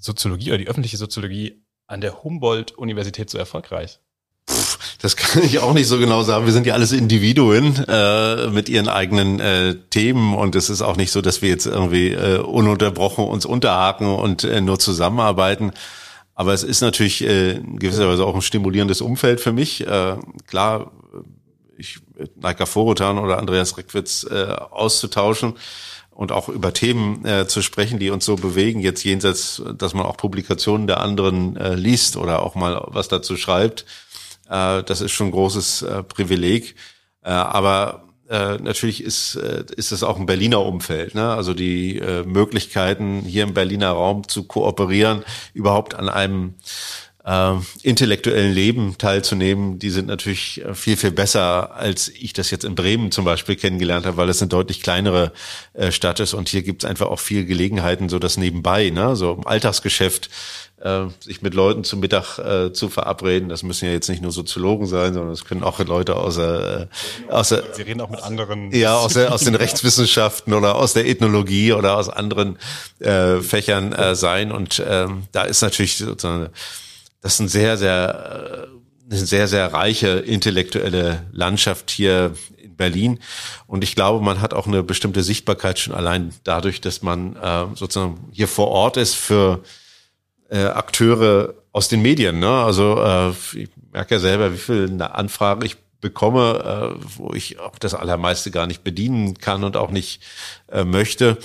Soziologie 0.00 0.50
oder 0.50 0.58
die 0.58 0.68
öffentliche 0.68 0.96
Soziologie 0.96 1.62
an 1.86 2.00
der 2.00 2.24
Humboldt-Universität 2.24 3.30
so 3.30 3.38
erfolgreich? 3.38 4.00
Das 5.00 5.16
kann 5.16 5.42
ich 5.42 5.58
auch 5.60 5.74
nicht 5.74 5.86
so 5.86 5.98
genau 5.98 6.22
sagen. 6.22 6.46
Wir 6.46 6.52
sind 6.52 6.66
ja 6.66 6.74
alles 6.74 6.92
Individuen 6.92 7.76
äh, 7.86 8.48
mit 8.48 8.68
ihren 8.68 8.88
eigenen 8.88 9.38
äh, 9.40 9.76
Themen 9.90 10.34
und 10.34 10.54
es 10.56 10.70
ist 10.70 10.82
auch 10.82 10.96
nicht 10.96 11.12
so, 11.12 11.20
dass 11.20 11.42
wir 11.42 11.48
jetzt 11.48 11.66
irgendwie 11.66 12.12
äh, 12.12 12.38
ununterbrochen 12.38 13.24
uns 13.24 13.44
unterhaken 13.46 14.08
und 14.14 14.44
äh, 14.44 14.60
nur 14.60 14.78
zusammenarbeiten. 14.78 15.72
Aber 16.34 16.54
es 16.54 16.62
ist 16.62 16.80
natürlich 16.80 17.22
äh, 17.22 17.52
in 17.52 17.78
gewisser 17.78 18.08
Weise 18.08 18.24
auch 18.24 18.34
ein 18.34 18.42
stimulierendes 18.42 19.02
Umfeld 19.02 19.40
für 19.40 19.52
mich. 19.52 19.86
Äh, 19.86 20.16
klar, 20.46 20.92
ich 21.76 21.98
Naika 22.36 22.66
Vorotan 22.66 23.18
oder 23.18 23.38
Andreas 23.38 23.76
Reckwitz 23.76 24.26
äh, 24.30 24.52
auszutauschen 24.70 25.54
und 26.20 26.32
auch 26.32 26.50
über 26.50 26.74
Themen 26.74 27.24
äh, 27.24 27.48
zu 27.48 27.62
sprechen, 27.62 27.98
die 27.98 28.10
uns 28.10 28.26
so 28.26 28.36
bewegen, 28.36 28.80
jetzt 28.80 29.02
jenseits, 29.04 29.62
dass 29.78 29.94
man 29.94 30.04
auch 30.04 30.18
Publikationen 30.18 30.86
der 30.86 31.00
anderen 31.00 31.56
äh, 31.56 31.74
liest 31.74 32.18
oder 32.18 32.42
auch 32.42 32.54
mal 32.54 32.84
was 32.88 33.08
dazu 33.08 33.38
schreibt. 33.38 33.86
Äh, 34.46 34.82
das 34.82 35.00
ist 35.00 35.12
schon 35.12 35.28
ein 35.28 35.32
großes 35.32 35.80
äh, 35.80 36.02
Privileg. 36.02 36.74
Äh, 37.22 37.30
aber 37.30 38.04
äh, 38.28 38.58
natürlich 38.58 39.02
ist, 39.02 39.34
ist 39.34 39.92
es 39.92 40.02
auch 40.02 40.18
ein 40.18 40.26
Berliner 40.26 40.60
Umfeld. 40.60 41.14
Ne? 41.14 41.26
Also 41.32 41.54
die 41.54 42.02
Möglichkeiten, 42.26 43.22
hier 43.22 43.44
im 43.44 43.54
Berliner 43.54 43.92
Raum 43.92 44.28
zu 44.28 44.44
kooperieren, 44.44 45.24
überhaupt 45.54 45.94
an 45.94 46.10
einem 46.10 46.52
äh, 47.30 47.54
intellektuellen 47.82 48.52
Leben 48.52 48.98
teilzunehmen, 48.98 49.78
die 49.78 49.90
sind 49.90 50.08
natürlich 50.08 50.64
äh, 50.64 50.74
viel, 50.74 50.96
viel 50.96 51.12
besser, 51.12 51.76
als 51.76 52.08
ich 52.08 52.32
das 52.32 52.50
jetzt 52.50 52.64
in 52.64 52.74
Bremen 52.74 53.12
zum 53.12 53.24
Beispiel 53.24 53.56
kennengelernt 53.56 54.04
habe, 54.04 54.16
weil 54.16 54.28
es 54.28 54.42
eine 54.42 54.48
deutlich 54.48 54.82
kleinere 54.82 55.32
äh, 55.74 55.92
Stadt 55.92 56.18
ist 56.18 56.34
und 56.34 56.48
hier 56.48 56.62
gibt 56.62 56.82
es 56.82 56.90
einfach 56.90 57.06
auch 57.06 57.20
viel 57.20 57.44
Gelegenheiten, 57.44 58.08
so 58.08 58.18
das 58.18 58.36
nebenbei, 58.36 58.90
ne? 58.90 59.14
so 59.14 59.32
im 59.32 59.46
Alltagsgeschäft, 59.46 60.28
äh, 60.80 61.04
sich 61.20 61.40
mit 61.40 61.54
Leuten 61.54 61.84
zum 61.84 62.00
Mittag 62.00 62.38
äh, 62.38 62.72
zu 62.72 62.88
verabreden. 62.88 63.48
Das 63.48 63.62
müssen 63.62 63.84
ja 63.84 63.92
jetzt 63.92 64.08
nicht 64.08 64.22
nur 64.22 64.32
Soziologen 64.32 64.86
sein, 64.86 65.14
sondern 65.14 65.32
es 65.32 65.44
können 65.44 65.62
auch 65.62 65.78
Leute 65.78 66.16
aus 66.16 66.36
der, 66.36 66.88
äh, 67.28 67.32
aus 67.32 67.50
der 67.50 67.62
Sie 67.74 67.82
reden 67.82 68.00
auch 68.00 68.10
mit 68.10 68.22
anderen. 68.22 68.72
Ja, 68.72 68.96
aus, 68.96 69.12
der, 69.12 69.32
aus 69.32 69.44
den 69.44 69.54
Rechtswissenschaften 69.54 70.52
oder 70.52 70.74
aus 70.74 70.94
der 70.94 71.06
Ethnologie 71.06 71.74
oder 71.74 71.96
aus 71.96 72.08
anderen 72.08 72.58
äh, 72.98 73.40
Fächern 73.40 73.92
äh, 73.92 74.16
sein. 74.16 74.50
Und 74.50 74.82
ähm, 74.84 75.24
da 75.32 75.42
ist 75.42 75.60
natürlich 75.60 75.98
sozusagen 75.98 76.48
das 77.20 77.34
ist 77.34 77.40
ein 77.40 77.48
sehr, 77.48 77.76
sehr, 77.76 78.68
äh, 78.68 79.10
eine 79.10 79.18
sehr, 79.18 79.48
sehr 79.48 79.72
reiche 79.72 80.08
intellektuelle 80.08 81.26
Landschaft 81.32 81.90
hier 81.90 82.34
in 82.56 82.76
Berlin. 82.76 83.18
Und 83.66 83.82
ich 83.84 83.94
glaube, 83.94 84.24
man 84.24 84.40
hat 84.40 84.54
auch 84.54 84.66
eine 84.66 84.82
bestimmte 84.82 85.22
Sichtbarkeit 85.22 85.78
schon 85.78 85.94
allein 85.94 86.32
dadurch, 86.44 86.80
dass 86.80 87.02
man 87.02 87.36
äh, 87.36 87.66
sozusagen 87.74 88.28
hier 88.32 88.48
vor 88.48 88.68
Ort 88.68 88.96
ist 88.96 89.14
für 89.14 89.62
äh, 90.48 90.64
Akteure 90.64 91.54
aus 91.72 91.88
den 91.88 92.02
Medien. 92.02 92.38
Ne? 92.38 92.50
Also 92.50 93.02
äh, 93.02 93.30
ich 93.58 93.70
merke 93.92 94.14
ja 94.14 94.20
selber, 94.20 94.52
wie 94.52 94.58
viele 94.58 95.14
Anfragen 95.14 95.64
ich 95.64 95.76
bekomme, 96.00 96.94
äh, 96.98 97.04
wo 97.16 97.34
ich 97.34 97.58
auch 97.58 97.78
das 97.78 97.94
Allermeiste 97.94 98.50
gar 98.50 98.66
nicht 98.66 98.82
bedienen 98.82 99.38
kann 99.38 99.64
und 99.64 99.76
auch 99.76 99.90
nicht 99.90 100.22
äh, 100.68 100.84
möchte, 100.84 101.38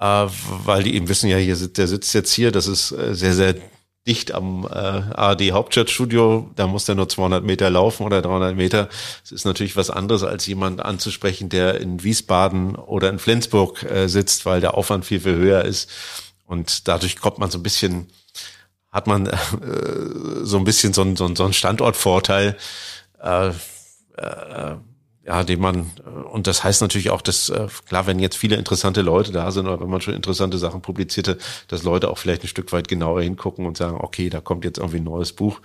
äh, 0.00 0.26
weil 0.64 0.82
die 0.82 0.94
eben 0.94 1.08
wissen, 1.08 1.28
ja, 1.30 1.36
hier 1.36 1.56
sitzt, 1.56 1.78
der 1.78 1.86
sitzt 1.86 2.12
jetzt 2.14 2.32
hier, 2.32 2.50
das 2.52 2.66
ist 2.66 2.92
äh, 2.92 3.14
sehr, 3.14 3.34
sehr 3.34 3.54
dicht 4.06 4.32
am 4.32 4.64
äh, 4.64 4.76
ARD 4.76 5.50
Hauptstadtstudio, 5.52 6.50
da 6.54 6.66
muss 6.66 6.84
der 6.84 6.94
nur 6.94 7.08
200 7.08 7.44
Meter 7.44 7.70
laufen 7.70 8.04
oder 8.04 8.22
300 8.22 8.54
Meter. 8.54 8.88
Es 9.24 9.32
ist 9.32 9.44
natürlich 9.44 9.76
was 9.76 9.90
anderes, 9.90 10.22
als 10.22 10.46
jemand 10.46 10.80
anzusprechen, 10.80 11.48
der 11.48 11.80
in 11.80 12.02
Wiesbaden 12.02 12.76
oder 12.76 13.08
in 13.10 13.18
Flensburg 13.18 13.82
äh, 13.82 14.08
sitzt, 14.08 14.46
weil 14.46 14.60
der 14.60 14.74
Aufwand 14.74 15.04
viel, 15.04 15.20
viel 15.20 15.36
höher 15.36 15.64
ist. 15.64 15.90
Und 16.44 16.86
dadurch 16.86 17.16
kommt 17.20 17.38
man 17.38 17.50
so 17.50 17.58
ein 17.58 17.64
bisschen, 17.64 18.06
hat 18.92 19.08
man 19.08 19.26
äh, 19.26 19.36
so 20.42 20.58
ein 20.58 20.64
bisschen 20.64 20.92
so 20.92 21.02
ein, 21.02 21.16
so 21.16 21.26
ein, 21.26 21.34
so 21.34 21.44
ein 21.44 21.52
Standortvorteil. 21.52 22.56
Äh, 23.20 23.48
äh, 24.16 24.76
ja, 25.26 25.42
den 25.42 25.60
man, 25.60 25.90
und 26.32 26.46
das 26.46 26.62
heißt 26.62 26.82
natürlich 26.82 27.10
auch, 27.10 27.20
dass, 27.20 27.48
äh, 27.48 27.66
klar, 27.88 28.06
wenn 28.06 28.20
jetzt 28.20 28.36
viele 28.36 28.54
interessante 28.56 29.02
Leute 29.02 29.32
da 29.32 29.50
sind 29.50 29.66
oder 29.66 29.80
wenn 29.80 29.90
man 29.90 30.00
schon 30.00 30.14
interessante 30.14 30.56
Sachen 30.56 30.82
publizierte, 30.82 31.36
dass 31.66 31.82
Leute 31.82 32.10
auch 32.10 32.18
vielleicht 32.18 32.44
ein 32.44 32.48
Stück 32.48 32.72
weit 32.72 32.86
genauer 32.86 33.22
hingucken 33.22 33.66
und 33.66 33.76
sagen, 33.76 33.98
okay, 34.00 34.30
da 34.30 34.40
kommt 34.40 34.64
jetzt 34.64 34.78
irgendwie 34.78 34.98
ein 34.98 35.04
neues 35.04 35.32
Buch. 35.32 35.60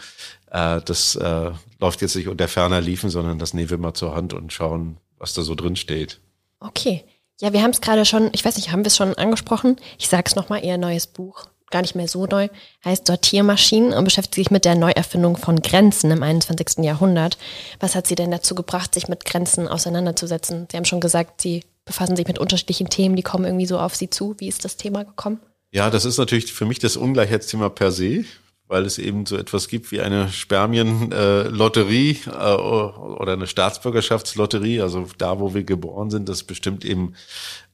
Äh, 0.49 0.81
das 0.83 1.15
äh, 1.15 1.51
läuft 1.79 2.01
jetzt 2.01 2.15
nicht 2.15 2.27
unter 2.27 2.47
ferner 2.47 2.81
Liefen, 2.81 3.11
sondern 3.11 3.37
das 3.37 3.53
nehmen 3.53 3.69
wir 3.69 3.77
mal 3.77 3.93
zur 3.93 4.15
Hand 4.15 4.33
und 4.33 4.51
schauen, 4.51 4.97
was 5.19 5.35
da 5.35 5.43
so 5.43 5.53
drin 5.53 5.75
steht. 5.75 6.19
Okay. 6.59 7.03
Ja, 7.39 7.53
wir 7.53 7.61
haben 7.61 7.71
es 7.71 7.81
gerade 7.81 8.05
schon, 8.05 8.29
ich 8.33 8.43
weiß 8.43 8.55
nicht, 8.55 8.71
haben 8.71 8.81
wir 8.81 8.87
es 8.87 8.97
schon 8.97 9.13
angesprochen? 9.15 9.75
Ich 9.99 10.09
sage 10.09 10.23
es 10.25 10.35
nochmal, 10.35 10.65
eher 10.65 10.77
neues 10.77 11.05
Buch 11.05 11.45
gar 11.71 11.81
nicht 11.81 11.95
mehr 11.95 12.07
so 12.07 12.25
neu, 12.25 12.49
heißt 12.85 13.07
Sortiermaschinen 13.07 13.93
und 13.93 14.03
beschäftigt 14.03 14.35
sich 14.35 14.51
mit 14.51 14.65
der 14.65 14.75
Neuerfindung 14.75 15.37
von 15.37 15.61
Grenzen 15.61 16.11
im 16.11 16.23
21. 16.23 16.83
Jahrhundert. 16.83 17.37
Was 17.79 17.95
hat 17.95 18.07
Sie 18.07 18.15
denn 18.15 18.31
dazu 18.31 18.55
gebracht, 18.55 18.93
sich 18.93 19.07
mit 19.07 19.25
Grenzen 19.25 19.67
auseinanderzusetzen? 19.67 20.67
Sie 20.69 20.77
haben 20.77 20.85
schon 20.85 21.01
gesagt, 21.01 21.41
Sie 21.41 21.63
befassen 21.85 22.15
sich 22.15 22.27
mit 22.27 22.39
unterschiedlichen 22.39 22.89
Themen, 22.89 23.15
die 23.15 23.23
kommen 23.23 23.45
irgendwie 23.45 23.65
so 23.65 23.79
auf 23.79 23.95
Sie 23.95 24.09
zu. 24.09 24.35
Wie 24.37 24.47
ist 24.47 24.65
das 24.65 24.77
Thema 24.77 25.03
gekommen? 25.03 25.39
Ja, 25.71 25.89
das 25.89 26.05
ist 26.05 26.17
natürlich 26.17 26.51
für 26.51 26.65
mich 26.65 26.79
das 26.79 26.97
Ungleichheitsthema 26.97 27.69
per 27.69 27.91
se, 27.91 28.25
weil 28.67 28.85
es 28.85 28.97
eben 28.97 29.25
so 29.25 29.37
etwas 29.37 29.67
gibt 29.67 29.91
wie 29.91 30.01
eine 30.01 30.29
Spermienlotterie 30.29 32.17
äh, 32.27 32.29
äh, 32.29 32.55
oder 32.55 33.33
eine 33.33 33.47
Staatsbürgerschaftslotterie. 33.47 34.81
Also 34.81 35.07
da, 35.17 35.39
wo 35.39 35.53
wir 35.53 35.63
geboren 35.63 36.09
sind, 36.09 36.27
das 36.29 36.43
bestimmt 36.43 36.83
eben 36.85 37.13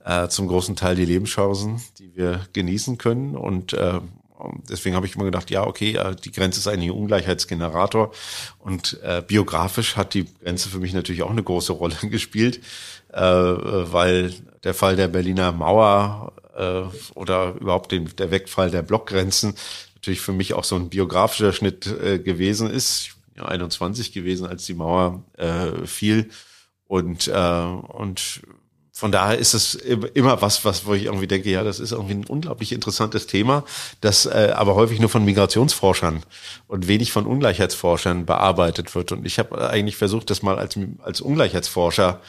äh, 0.08 0.30
zum 0.30 0.47
großen 0.47 0.76
Teil 0.78 0.95
die 0.95 1.05
Lebenschancen, 1.05 1.82
die 1.99 2.16
wir 2.16 2.41
genießen 2.53 2.97
können. 2.97 3.36
Und 3.36 3.74
äh, 3.74 3.99
deswegen 4.70 4.95
habe 4.95 5.05
ich 5.05 5.16
immer 5.16 5.26
gedacht, 5.26 5.51
ja, 5.51 5.68
okay, 5.68 5.95
äh, 5.95 6.16
die 6.16 6.32
Grenze 6.32 6.60
ist 6.60 6.68
eigentlich 6.68 6.91
ein 6.91 6.97
Ungleichheitsgenerator. 6.97 8.12
Und 8.60 8.99
äh, 9.03 9.22
biografisch 9.22 9.97
hat 9.97 10.14
die 10.14 10.26
Grenze 10.41 10.70
für 10.70 10.80
mich 10.80 10.93
natürlich 10.93 11.24
auch 11.24 11.30
eine 11.30 11.43
große 11.43 11.74
Rolle 11.74 11.95
gespielt, 12.03 12.62
äh, 13.12 13.22
weil 13.22 14.34
der 14.64 14.74
Fall 14.74 14.95
der 14.95 15.10
Berliner 15.10 15.51
Mauer 15.51 16.32
äh, 16.55 16.84
oder 17.14 17.55
überhaupt 17.55 17.91
den, 17.91 18.10
der 18.18 18.32
Wegfall 18.32 18.72
der 18.72 18.84
Blockgrenzen 18.84 19.55
natürlich 19.95 20.22
für 20.22 20.32
mich 20.32 20.53
auch 20.53 20.64
so 20.64 20.76
ein 20.76 20.89
biografischer 20.89 21.51
Schnitt 21.51 21.86
äh, 21.86 22.20
gewesen 22.20 22.70
ist. 22.70 23.08
Ich 23.08 23.16
bin 23.34 23.43
ja 23.43 23.49
21 23.49 24.14
gewesen, 24.14 24.47
als 24.47 24.66
die 24.66 24.74
Mauer 24.74 25.24
äh, 25.34 25.86
fiel. 25.86 26.30
Und, 26.86 27.28
äh, 27.28 27.34
und 27.34 28.41
von 28.97 29.11
daher 29.11 29.37
ist 29.37 29.53
es 29.53 29.75
immer 29.75 30.41
was, 30.41 30.65
was, 30.65 30.87
wo 30.87 30.95
ich 30.95 31.03
irgendwie 31.03 31.27
denke, 31.27 31.51
ja, 31.51 31.63
das 31.63 31.79
ist 31.79 31.91
irgendwie 31.91 32.15
ein 32.15 32.25
unglaublich 32.25 32.71
interessantes 32.71 33.27
Thema, 33.27 33.63
das 34.01 34.25
äh, 34.25 34.53
aber 34.55 34.73
häufig 34.73 34.99
nur 34.99 35.09
von 35.09 35.23
Migrationsforschern 35.23 36.23
und 36.67 36.87
wenig 36.87 37.11
von 37.11 37.27
Ungleichheitsforschern 37.27 38.25
bearbeitet 38.25 38.95
wird. 38.95 39.11
Und 39.11 39.23
ich 39.27 39.37
habe 39.37 39.69
eigentlich 39.69 39.97
versucht, 39.97 40.31
das 40.31 40.41
mal 40.41 40.57
als, 40.57 40.79
als 41.03 41.21
Ungleichheitsforscher 41.21 42.21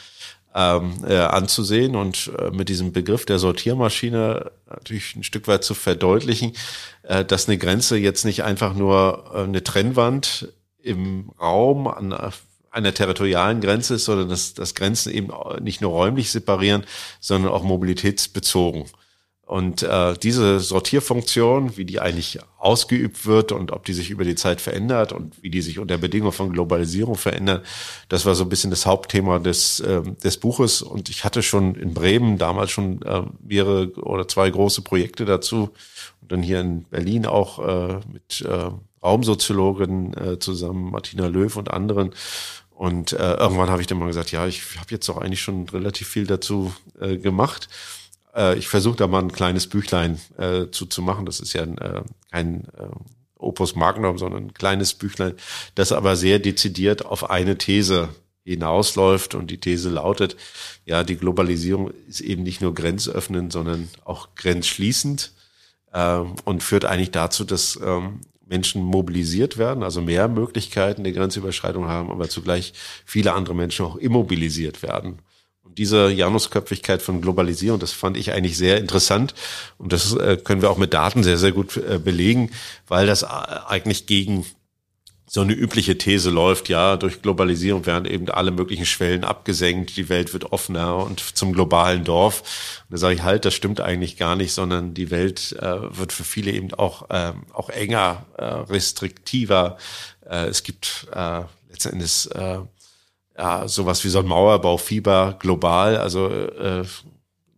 ähm, 0.53 1.03
äh, 1.07 1.17
anzusehen 1.17 1.95
und 1.95 2.31
äh, 2.37 2.51
mit 2.51 2.69
diesem 2.69 2.91
Begriff 2.93 3.25
der 3.25 3.39
Sortiermaschine 3.39 4.51
natürlich 4.69 5.15
ein 5.15 5.23
Stück 5.23 5.47
weit 5.47 5.63
zu 5.63 5.73
verdeutlichen, 5.73 6.53
äh, 7.01 7.25
dass 7.25 7.47
eine 7.47 7.57
Grenze 7.57 7.97
jetzt 7.97 8.25
nicht 8.25 8.43
einfach 8.43 8.75
nur 8.75 9.31
äh, 9.33 9.39
eine 9.39 9.63
Trennwand 9.63 10.53
im 10.83 11.31
Raum 11.41 11.87
an 11.87 12.13
einer 12.71 12.93
territorialen 12.93 13.61
Grenze 13.61 13.95
ist, 13.95 14.05
sondern 14.05 14.29
dass, 14.29 14.53
dass 14.53 14.75
Grenzen 14.75 15.11
eben 15.13 15.29
nicht 15.61 15.81
nur 15.81 15.91
räumlich 15.91 16.31
separieren, 16.31 16.83
sondern 17.19 17.51
auch 17.51 17.63
mobilitätsbezogen. 17.63 18.85
Und 19.49 19.81
äh, 19.81 20.13
diese 20.21 20.59
Sortierfunktion, 20.59 21.75
wie 21.75 21.83
die 21.83 21.99
eigentlich 21.99 22.37
ausgeübt 22.59 23.25
wird 23.25 23.51
und 23.51 23.71
ob 23.71 23.83
die 23.83 23.93
sich 23.93 24.11
über 24.11 24.23
die 24.23 24.35
Zeit 24.35 24.61
verändert 24.61 25.11
und 25.11 25.41
wie 25.41 25.49
die 25.49 25.63
sich 25.63 25.79
unter 25.79 25.97
Bedingungen 25.97 26.33
von 26.33 26.53
Globalisierung 26.53 27.15
verändert, 27.15 27.65
das 28.09 28.27
war 28.27 28.35
so 28.35 28.43
ein 28.43 28.49
bisschen 28.49 28.69
das 28.69 28.85
Hauptthema 28.85 29.39
des, 29.39 29.79
äh, 29.79 30.03
des 30.23 30.37
Buches. 30.37 30.83
Und 30.83 31.09
ich 31.09 31.23
hatte 31.23 31.41
schon 31.41 31.73
in 31.73 31.95
Bremen 31.95 32.37
damals 32.37 32.69
schon 32.69 33.01
äh, 33.01 33.23
mehrere 33.43 33.91
oder 33.93 34.27
zwei 34.27 34.51
große 34.51 34.83
Projekte 34.83 35.25
dazu. 35.25 35.71
Und 36.21 36.31
dann 36.31 36.43
hier 36.43 36.59
in 36.59 36.83
Berlin 36.83 37.25
auch 37.25 37.57
äh, 37.57 37.99
mit 38.13 38.41
äh, 38.41 38.69
Raumsoziologen 39.03 40.13
äh, 40.15 40.39
zusammen, 40.39 40.91
Martina 40.91 41.27
Löw 41.27 41.55
und 41.55 41.71
anderen. 41.71 42.11
Und 42.69 43.13
äh, 43.13 43.33
irgendwann 43.33 43.69
habe 43.69 43.81
ich 43.81 43.87
dann 43.87 43.99
mal 43.99 44.07
gesagt, 44.07 44.31
ja, 44.31 44.47
ich 44.47 44.77
habe 44.77 44.91
jetzt 44.91 45.09
auch 45.09 45.17
eigentlich 45.17 45.41
schon 45.41 45.67
relativ 45.69 46.07
viel 46.07 46.25
dazu 46.25 46.73
äh, 46.99 47.17
gemacht. 47.17 47.67
Äh, 48.33 48.57
ich 48.57 48.67
versuche 48.69 48.95
da 48.95 49.07
mal 49.07 49.21
ein 49.21 49.31
kleines 49.31 49.67
Büchlein 49.67 50.19
äh, 50.37 50.67
zu, 50.71 50.85
zu 50.85 51.01
machen. 51.01 51.25
Das 51.25 51.39
ist 51.39 51.53
ja 51.53 51.63
äh, 51.63 52.03
kein 52.31 52.65
äh, 52.77 52.87
Opus 53.35 53.75
Magnum, 53.75 54.17
sondern 54.17 54.45
ein 54.45 54.53
kleines 54.53 54.93
Büchlein, 54.93 55.33
das 55.75 55.91
aber 55.91 56.15
sehr 56.15 56.39
dezidiert 56.39 57.05
auf 57.05 57.29
eine 57.29 57.57
These 57.57 58.09
hinausläuft. 58.43 59.35
Und 59.35 59.51
die 59.51 59.59
These 59.59 59.89
lautet, 59.89 60.35
ja, 60.85 61.03
die 61.03 61.17
Globalisierung 61.17 61.91
ist 62.07 62.21
eben 62.21 62.43
nicht 62.43 62.61
nur 62.61 62.73
grenzöffnend, 62.73 63.51
sondern 63.51 63.89
auch 64.05 64.29
grenzschließend 64.35 65.31
äh, 65.93 66.21
und 66.45 66.63
führt 66.63 66.85
eigentlich 66.85 67.11
dazu, 67.11 67.43
dass 67.43 67.79
ähm, 67.83 68.21
Menschen 68.49 68.83
mobilisiert 68.83 69.57
werden, 69.57 69.83
also 69.83 70.01
mehr 70.01 70.27
Möglichkeiten 70.27 71.03
der 71.03 71.13
Grenzüberschreitung 71.13 71.87
haben, 71.87 72.11
aber 72.11 72.29
zugleich 72.29 72.73
viele 73.05 73.33
andere 73.33 73.55
Menschen 73.55 73.85
auch 73.85 73.95
immobilisiert 73.95 74.81
werden. 74.83 75.19
Und 75.63 75.77
diese 75.77 76.09
Janusköpfigkeit 76.09 77.01
von 77.01 77.21
Globalisierung, 77.21 77.79
das 77.79 77.91
fand 77.91 78.17
ich 78.17 78.33
eigentlich 78.33 78.57
sehr 78.57 78.79
interessant. 78.79 79.35
Und 79.77 79.93
das 79.93 80.13
äh, 80.15 80.37
können 80.37 80.63
wir 80.63 80.71
auch 80.71 80.77
mit 80.77 80.95
Daten 80.95 81.23
sehr, 81.23 81.37
sehr 81.37 81.51
gut 81.51 81.77
äh, 81.77 81.99
belegen, 81.99 82.49
weil 82.87 83.05
das 83.05 83.21
äh, 83.21 83.27
eigentlich 83.67 84.07
gegen 84.07 84.45
so 85.31 85.41
eine 85.41 85.53
übliche 85.53 85.95
These 85.95 86.31
läuft, 86.31 86.69
ja, 86.69 86.97
durch 86.97 87.21
Globalisierung 87.21 87.85
werden 87.85 88.05
eben 88.05 88.27
alle 88.29 88.49
möglichen 88.49 88.87
Schwellen 88.87 89.23
abgesenkt, 89.23 89.95
die 89.95 90.09
Welt 90.09 90.33
wird 90.33 90.51
offener 90.51 90.97
und 90.97 91.19
zum 91.19 91.53
globalen 91.53 92.03
Dorf. 92.03 92.81
Und 92.89 92.93
da 92.93 92.97
sage 92.97 93.13
ich 93.13 93.21
halt, 93.21 93.45
das 93.45 93.53
stimmt 93.53 93.79
eigentlich 93.79 94.17
gar 94.17 94.35
nicht, 94.35 94.53
sondern 94.53 94.95
die 94.95 95.11
Welt 95.11 95.55
äh, 95.61 95.95
wird 95.95 96.13
für 96.13 96.23
viele 96.23 96.51
eben 96.51 96.73
auch, 96.73 97.11
äh, 97.11 97.33
auch 97.53 97.69
enger, 97.69 98.25
äh, 98.37 98.43
restriktiver. 98.43 99.77
Äh, 100.25 100.47
es 100.47 100.63
gibt 100.63 101.07
äh, 101.13 101.41
letzten 101.69 101.93
Endes 101.93 102.25
äh, 102.25 102.57
ja, 103.37 103.67
sowas 103.67 104.03
wie 104.03 104.09
so 104.09 104.19
ein 104.19 104.25
Mauerbaufieber 104.25 105.37
global. 105.37 105.97
Also 105.97 106.27
äh, 106.27 106.85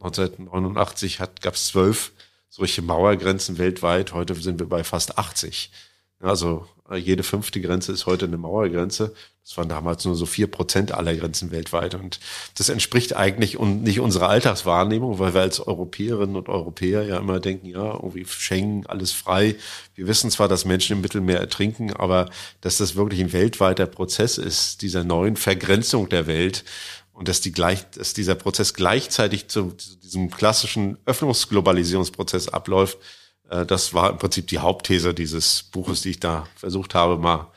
1989 0.02 1.20
gab 1.42 1.54
es 1.54 1.68
zwölf 1.68 2.12
solche 2.50 2.82
Mauergrenzen 2.82 3.58
weltweit. 3.58 4.12
Heute 4.12 4.36
sind 4.36 4.60
wir 4.60 4.68
bei 4.68 4.84
fast 4.84 5.18
80. 5.18 5.72
Also 6.20 6.68
jede 6.98 7.24
fünfte 7.24 7.62
Grenze 7.62 7.92
ist 7.92 8.06
heute 8.06 8.26
eine 8.26 8.38
Mauergrenze. 8.38 9.14
Das 9.44 9.58
waren 9.58 9.70
damals 9.70 10.06
nur 10.06 10.16
so 10.16 10.26
vier 10.26 10.48
Prozent 10.48 10.92
aller 10.92 11.16
Grenzen 11.16 11.52
weltweit. 11.52 11.96
Und 11.96 12.20
das 12.58 12.70
entspricht 12.70 13.16
eigentlich 13.16 13.58
nicht 13.60 14.00
unserer 14.00 14.30
Alltagswahrnehmung, 14.30 15.18
weil 15.20 15.34
wir 15.34 15.42
als 15.42 15.60
Europäerinnen 15.60 16.36
und 16.36 16.50
Europäer 16.50 17.04
ja 17.04 17.18
immer 17.18 17.40
denken, 17.40 17.68
ja, 17.68 17.94
irgendwie 17.94 18.26
Schengen, 18.26 18.86
alles 18.86 19.12
frei. 19.12 19.56
Wir 19.96 20.08
wissen 20.08 20.30
zwar, 20.32 20.48
dass 20.48 20.66
Menschen 20.66 20.94
im 20.94 21.02
Mittelmeer 21.02 21.40
ertrinken, 21.40 21.94
aber 21.94 22.30
dass 22.62 22.78
das 22.78 22.96
wirklich 22.96 23.20
ein 23.22 23.34
weltweiter 23.34 23.88
Prozess 23.88 24.38
ist, 24.38 24.82
dieser 24.82 25.04
neuen 25.04 25.38
Vergrenzung 25.38 26.10
der 26.10 26.28
Welt. 26.28 26.64
Und 27.14 27.28
dass, 27.28 27.42
die 27.42 27.52
gleich, 27.52 27.90
dass 27.92 28.14
dieser 28.14 28.36
Prozess 28.36 28.74
gleichzeitig 28.74 29.48
zu, 29.48 29.72
zu 29.72 29.98
diesem 29.98 30.32
klassischen 30.32 30.98
Öffnungsglobalisierungsprozess 31.06 32.48
abläuft, 32.48 32.98
äh, 32.98 33.21
das 33.66 33.94
war 33.94 34.10
im 34.10 34.18
Prinzip 34.18 34.48
die 34.48 34.60
Hauptthese 34.60 35.14
dieses 35.14 35.64
Buches, 35.64 36.02
die 36.02 36.12
ich 36.12 36.20
da 36.20 36.48
versucht 36.56 36.96
habe, 36.96 37.18
mal 37.18 37.52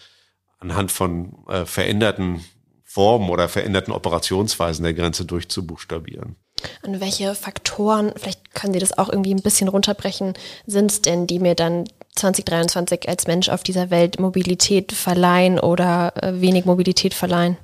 anhand 0.59 0.91
von 0.91 1.35
äh, 1.49 1.65
veränderten 1.65 2.45
Formen 2.83 3.31
oder 3.31 3.49
veränderten 3.49 3.93
Operationsweisen 3.93 4.85
der 4.85 4.95
Grenze 4.95 5.25
durchzubuchstabieren. 5.25 6.37
Und 6.83 7.01
welche 7.01 7.35
Faktoren, 7.35 8.13
vielleicht 8.17 8.55
können 8.55 8.73
Sie 8.73 8.79
das 8.79 8.97
auch 8.97 9.09
irgendwie 9.09 9.35
ein 9.35 9.43
bisschen 9.43 9.69
runterbrechen, 9.69 10.35
sind 10.67 10.91
es 10.91 11.03
denn, 11.03 11.27
die 11.27 11.39
mir 11.39 11.55
dann 11.55 11.85
2023 12.15 13.09
als 13.09 13.27
Mensch 13.27 13.49
auf 13.49 13.63
dieser 13.63 13.91
Welt 13.91 14.21
Mobilität 14.21 14.93
verleihen 14.93 15.59
oder 15.59 16.13
äh, 16.23 16.41
wenig 16.41 16.65
Mobilität 16.65 17.15
verleihen? 17.15 17.57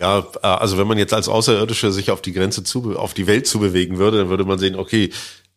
Ja, 0.00 0.20
äh, 0.42 0.46
also 0.46 0.78
wenn 0.78 0.86
man 0.86 0.98
jetzt 0.98 1.12
als 1.12 1.28
Außerirdische 1.28 1.92
sich 1.92 2.10
auf 2.10 2.22
die 2.22 2.32
Grenze 2.32 2.64
zu, 2.64 2.96
auf 2.96 3.14
die 3.14 3.26
Welt 3.26 3.46
zubewegen 3.46 3.98
würde, 3.98 4.18
dann 4.18 4.28
würde 4.28 4.44
man 4.44 4.58
sehen, 4.58 4.76
okay, 4.76 5.10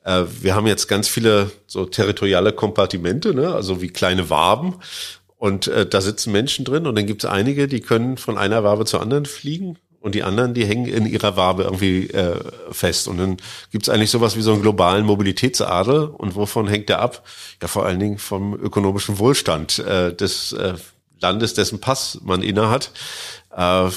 äh, 0.07 0.25
wir 0.41 0.55
haben 0.55 0.67
jetzt 0.67 0.87
ganz 0.87 1.07
viele 1.07 1.51
so 1.67 1.85
territoriale 1.85 2.53
Kompartimente, 2.53 3.33
ne? 3.35 3.53
also 3.53 3.81
wie 3.81 3.89
kleine 3.89 4.29
Waben. 4.29 4.75
Und 5.37 5.67
äh, 5.67 5.85
da 5.85 6.01
sitzen 6.01 6.31
Menschen 6.31 6.65
drin 6.65 6.87
und 6.87 6.95
dann 6.95 7.05
gibt 7.05 7.23
es 7.23 7.29
einige, 7.29 7.67
die 7.67 7.81
können 7.81 8.17
von 8.17 8.37
einer 8.37 8.63
Wabe 8.63 8.85
zur 8.85 9.01
anderen 9.01 9.25
fliegen 9.25 9.77
und 9.99 10.15
die 10.15 10.23
anderen, 10.23 10.53
die 10.53 10.65
hängen 10.65 10.87
in 10.87 11.05
ihrer 11.05 11.35
Wabe 11.35 11.63
irgendwie 11.63 12.09
äh, 12.09 12.39
fest. 12.71 13.07
Und 13.07 13.17
dann 13.17 13.37
gibt 13.71 13.87
es 13.87 13.93
eigentlich 13.93 14.09
sowas 14.09 14.37
wie 14.37 14.41
so 14.41 14.53
einen 14.53 14.61
globalen 14.61 15.05
Mobilitätsadel. 15.05 16.05
Und 16.05 16.35
wovon 16.35 16.67
hängt 16.67 16.89
der 16.89 16.99
ab? 16.99 17.23
Ja, 17.61 17.67
vor 17.67 17.85
allen 17.85 17.99
Dingen 17.99 18.17
vom 18.17 18.53
ökonomischen 18.53 19.19
Wohlstand 19.19 19.79
äh, 19.79 20.15
des 20.15 20.53
äh, 20.53 20.75
Landes, 21.19 21.53
dessen 21.53 21.81
Pass 21.81 22.19
man 22.23 22.41
innehat. 22.41 22.91
Äh, 23.57 23.89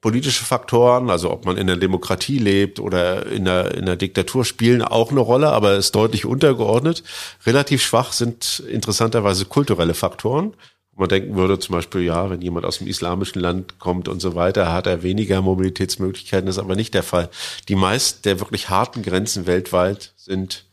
politische 0.00 0.44
Faktoren, 0.44 1.10
also 1.10 1.30
ob 1.30 1.44
man 1.44 1.56
in 1.56 1.66
der 1.66 1.76
Demokratie 1.76 2.38
lebt 2.38 2.78
oder 2.78 3.26
in 3.26 3.44
der, 3.44 3.74
in 3.74 3.84
der 3.84 3.96
Diktatur, 3.96 4.44
spielen 4.44 4.80
auch 4.80 5.10
eine 5.10 5.20
Rolle, 5.20 5.50
aber 5.50 5.74
ist 5.74 5.94
deutlich 5.94 6.24
untergeordnet. 6.24 7.02
Relativ 7.44 7.82
schwach 7.82 8.12
sind 8.12 8.62
interessanterweise 8.70 9.44
kulturelle 9.44 9.94
Faktoren, 9.94 10.54
man 10.96 11.08
denken 11.08 11.36
würde, 11.36 11.58
zum 11.58 11.74
Beispiel, 11.74 12.02
ja, 12.02 12.30
wenn 12.30 12.40
jemand 12.40 12.64
aus 12.64 12.78
dem 12.78 12.86
islamischen 12.86 13.40
Land 13.40 13.78
kommt 13.78 14.08
und 14.08 14.20
so 14.20 14.34
weiter, 14.34 14.72
hat 14.72 14.86
er 14.86 15.02
weniger 15.02 15.42
Mobilitätsmöglichkeiten. 15.42 16.46
Das 16.46 16.56
ist 16.56 16.62
aber 16.62 16.74
nicht 16.74 16.94
der 16.94 17.02
Fall. 17.02 17.28
Die 17.68 17.74
meisten 17.74 18.22
der 18.22 18.40
wirklich 18.40 18.70
harten 18.70 19.02
Grenzen 19.02 19.46
weltweit 19.46 20.14
sind 20.16 20.64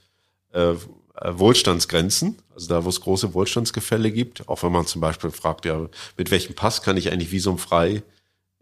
äh, 0.53 0.73
Wohlstandsgrenzen, 1.21 2.37
also 2.53 2.67
da, 2.67 2.85
wo 2.85 2.89
es 2.89 3.01
große 3.01 3.33
Wohlstandsgefälle 3.33 4.11
gibt. 4.11 4.47
Auch 4.47 4.63
wenn 4.63 4.71
man 4.71 4.85
zum 4.85 5.01
Beispiel 5.01 5.31
fragt, 5.31 5.65
ja, 5.65 5.87
mit 6.17 6.31
welchem 6.31 6.55
Pass 6.55 6.81
kann 6.81 6.97
ich 6.97 7.11
eigentlich 7.11 7.31
visumfrei 7.31 8.03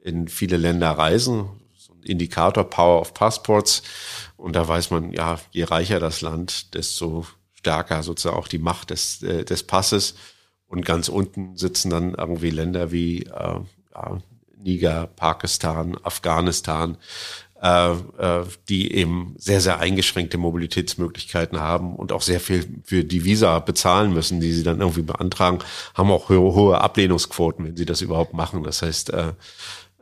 in 0.01 0.27
viele 0.27 0.57
Länder 0.57 0.91
reisen? 0.91 1.49
So 1.75 1.93
ein 1.93 2.03
Indikator 2.03 2.63
Power 2.63 3.01
of 3.01 3.13
Passports. 3.13 3.83
Und 4.37 4.55
da 4.55 4.67
weiß 4.67 4.91
man, 4.91 5.11
ja, 5.13 5.39
je 5.51 5.63
reicher 5.63 5.99
das 5.99 6.21
Land, 6.21 6.73
desto 6.73 7.25
stärker 7.53 8.01
sozusagen 8.03 8.37
auch 8.37 8.47
die 8.47 8.57
Macht 8.57 8.89
des, 8.89 9.21
äh, 9.23 9.45
des 9.45 9.63
Passes. 9.63 10.15
Und 10.67 10.85
ganz 10.85 11.09
unten 11.09 11.57
sitzen 11.57 11.89
dann 11.89 12.13
irgendwie 12.13 12.49
Länder 12.49 12.91
wie 12.91 13.23
äh, 13.23 13.59
ja, 13.93 14.21
Niger, 14.57 15.07
Pakistan, 15.07 15.97
Afghanistan, 16.03 16.97
äh, 17.62 17.91
äh, 17.91 18.45
die 18.70 18.91
eben 18.91 19.36
sehr, 19.38 19.62
sehr 19.62 19.80
eingeschränkte 19.80 20.39
Mobilitätsmöglichkeiten 20.39 21.59
haben 21.59 21.95
und 21.95 22.12
auch 22.12 22.24
sehr 22.24 22.39
viel 22.39 22.66
für 22.84 23.03
die 23.03 23.24
Visa 23.24 23.59
bezahlen 23.59 24.14
müssen, 24.14 24.39
die 24.39 24.51
sie 24.51 24.64
dann 24.64 24.80
irgendwie 24.80 25.03
beantragen, 25.03 25.59
haben 25.93 26.09
auch 26.09 26.30
hohe, 26.30 26.55
hohe 26.55 26.82
Ablehnungsquoten, 26.82 27.66
wenn 27.66 27.78
sie 27.78 27.86
das 27.86 28.01
überhaupt 28.01 28.34
machen. 28.34 28.64
Das 28.64 28.82
heißt, 28.82 29.12
äh, 29.12 29.34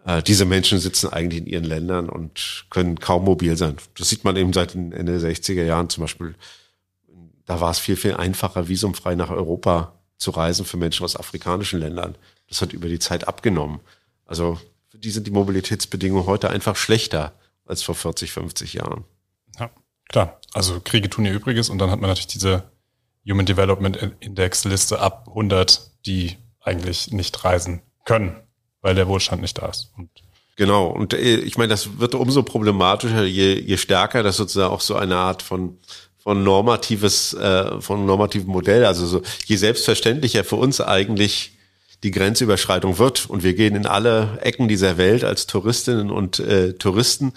äh, 0.05 0.23
diese 0.23 0.45
Menschen 0.45 0.79
sitzen 0.79 1.09
eigentlich 1.09 1.41
in 1.41 1.47
ihren 1.47 1.65
Ländern 1.65 2.07
und 2.07 2.65
können 2.69 2.97
kaum 2.97 3.25
mobil 3.25 3.57
sein. 3.57 3.75
Das 3.97 4.07
sieht 4.07 4.23
man 4.23 4.37
eben 4.37 4.53
seit 4.53 4.73
den 4.73 4.93
Ende 4.93 5.19
der 5.19 5.29
60er 5.29 5.65
Jahren 5.65 5.89
zum 5.89 6.03
Beispiel. 6.03 6.35
Da 7.45 7.59
war 7.59 7.71
es 7.71 7.79
viel, 7.79 7.97
viel 7.97 8.13
einfacher, 8.13 8.69
visumfrei 8.69 9.15
nach 9.15 9.31
Europa 9.31 9.99
zu 10.17 10.31
reisen 10.31 10.63
für 10.63 10.77
Menschen 10.77 11.03
aus 11.03 11.17
afrikanischen 11.17 11.81
Ländern. 11.81 12.15
Das 12.47 12.61
hat 12.61 12.71
über 12.71 12.87
die 12.87 12.99
Zeit 12.99 13.27
abgenommen. 13.27 13.81
Also 14.25 14.57
für 14.87 14.97
die 14.97 15.11
sind 15.11 15.27
die 15.27 15.31
Mobilitätsbedingungen 15.31 16.25
heute 16.25 16.49
einfach 16.49 16.77
schlechter 16.77 17.33
als 17.69 17.83
vor 17.83 17.95
40, 17.95 18.31
50 18.31 18.73
Jahren. 18.73 19.05
Ja, 19.59 19.69
klar. 20.09 20.39
Also 20.53 20.79
Kriege 20.79 21.09
tun 21.09 21.25
ihr 21.25 21.33
Übriges 21.33 21.69
und 21.69 21.77
dann 21.77 21.91
hat 21.91 21.99
man 21.99 22.09
natürlich 22.09 22.27
diese 22.27 22.63
Human 23.27 23.45
Development 23.45 23.97
Index 24.19 24.65
Liste 24.65 24.99
ab 24.99 25.25
100, 25.27 25.91
die 26.05 26.37
eigentlich 26.61 27.11
nicht 27.11 27.43
reisen 27.43 27.81
können, 28.05 28.35
weil 28.81 28.95
der 28.95 29.07
Wohlstand 29.07 29.41
nicht 29.41 29.57
da 29.57 29.67
ist. 29.67 29.91
Und 29.97 30.09
genau. 30.55 30.87
Und 30.87 31.13
äh, 31.13 31.37
ich 31.37 31.57
meine, 31.57 31.69
das 31.69 31.99
wird 31.99 32.15
umso 32.15 32.43
problematischer, 32.43 33.23
je, 33.23 33.53
je 33.59 33.77
stärker 33.77 34.23
das 34.23 34.37
sozusagen 34.37 34.73
auch 34.73 34.81
so 34.81 34.95
eine 34.95 35.17
Art 35.17 35.41
von 35.41 35.77
von 36.21 36.43
normatives, 36.43 37.33
äh, 37.33 37.79
von 37.81 38.05
normativen 38.05 38.49
Modell. 38.49 38.85
Also 38.85 39.05
so, 39.05 39.21
je 39.45 39.55
selbstverständlicher 39.55 40.43
für 40.43 40.57
uns 40.57 40.81
eigentlich 40.81 41.53
die 42.03 42.11
Grenzüberschreitung 42.11 42.97
wird 42.97 43.29
und 43.29 43.43
wir 43.43 43.53
gehen 43.53 43.75
in 43.75 43.85
alle 43.85 44.37
Ecken 44.41 44.67
dieser 44.67 44.97
Welt 44.97 45.23
als 45.23 45.47
Touristinnen 45.47 46.11
und 46.11 46.39
äh, 46.39 46.73
Touristen, 46.73 47.33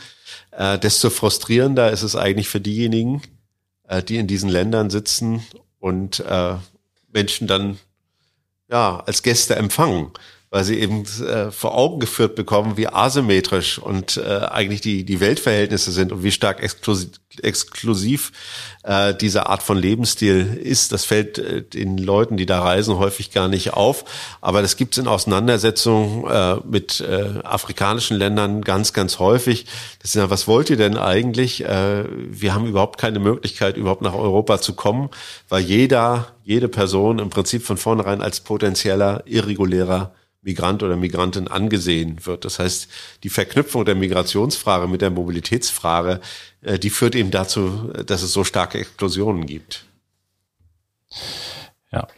äh, 0.52 0.78
desto 0.78 1.10
frustrierender 1.10 1.90
ist 1.90 2.02
es 2.02 2.16
eigentlich 2.16 2.48
für 2.48 2.60
diejenigen, 2.60 3.22
äh, 3.88 4.02
die 4.02 4.16
in 4.16 4.26
diesen 4.26 4.48
Ländern 4.48 4.90
sitzen 4.90 5.44
und 5.78 6.20
äh, 6.20 6.56
Menschen 7.08 7.46
dann 7.46 7.78
ja 8.70 9.00
als 9.00 9.22
Gäste 9.22 9.56
empfangen 9.56 10.12
weil 10.52 10.64
sie 10.64 10.78
eben 10.78 11.04
äh, 11.26 11.50
vor 11.50 11.74
Augen 11.74 11.98
geführt 11.98 12.34
bekommen, 12.34 12.76
wie 12.76 12.86
asymmetrisch 12.86 13.78
und 13.78 14.18
äh, 14.18 14.40
eigentlich 14.50 14.82
die, 14.82 15.02
die 15.02 15.18
Weltverhältnisse 15.18 15.90
sind 15.90 16.12
und 16.12 16.22
wie 16.24 16.30
stark 16.30 16.62
exklusiv, 16.62 17.12
exklusiv 17.40 18.32
äh, 18.82 19.14
diese 19.14 19.46
Art 19.46 19.62
von 19.62 19.78
Lebensstil 19.78 20.60
ist. 20.62 20.92
Das 20.92 21.06
fällt 21.06 21.38
äh, 21.38 21.62
den 21.62 21.96
Leuten, 21.96 22.36
die 22.36 22.44
da 22.44 22.60
reisen, 22.60 22.98
häufig 22.98 23.30
gar 23.30 23.48
nicht 23.48 23.72
auf. 23.72 24.04
Aber 24.42 24.60
das 24.60 24.76
gibt 24.76 24.92
es 24.92 24.98
in 24.98 25.08
Auseinandersetzungen 25.08 26.30
äh, 26.30 26.56
mit 26.68 27.00
äh, 27.00 27.40
afrikanischen 27.44 28.18
Ländern 28.18 28.60
ganz, 28.60 28.92
ganz 28.92 29.18
häufig. 29.18 29.64
Das 30.00 30.10
ist 30.10 30.16
ja, 30.16 30.28
was 30.28 30.46
wollt 30.48 30.68
ihr 30.68 30.76
denn 30.76 30.98
eigentlich? 30.98 31.64
Äh, 31.64 32.04
wir 32.10 32.52
haben 32.52 32.66
überhaupt 32.66 33.00
keine 33.00 33.20
Möglichkeit, 33.20 33.78
überhaupt 33.78 34.02
nach 34.02 34.14
Europa 34.14 34.60
zu 34.60 34.74
kommen, 34.74 35.08
weil 35.48 35.62
jeder, 35.62 36.28
jede 36.44 36.68
Person 36.68 37.20
im 37.20 37.30
Prinzip 37.30 37.64
von 37.64 37.78
vornherein 37.78 38.20
als 38.20 38.40
potenzieller, 38.40 39.22
irregulärer 39.24 40.12
Migrant 40.42 40.82
oder 40.82 40.96
Migrantin 40.96 41.48
angesehen 41.48 42.26
wird. 42.26 42.44
Das 42.44 42.58
heißt, 42.58 42.88
die 43.22 43.30
Verknüpfung 43.30 43.84
der 43.84 43.94
Migrationsfrage 43.94 44.88
mit 44.88 45.00
der 45.00 45.10
Mobilitätsfrage, 45.10 46.20
äh, 46.62 46.78
die 46.78 46.90
führt 46.90 47.14
eben 47.14 47.30
dazu, 47.30 47.92
dass 48.06 48.22
es 48.22 48.32
so 48.32 48.44
starke 48.44 48.78
Explosionen 48.78 49.46
gibt. 49.46 49.86
Ja, 51.92 52.08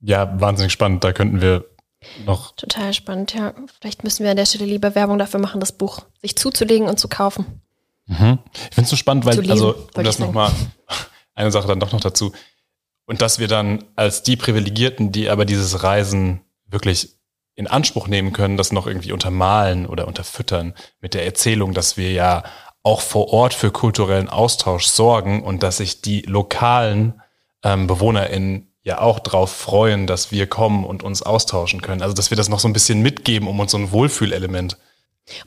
ja, 0.00 0.40
wahnsinnig 0.40 0.72
spannend. 0.72 1.04
Da 1.04 1.12
könnten 1.12 1.40
wir 1.40 1.64
noch. 2.24 2.54
Total 2.56 2.92
spannend, 2.94 3.34
ja. 3.34 3.54
Vielleicht 3.78 4.04
müssen 4.04 4.24
wir 4.24 4.30
an 4.30 4.36
der 4.36 4.46
Stelle 4.46 4.66
lieber 4.66 4.94
Werbung 4.94 5.18
dafür 5.18 5.40
machen, 5.40 5.60
das 5.60 5.72
Buch 5.72 6.02
sich 6.20 6.36
zuzulegen 6.36 6.88
und 6.88 6.98
zu 6.98 7.08
kaufen. 7.08 7.62
Mhm. 8.06 8.38
Ich 8.54 8.74
finde 8.74 8.82
es 8.82 8.90
so 8.90 8.96
spannend, 8.96 9.24
weil, 9.24 9.38
lesen, 9.38 9.50
also, 9.50 9.86
um 9.94 10.04
das 10.04 10.18
nochmal, 10.18 10.52
eine 11.34 11.50
Sache 11.50 11.68
dann 11.68 11.80
doch 11.80 11.92
noch 11.92 12.00
dazu. 12.00 12.32
Und 13.06 13.22
dass 13.22 13.38
wir 13.38 13.48
dann 13.48 13.84
als 13.96 14.22
die 14.22 14.36
Privilegierten, 14.36 15.12
die 15.12 15.28
aber 15.28 15.44
dieses 15.44 15.82
Reisen 15.82 16.40
wirklich 16.66 17.17
in 17.58 17.66
Anspruch 17.66 18.06
nehmen 18.06 18.32
können, 18.32 18.56
das 18.56 18.70
noch 18.70 18.86
irgendwie 18.86 19.10
untermalen 19.10 19.86
oder 19.86 20.06
unterfüttern 20.06 20.74
mit 21.00 21.12
der 21.12 21.24
Erzählung, 21.24 21.74
dass 21.74 21.96
wir 21.96 22.12
ja 22.12 22.44
auch 22.84 23.00
vor 23.00 23.32
Ort 23.32 23.52
für 23.52 23.72
kulturellen 23.72 24.28
Austausch 24.28 24.86
sorgen 24.86 25.42
und 25.42 25.64
dass 25.64 25.78
sich 25.78 26.00
die 26.00 26.22
lokalen 26.22 27.20
ähm, 27.64 27.88
BewohnerInnen 27.88 28.72
ja 28.84 29.00
auch 29.00 29.18
drauf 29.18 29.50
freuen, 29.50 30.06
dass 30.06 30.30
wir 30.30 30.46
kommen 30.46 30.84
und 30.84 31.02
uns 31.02 31.22
austauschen 31.22 31.82
können. 31.82 32.00
Also 32.00 32.14
dass 32.14 32.30
wir 32.30 32.36
das 32.36 32.48
noch 32.48 32.60
so 32.60 32.68
ein 32.68 32.72
bisschen 32.72 33.02
mitgeben, 33.02 33.48
um 33.48 33.58
uns 33.58 33.72
so 33.72 33.78
ein 33.78 33.90
Wohlfühlelement 33.90 34.78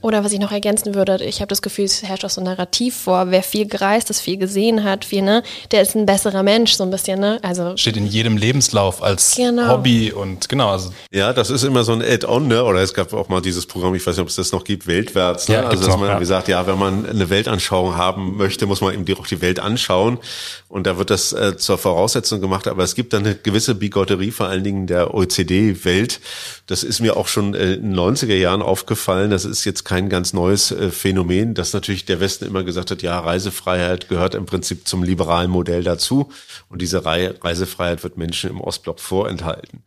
oder 0.01 0.23
was 0.23 0.31
ich 0.31 0.39
noch 0.39 0.51
ergänzen 0.51 0.95
würde, 0.95 1.23
ich 1.23 1.39
habe 1.39 1.47
das 1.47 1.61
Gefühl, 1.61 1.85
es 1.85 2.03
herrscht 2.03 2.25
auch 2.25 2.29
so 2.29 2.41
ein 2.41 2.45
Narrativ 2.45 2.95
vor. 2.95 3.31
Wer 3.31 3.43
viel 3.43 3.67
gereist 3.67 4.09
ist, 4.09 4.21
viel 4.21 4.37
gesehen 4.37 4.83
hat, 4.83 5.05
viel, 5.05 5.21
ne, 5.21 5.43
der 5.71 5.81
ist 5.81 5.95
ein 5.95 6.05
besserer 6.05 6.43
Mensch, 6.43 6.73
so 6.73 6.83
ein 6.83 6.91
bisschen, 6.91 7.19
ne? 7.19 7.39
Also. 7.41 7.75
Steht 7.77 7.97
in 7.97 8.07
jedem 8.07 8.37
Lebenslauf 8.37 9.01
als 9.01 9.35
genau. 9.35 9.69
Hobby 9.69 10.11
und 10.11 10.49
genau. 10.49 10.69
Also. 10.69 10.91
Ja, 11.11 11.33
das 11.33 11.49
ist 11.49 11.63
immer 11.63 11.83
so 11.83 11.93
ein 11.93 12.01
Add-on, 12.01 12.47
ne? 12.47 12.63
Oder 12.63 12.81
es 12.81 12.93
gab 12.93 13.13
auch 13.13 13.29
mal 13.29 13.41
dieses 13.41 13.65
Programm, 13.65 13.95
ich 13.95 14.05
weiß 14.05 14.15
nicht, 14.15 14.21
ob 14.21 14.29
es 14.29 14.35
das 14.35 14.51
noch 14.51 14.63
gibt, 14.63 14.87
Weltwärts. 14.87 15.47
Ne? 15.47 15.55
Ja, 15.55 15.63
also, 15.67 15.85
dass 15.85 15.97
man 15.97 16.09
ja. 16.09 16.19
gesagt, 16.19 16.47
ja, 16.47 16.67
wenn 16.67 16.77
man 16.77 17.05
eine 17.05 17.29
Weltanschauung 17.29 17.95
haben 17.95 18.37
möchte, 18.37 18.65
muss 18.65 18.81
man 18.81 18.93
eben 18.93 19.05
auch 19.17 19.27
die 19.27 19.41
Welt 19.41 19.59
anschauen. 19.59 20.19
Und 20.67 20.87
da 20.87 20.97
wird 20.97 21.09
das 21.09 21.33
äh, 21.33 21.57
zur 21.57 21.77
Voraussetzung 21.77 22.41
gemacht. 22.41 22.67
Aber 22.67 22.83
es 22.83 22.95
gibt 22.95 23.13
dann 23.13 23.25
eine 23.25 23.35
gewisse 23.35 23.75
Bigotterie, 23.75 24.31
vor 24.31 24.47
allen 24.47 24.63
Dingen 24.63 24.87
der 24.87 25.13
OECD-Welt. 25.13 26.19
Das 26.67 26.83
ist 26.83 27.01
mir 27.01 27.17
auch 27.17 27.27
schon 27.27 27.53
äh, 27.53 27.73
in 27.73 27.93
den 27.93 27.99
90er 27.99 28.35
Jahren 28.35 28.61
aufgefallen. 28.61 29.31
Das 29.31 29.45
ist 29.45 29.65
jetzt 29.65 29.70
kein 29.85 30.09
ganz 30.09 30.33
neues 30.33 30.71
äh, 30.71 30.89
Phänomen, 30.89 31.53
dass 31.53 31.73
natürlich 31.73 32.05
der 32.05 32.19
Westen 32.19 32.45
immer 32.45 32.63
gesagt 32.63 32.91
hat, 32.91 33.01
ja, 33.01 33.19
Reisefreiheit 33.19 34.09
gehört 34.09 34.35
im 34.35 34.45
Prinzip 34.45 34.87
zum 34.87 35.03
liberalen 35.03 35.51
Modell 35.51 35.83
dazu. 35.83 36.29
Und 36.69 36.81
diese 36.81 37.05
Reisefreiheit 37.05 38.03
wird 38.03 38.17
Menschen 38.17 38.49
im 38.49 38.61
Ostblock 38.61 38.99
vorenthalten. 38.99 39.83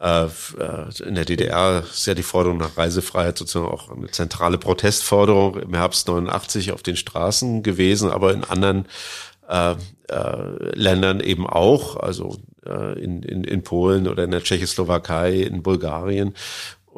Äh, 0.00 0.24
äh, 0.24 0.28
in 1.06 1.14
der 1.14 1.24
DDR 1.24 1.82
ist 1.90 2.06
ja 2.06 2.14
die 2.14 2.22
Forderung 2.22 2.58
nach 2.58 2.76
Reisefreiheit 2.76 3.36
sozusagen 3.36 3.70
auch 3.70 3.90
eine 3.90 4.10
zentrale 4.10 4.58
Protestforderung 4.58 5.58
im 5.58 5.74
Herbst 5.74 6.08
89 6.08 6.72
auf 6.72 6.82
den 6.82 6.96
Straßen 6.96 7.62
gewesen, 7.62 8.10
aber 8.10 8.32
in 8.32 8.44
anderen 8.44 8.86
äh, 9.48 9.72
äh, 10.08 10.74
Ländern 10.74 11.20
eben 11.20 11.46
auch, 11.46 11.96
also 11.96 12.36
äh, 12.64 12.98
in, 13.02 13.22
in, 13.22 13.44
in 13.44 13.62
Polen 13.62 14.06
oder 14.06 14.24
in 14.24 14.30
der 14.30 14.42
Tschechoslowakei, 14.42 15.34
in 15.40 15.62
Bulgarien. 15.62 16.34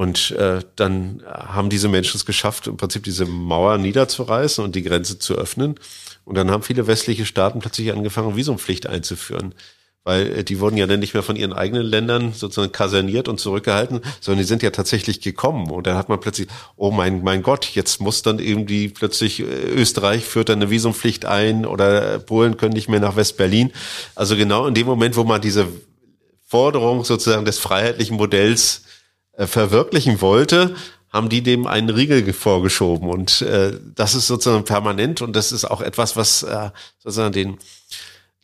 Und 0.01 0.31
äh, 0.31 0.61
dann 0.77 1.23
haben 1.27 1.69
diese 1.69 1.87
Menschen 1.87 2.17
es 2.17 2.25
geschafft, 2.25 2.67
im 2.67 2.79
Prinzip 2.79 3.05
diese 3.05 3.27
Mauer 3.27 3.77
niederzureißen 3.77 4.65
und 4.65 4.75
die 4.75 4.83
Grenze 4.83 5.19
zu 5.19 5.35
öffnen. 5.35 5.75
Und 6.25 6.37
dann 6.37 6.51
haben 6.51 6.63
viele 6.63 6.87
westliche 6.87 7.27
Staaten 7.27 7.59
plötzlich 7.59 7.93
angefangen, 7.93 8.35
Visumpflicht 8.35 8.87
einzuführen 8.87 9.55
weil 10.03 10.39
äh, 10.39 10.43
die 10.43 10.59
wurden 10.59 10.79
ja 10.79 10.87
dann 10.87 11.01
nicht 11.01 11.13
mehr 11.13 11.23
von 11.23 11.37
ihren 11.37 11.53
eigenen 11.53 11.85
Ländern 11.85 12.33
sozusagen 12.33 12.73
kaserniert 12.73 13.29
und 13.29 13.41
zurückgehalten, 13.41 14.01
sondern 14.23 14.39
die 14.39 14.49
sind 14.49 14.63
ja 14.63 14.71
tatsächlich 14.71 15.21
gekommen. 15.21 15.71
Und 15.71 15.87
dann 15.87 15.99
hat 15.99 16.09
man 16.09 16.19
plötzlich, 16.19 16.49
oh 16.77 16.91
mein, 16.91 17.23
mein 17.23 17.43
Gott, 17.43 17.67
jetzt 17.67 18.01
muss 18.01 18.23
dann 18.23 18.39
irgendwie 18.39 18.89
plötzlich 18.89 19.41
äh, 19.41 19.45
Österreich 19.45 20.25
führt 20.25 20.49
dann 20.49 20.63
eine 20.63 20.71
Visumpflicht 20.71 21.27
ein 21.27 21.67
oder 21.67 22.21
Polen 22.21 22.57
können 22.57 22.73
nicht 22.73 22.89
mehr 22.89 23.01
nach 23.01 23.17
West-Berlin. 23.17 23.71
Also 24.15 24.35
genau 24.35 24.67
in 24.67 24.73
dem 24.73 24.87
Moment, 24.87 25.15
wo 25.15 25.25
man 25.25 25.43
diese 25.43 25.69
Forderung 26.47 27.05
sozusagen 27.05 27.45
des 27.45 27.59
freiheitlichen 27.59 28.17
Modells 28.17 28.79
äh, 28.79 29.00
verwirklichen 29.47 30.21
wollte, 30.21 30.75
haben 31.13 31.29
die 31.29 31.43
dem 31.43 31.67
einen 31.67 31.91
Riegel 31.91 32.33
vorgeschoben. 32.33 33.09
Und 33.09 33.43
äh, 33.43 33.79
das 33.95 34.15
ist 34.15 34.27
sozusagen 34.27 34.65
permanent 34.65 35.23
und 35.23 35.35
das 35.35 35.53
ist 35.53 35.65
auch 35.65 35.81
etwas, 35.81 36.17
was 36.17 36.43
äh, 36.43 36.71
sozusagen 36.99 37.33
den 37.33 37.59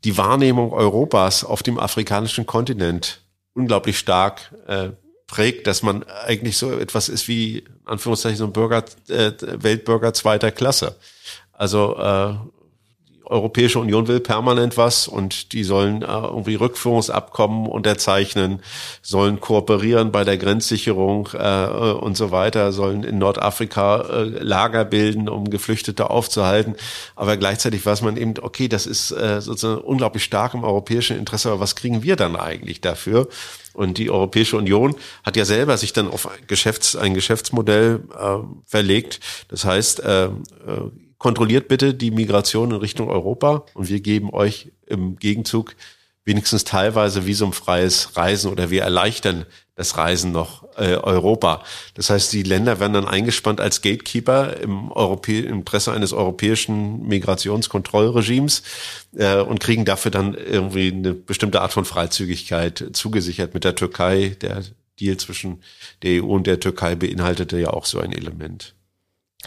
die 0.04 0.16
Wahrnehmung 0.18 0.72
Europas 0.72 1.42
auf 1.42 1.62
dem 1.62 1.78
afrikanischen 1.78 2.46
Kontinent 2.46 3.20
unglaublich 3.54 3.98
stark 3.98 4.52
äh, 4.66 4.90
prägt, 5.26 5.66
dass 5.66 5.82
man 5.82 6.04
eigentlich 6.04 6.58
so 6.58 6.78
etwas 6.78 7.08
ist 7.08 7.26
wie, 7.26 7.64
Anführungszeichen, 7.84 8.36
so 8.36 8.44
ein 8.44 8.52
Bürger, 8.52 8.84
äh, 9.08 9.32
Weltbürger 9.40 10.12
zweiter 10.12 10.52
Klasse. 10.52 10.96
Also 11.52 11.96
äh, 11.96 12.34
Europäische 13.26 13.80
Union 13.80 14.06
will 14.06 14.20
permanent 14.20 14.76
was 14.76 15.08
und 15.08 15.52
die 15.52 15.64
sollen 15.64 16.02
äh, 16.02 16.06
irgendwie 16.06 16.54
Rückführungsabkommen 16.54 17.66
unterzeichnen, 17.66 18.60
sollen 19.02 19.40
kooperieren 19.40 20.12
bei 20.12 20.24
der 20.24 20.38
Grenzsicherung 20.38 21.28
äh, 21.34 21.66
und 21.66 22.16
so 22.16 22.30
weiter, 22.30 22.72
sollen 22.72 23.02
in 23.02 23.18
Nordafrika 23.18 24.00
äh, 24.00 24.22
Lager 24.24 24.84
bilden, 24.84 25.28
um 25.28 25.50
Geflüchtete 25.50 26.08
aufzuhalten. 26.08 26.76
Aber 27.16 27.36
gleichzeitig 27.36 27.84
weiß 27.84 28.02
man 28.02 28.16
eben, 28.16 28.34
okay, 28.40 28.68
das 28.68 28.86
ist 28.86 29.10
äh, 29.10 29.40
sozusagen 29.40 29.80
unglaublich 29.80 30.22
stark 30.22 30.54
im 30.54 30.62
europäischen 30.62 31.18
Interesse, 31.18 31.50
aber 31.50 31.60
was 31.60 31.74
kriegen 31.74 32.02
wir 32.02 32.16
dann 32.16 32.36
eigentlich 32.36 32.80
dafür? 32.80 33.28
Und 33.72 33.98
die 33.98 34.10
Europäische 34.10 34.56
Union 34.56 34.94
hat 35.22 35.36
ja 35.36 35.44
selber 35.44 35.76
sich 35.76 35.92
dann 35.92 36.08
auf 36.08 36.26
ein, 36.26 36.46
Geschäfts-, 36.46 36.96
ein 36.96 37.12
Geschäftsmodell 37.12 38.00
äh, 38.18 38.38
verlegt. 38.64 39.20
Das 39.48 39.66
heißt, 39.66 40.00
äh, 40.00 40.24
äh, 40.24 40.30
kontrolliert 41.18 41.68
bitte 41.68 41.94
die 41.94 42.10
Migration 42.10 42.70
in 42.70 42.76
Richtung 42.76 43.08
Europa 43.08 43.64
und 43.74 43.88
wir 43.88 44.00
geben 44.00 44.30
euch 44.32 44.72
im 44.86 45.16
Gegenzug 45.16 45.74
wenigstens 46.24 46.64
teilweise 46.64 47.24
visumfreies 47.24 48.16
Reisen 48.16 48.50
oder 48.50 48.70
wir 48.70 48.82
erleichtern 48.82 49.46
das 49.76 49.96
Reisen 49.96 50.32
noch 50.32 50.64
äh, 50.76 50.96
Europa. 50.96 51.62
Das 51.94 52.10
heißt, 52.10 52.32
die 52.32 52.42
Länder 52.42 52.80
werden 52.80 52.94
dann 52.94 53.06
eingespannt 53.06 53.60
als 53.60 53.82
Gatekeeper 53.82 54.56
im, 54.56 54.90
Europä 54.90 55.40
im 55.40 55.58
Interesse 55.58 55.92
eines 55.92 56.12
europäischen 56.12 57.06
Migrationskontrollregimes 57.06 58.62
äh, 59.16 59.36
und 59.36 59.60
kriegen 59.60 59.84
dafür 59.84 60.10
dann 60.10 60.34
irgendwie 60.34 60.88
eine 60.88 61.14
bestimmte 61.14 61.60
Art 61.60 61.72
von 61.72 61.84
Freizügigkeit 61.84 62.90
zugesichert 62.92 63.54
mit 63.54 63.64
der 63.64 63.74
Türkei. 63.74 64.36
Der 64.40 64.64
Deal 64.98 65.18
zwischen 65.18 65.62
der 66.02 66.22
EU 66.24 66.28
und 66.28 66.46
der 66.46 66.58
Türkei 66.58 66.94
beinhaltete 66.94 67.58
ja 67.58 67.70
auch 67.70 67.84
so 67.84 68.00
ein 68.00 68.12
Element. 68.12 68.75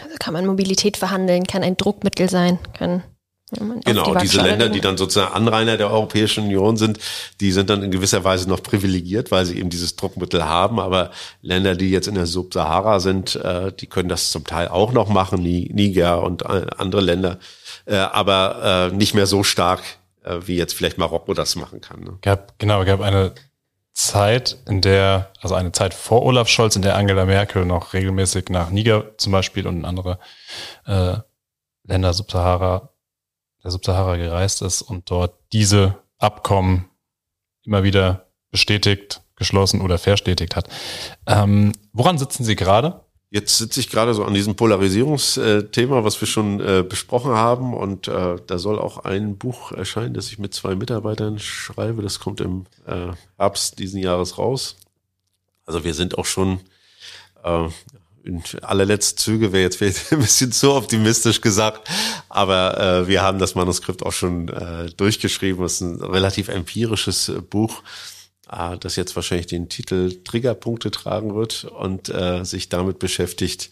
Also 0.03 0.15
kann 0.19 0.33
man 0.33 0.45
Mobilität 0.45 0.97
verhandeln, 0.97 1.45
kann 1.45 1.63
ein 1.63 1.77
Druckmittel 1.77 2.29
sein, 2.29 2.59
kann 2.73 3.03
genau, 3.51 4.13
die 4.13 4.21
diese 4.21 4.41
Länder, 4.41 4.69
die 4.69 4.81
dann 4.81 4.97
sozusagen 4.97 5.33
Anrainer 5.33 5.77
der 5.77 5.91
Europäischen 5.91 6.45
Union 6.45 6.77
sind, 6.77 6.99
die 7.39 7.51
sind 7.51 7.69
dann 7.69 7.83
in 7.83 7.91
gewisser 7.91 8.23
Weise 8.23 8.47
noch 8.47 8.61
privilegiert, 8.61 9.31
weil 9.31 9.45
sie 9.45 9.57
eben 9.57 9.69
dieses 9.69 9.95
Druckmittel 9.95 10.45
haben. 10.45 10.79
Aber 10.79 11.11
Länder, 11.41 11.75
die 11.75 11.89
jetzt 11.89 12.07
in 12.07 12.15
der 12.15 12.25
Subsahara 12.25 12.99
sind, 12.99 13.35
äh, 13.35 13.71
die 13.71 13.87
können 13.87 14.09
das 14.09 14.31
zum 14.31 14.45
Teil 14.45 14.67
auch 14.67 14.91
noch 14.91 15.09
machen, 15.09 15.41
Niger 15.41 16.21
und 16.21 16.43
äh, 16.43 16.67
andere 16.77 17.01
Länder, 17.01 17.39
äh, 17.85 17.95
aber 17.95 18.89
äh, 18.91 18.95
nicht 18.95 19.15
mehr 19.15 19.25
so 19.25 19.43
stark, 19.43 19.81
äh, 20.23 20.37
wie 20.45 20.57
jetzt 20.57 20.73
vielleicht 20.73 20.97
Marokko 20.97 21.33
das 21.33 21.55
machen 21.55 21.81
kann. 21.81 22.01
Ne? 22.01 22.17
Gab, 22.21 22.57
genau, 22.59 22.85
gab 22.85 23.01
eine 23.01 23.33
Zeit, 23.99 24.57
in 24.67 24.79
der, 24.79 25.31
also 25.41 25.55
eine 25.55 25.73
Zeit 25.73 25.93
vor 25.93 26.23
Olaf 26.23 26.47
Scholz, 26.47 26.75
in 26.75 26.81
der 26.81 26.95
Angela 26.95 27.25
Merkel 27.25 27.65
noch 27.65 27.93
regelmäßig 27.93 28.49
nach 28.49 28.69
Niger 28.69 29.17
zum 29.17 29.33
Beispiel 29.33 29.67
und 29.67 29.83
andere 29.83 30.19
äh, 30.85 31.17
Länder 31.83 32.13
Subsahara 32.13 32.89
der 33.61 33.71
Subsahara 33.71 34.15
gereist 34.15 34.61
ist 34.61 34.81
und 34.81 35.11
dort 35.11 35.35
diese 35.51 35.95
Abkommen 36.17 36.89
immer 37.63 37.83
wieder 37.83 38.27
bestätigt, 38.51 39.21
geschlossen 39.35 39.81
oder 39.81 39.97
verstetigt 39.97 40.55
hat. 40.55 40.69
Ähm, 41.27 41.73
woran 41.91 42.17
sitzen 42.17 42.45
Sie 42.45 42.55
gerade? 42.55 43.01
Jetzt 43.31 43.59
sitze 43.59 43.79
ich 43.79 43.89
gerade 43.89 44.15
so 44.15 44.23
an 44.23 44.33
diesem 44.33 44.55
Polarisierungsthema, 44.55 46.03
was 46.03 46.19
wir 46.19 46.27
schon 46.27 46.59
äh, 46.59 46.83
besprochen 46.87 47.31
haben. 47.31 47.75
Und 47.75 48.07
äh, 48.07 48.37
da 48.47 48.57
soll 48.57 48.79
auch 48.79 49.05
ein 49.05 49.37
Buch 49.37 49.71
erscheinen, 49.71 50.15
das 50.15 50.31
ich 50.31 50.39
mit 50.39 50.53
zwei 50.53 50.75
Mitarbeitern 50.75 51.37
schreibe. 51.37 52.01
Das 52.01 52.19
kommt 52.19 52.41
im 52.41 52.65
äh, 52.87 53.13
Herbst 53.37 53.77
diesen 53.77 54.01
Jahres 54.01 54.39
raus. 54.39 54.77
Also 55.65 55.83
wir 55.83 55.93
sind 55.93 56.17
auch 56.17 56.25
schon 56.25 56.61
äh, 57.43 57.69
in 58.23 58.43
allerletzten 58.61 59.17
Züge 59.17 59.51
wäre 59.51 59.63
jetzt 59.63 59.77
vielleicht 59.77 60.11
ein 60.11 60.19
bisschen 60.19 60.51
zu 60.51 60.73
optimistisch 60.73 61.41
gesagt, 61.41 61.87
aber 62.29 62.77
äh, 62.77 63.07
wir 63.07 63.21
haben 63.21 63.39
das 63.39 63.55
Manuskript 63.55 64.03
auch 64.03 64.11
schon 64.11 64.49
äh, 64.49 64.89
durchgeschrieben. 64.97 65.63
Es 65.63 65.73
ist 65.75 65.81
ein 65.81 66.01
relativ 66.01 66.47
empirisches 66.49 67.29
äh, 67.29 67.41
Buch, 67.41 67.83
äh, 68.51 68.77
das 68.77 68.95
jetzt 68.95 69.15
wahrscheinlich 69.15 69.47
den 69.47 69.69
Titel 69.69 70.21
Triggerpunkte 70.23 70.91
tragen 70.91 71.35
wird 71.35 71.65
und 71.65 72.09
äh, 72.09 72.43
sich 72.43 72.69
damit 72.69 72.99
beschäftigt, 72.99 73.69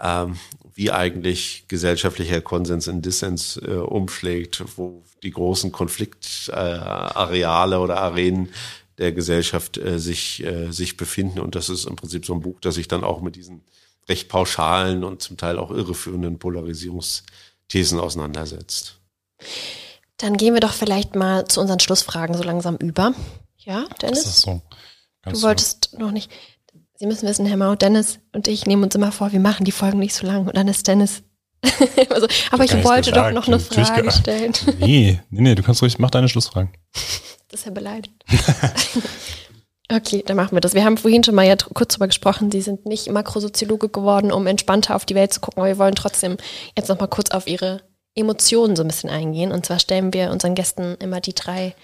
äh, 0.00 0.26
wie 0.74 0.90
eigentlich 0.90 1.64
gesellschaftlicher 1.68 2.40
Konsens 2.40 2.86
in 2.86 3.02
Dissens 3.02 3.58
äh, 3.58 3.72
umschlägt, 3.72 4.64
wo 4.76 5.02
die 5.22 5.30
großen 5.30 5.72
Konfliktareale 5.72 7.76
äh, 7.76 7.78
oder 7.78 8.00
Arenen 8.00 8.48
der 8.98 9.12
Gesellschaft 9.12 9.78
äh, 9.78 9.98
sich, 9.98 10.44
äh, 10.44 10.70
sich 10.70 10.96
befinden. 10.96 11.40
Und 11.40 11.54
das 11.54 11.68
ist 11.68 11.86
im 11.86 11.96
Prinzip 11.96 12.26
so 12.26 12.34
ein 12.34 12.40
Buch, 12.40 12.58
das 12.60 12.76
sich 12.76 12.88
dann 12.88 13.04
auch 13.04 13.20
mit 13.20 13.36
diesen 13.36 13.62
recht 14.08 14.28
pauschalen 14.28 15.04
und 15.04 15.22
zum 15.22 15.36
Teil 15.36 15.58
auch 15.58 15.70
irreführenden 15.70 16.38
Polarisierungsthesen 16.38 18.00
auseinandersetzt. 18.00 18.96
Dann 20.18 20.36
gehen 20.36 20.54
wir 20.54 20.60
doch 20.60 20.72
vielleicht 20.72 21.14
mal 21.14 21.46
zu 21.46 21.60
unseren 21.60 21.80
Schlussfragen 21.80 22.36
so 22.36 22.42
langsam 22.42 22.76
über. 22.76 23.14
Ja, 23.64 23.84
Dennis? 24.00 24.24
Das 24.24 24.34
ist 24.34 24.40
so. 24.40 24.62
Ganz 25.22 25.40
du 25.40 25.46
wolltest 25.46 25.98
noch 25.98 26.10
nicht. 26.10 26.30
Sie 26.94 27.06
müssen 27.06 27.28
wissen, 27.28 27.46
Herr 27.46 27.56
Mau, 27.56 27.74
Dennis 27.74 28.18
und 28.32 28.48
ich 28.48 28.66
nehmen 28.66 28.84
uns 28.84 28.94
immer 28.94 29.12
vor, 29.12 29.32
wir 29.32 29.40
machen 29.40 29.64
die 29.64 29.72
Folgen 29.72 29.98
nicht 29.98 30.14
so 30.14 30.26
lang 30.26 30.46
und 30.46 30.56
dann 30.56 30.68
ist 30.68 30.86
Dennis. 30.86 31.22
also, 32.10 32.26
aber 32.50 32.64
ich 32.64 32.72
wollte 32.84 33.10
gesagt. 33.10 33.16
doch 33.16 33.32
noch 33.32 33.46
eine 33.46 33.60
Frage 33.60 34.10
stellen. 34.10 34.52
Nee, 34.80 35.20
nee, 35.30 35.40
nee, 35.42 35.54
du 35.54 35.62
kannst 35.62 35.82
ruhig, 35.82 35.98
mach 35.98 36.10
deine 36.10 36.28
Schlussfragen. 36.28 36.72
Das 37.48 37.60
ist 37.60 37.66
ja 37.66 37.72
beleidigend. 37.72 38.24
Okay, 39.94 40.22
dann 40.24 40.36
machen 40.36 40.56
wir 40.56 40.60
das. 40.60 40.72
Wir 40.72 40.84
haben 40.84 40.96
vorhin 40.96 41.22
schon 41.22 41.34
mal 41.34 41.46
ja 41.46 41.54
kurz 41.56 41.94
drüber 41.94 42.06
gesprochen, 42.06 42.50
Sie 42.50 42.62
sind 42.62 42.86
nicht 42.86 43.10
Makrosoziologe 43.10 43.90
geworden, 43.90 44.32
um 44.32 44.46
entspannter 44.46 44.96
auf 44.96 45.04
die 45.04 45.14
Welt 45.14 45.34
zu 45.34 45.40
gucken, 45.40 45.60
aber 45.60 45.68
wir 45.68 45.76
wollen 45.76 45.94
trotzdem 45.94 46.38
jetzt 46.76 46.88
noch 46.88 46.98
mal 46.98 47.08
kurz 47.08 47.30
auf 47.30 47.46
Ihre 47.46 47.82
Emotionen 48.14 48.74
so 48.74 48.82
ein 48.82 48.88
bisschen 48.88 49.10
eingehen. 49.10 49.52
Und 49.52 49.66
zwar 49.66 49.78
stellen 49.78 50.14
wir 50.14 50.30
unseren 50.30 50.54
Gästen 50.54 50.96
immer 50.98 51.20
die 51.20 51.34
drei 51.34 51.74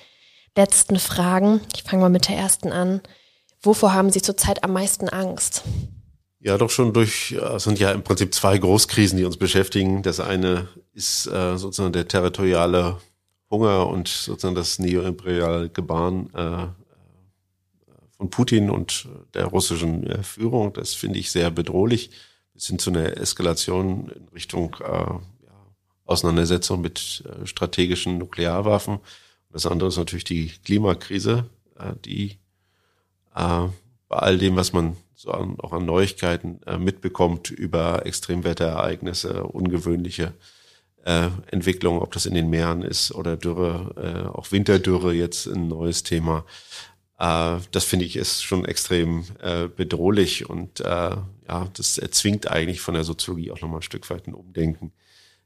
letzten 0.56 0.98
Fragen. 0.98 1.60
Ich 1.74 1.82
fange 1.84 2.02
mal 2.02 2.08
mit 2.08 2.28
der 2.28 2.36
ersten 2.36 2.72
an. 2.72 3.00
Wovor 3.62 3.92
haben 3.92 4.10
Sie 4.10 4.22
zurzeit 4.22 4.64
am 4.64 4.72
meisten 4.72 5.08
Angst? 5.08 5.62
Ja, 6.40 6.56
doch 6.56 6.70
schon 6.70 6.92
durch, 6.92 7.32
es 7.32 7.64
sind 7.64 7.80
ja 7.80 7.90
im 7.90 8.04
Prinzip 8.04 8.32
zwei 8.32 8.58
Großkrisen, 8.58 9.18
die 9.18 9.24
uns 9.24 9.36
beschäftigen. 9.36 10.02
Das 10.02 10.20
eine 10.20 10.68
ist 10.92 11.26
äh, 11.26 11.58
sozusagen 11.58 11.92
der 11.92 12.06
territoriale 12.06 12.98
Hunger 13.50 13.88
und 13.88 14.08
sozusagen 14.08 14.54
das 14.54 14.78
neoimperiale 14.78 15.70
Gebaren 15.70 16.32
äh, 16.34 16.66
von 18.16 18.30
Putin 18.30 18.70
und 18.70 19.08
der 19.34 19.46
russischen 19.46 20.06
äh, 20.06 20.22
Führung. 20.22 20.72
Das 20.72 20.94
finde 20.94 21.18
ich 21.18 21.30
sehr 21.30 21.50
bedrohlich. 21.50 22.10
Bis 22.52 22.66
hin 22.66 22.78
zu 22.78 22.90
einer 22.90 23.16
Eskalation 23.16 24.10
in 24.10 24.28
Richtung 24.28 24.76
äh, 24.80 24.86
ja, 24.86 25.20
Auseinandersetzung 26.04 26.80
mit 26.80 27.24
äh, 27.26 27.46
strategischen 27.46 28.18
Nuklearwaffen. 28.18 29.00
Das 29.50 29.66
andere 29.66 29.88
ist 29.88 29.96
natürlich 29.96 30.24
die 30.24 30.52
Klimakrise, 30.64 31.48
äh, 31.78 31.94
die 32.04 32.38
äh, 33.34 33.68
bei 34.08 34.16
all 34.16 34.38
dem, 34.38 34.56
was 34.56 34.72
man 34.72 34.96
so 35.14 35.30
auch 35.32 35.72
an 35.72 35.84
Neuigkeiten 35.84 36.60
äh, 36.66 36.78
mitbekommt 36.78 37.50
über 37.50 38.06
Extremwetterereignisse, 38.06 39.44
ungewöhnliche 39.44 40.34
Entwicklungen, 41.50 42.02
ob 42.02 42.12
das 42.12 42.26
in 42.26 42.34
den 42.34 42.50
Meeren 42.50 42.82
ist 42.82 43.12
oder 43.14 43.38
Dürre, 43.38 44.32
auch 44.34 44.52
Winterdürre 44.52 45.14
jetzt 45.14 45.46
ein 45.46 45.66
neues 45.66 46.02
Thema. 46.02 46.44
Das 47.16 47.84
finde 47.84 48.04
ich 48.04 48.16
ist 48.16 48.42
schon 48.42 48.66
extrem 48.66 49.24
bedrohlich 49.74 50.50
und 50.50 50.80
ja, 50.80 51.26
das 51.72 51.96
erzwingt 51.96 52.50
eigentlich 52.50 52.82
von 52.82 52.92
der 52.92 53.04
Soziologie 53.04 53.52
auch 53.52 53.60
nochmal 53.62 53.78
ein 53.78 53.82
Stück 53.82 54.10
weit 54.10 54.26
ein 54.26 54.34
Umdenken, 54.34 54.92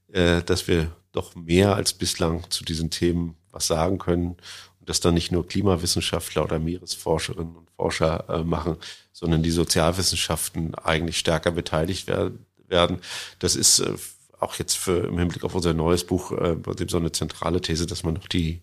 dass 0.09 0.66
wir 0.66 0.90
doch 1.12 1.36
mehr 1.36 1.76
als 1.76 1.92
bislang 1.92 2.50
zu 2.50 2.64
diesen 2.64 2.90
Themen 2.90 3.36
was 3.53 3.66
sagen 3.66 3.98
können 3.98 4.36
und 4.80 4.88
dass 4.88 5.00
dann 5.00 5.14
nicht 5.14 5.30
nur 5.30 5.46
Klimawissenschaftler 5.46 6.44
oder 6.44 6.59
Meeresforscherinnen 6.59 7.55
und 7.55 7.70
Forscher 7.76 8.28
äh, 8.28 8.42
machen, 8.42 8.76
sondern 9.12 9.42
die 9.42 9.50
Sozialwissenschaften 9.50 10.74
eigentlich 10.74 11.18
stärker 11.18 11.53
beteiligt 11.53 12.09
werden. 12.09 13.00
Das 13.38 13.55
ist 13.55 13.78
äh, 13.78 13.94
auch 14.40 14.57
jetzt 14.57 14.76
für 14.76 15.07
im 15.07 15.18
Hinblick 15.18 15.44
auf 15.44 15.55
unser 15.55 15.72
neues 15.72 16.05
Buch 16.05 16.32
äh, 16.32 16.57
so 16.88 16.96
eine 16.96 17.12
zentrale 17.12 17.61
These, 17.61 17.86
dass 17.86 18.03
man 18.03 18.14
noch 18.14 18.26
die 18.26 18.62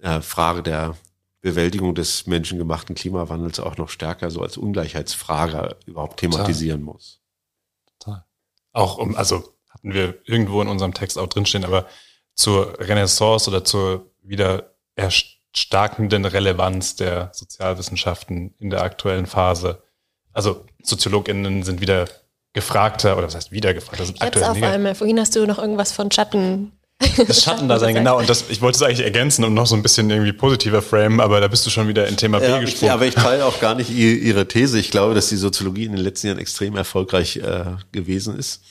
äh, 0.00 0.22
Frage 0.22 0.62
der 0.62 0.96
Bewältigung 1.42 1.94
des 1.94 2.26
menschengemachten 2.26 2.94
Klimawandels 2.94 3.60
auch 3.60 3.76
noch 3.76 3.88
stärker 3.88 4.30
so 4.30 4.40
als 4.40 4.56
Ungleichheitsfrage 4.56 5.76
überhaupt 5.86 6.20
thematisieren 6.20 6.80
Total. 6.80 6.94
muss. 6.94 7.20
Total. 7.98 8.24
Auch 8.72 8.96
um, 8.96 9.16
also 9.16 9.52
hatten 9.68 9.92
wir 9.92 10.18
irgendwo 10.24 10.62
in 10.62 10.68
unserem 10.68 10.94
Text 10.94 11.18
auch 11.18 11.26
drinstehen, 11.26 11.64
aber 11.64 11.86
zur 12.34 12.78
Renaissance 12.78 13.50
oder 13.50 13.64
zur 13.64 14.11
wieder 14.22 14.74
erstarkenden 14.96 16.24
Relevanz 16.24 16.96
der 16.96 17.30
Sozialwissenschaften 17.32 18.54
in 18.58 18.70
der 18.70 18.82
aktuellen 18.82 19.26
Phase. 19.26 19.82
Also 20.32 20.64
SoziologInnen 20.82 21.62
sind 21.62 21.80
wieder 21.80 22.06
gefragter, 22.52 23.16
oder 23.16 23.26
was 23.26 23.34
heißt 23.34 23.52
wieder 23.52 23.74
gefragter, 23.74 24.04
sind 24.04 24.14
Jetzt 24.14 24.36
aktuell 24.36 24.50
auf 24.50 24.62
einmal. 24.62 24.94
Vorhin 24.94 25.18
hast 25.18 25.34
du 25.34 25.46
noch 25.46 25.58
irgendwas 25.58 25.92
von 25.92 26.10
Schatten 26.10 26.72
das 27.16 27.42
Schattendasein, 27.44 27.94
genau. 27.94 28.18
Und 28.18 28.28
das, 28.28 28.44
ich 28.48 28.60
wollte 28.60 28.76
es 28.76 28.82
eigentlich 28.82 29.00
ergänzen 29.00 29.44
und 29.44 29.54
noch 29.54 29.66
so 29.66 29.74
ein 29.74 29.82
bisschen 29.82 30.08
irgendwie 30.10 30.32
positiver 30.32 30.82
frame, 30.82 31.20
aber 31.20 31.40
da 31.40 31.48
bist 31.48 31.66
du 31.66 31.70
schon 31.70 31.88
wieder 31.88 32.06
in 32.06 32.16
Thema 32.16 32.38
B 32.38 32.46
ja, 32.46 32.58
gesprungen. 32.58 32.88
Ja, 32.88 32.94
aber 32.94 33.06
ich 33.06 33.14
teile 33.14 33.44
auch 33.44 33.60
gar 33.60 33.74
nicht 33.74 33.90
Ihre 33.90 34.46
These. 34.46 34.78
Ich 34.78 34.90
glaube, 34.90 35.14
dass 35.14 35.28
die 35.28 35.36
Soziologie 35.36 35.84
in 35.84 35.92
den 35.92 36.00
letzten 36.00 36.28
Jahren 36.28 36.38
extrem 36.38 36.76
erfolgreich 36.76 37.36
äh, 37.36 37.64
gewesen 37.92 38.38
ist. 38.38 38.62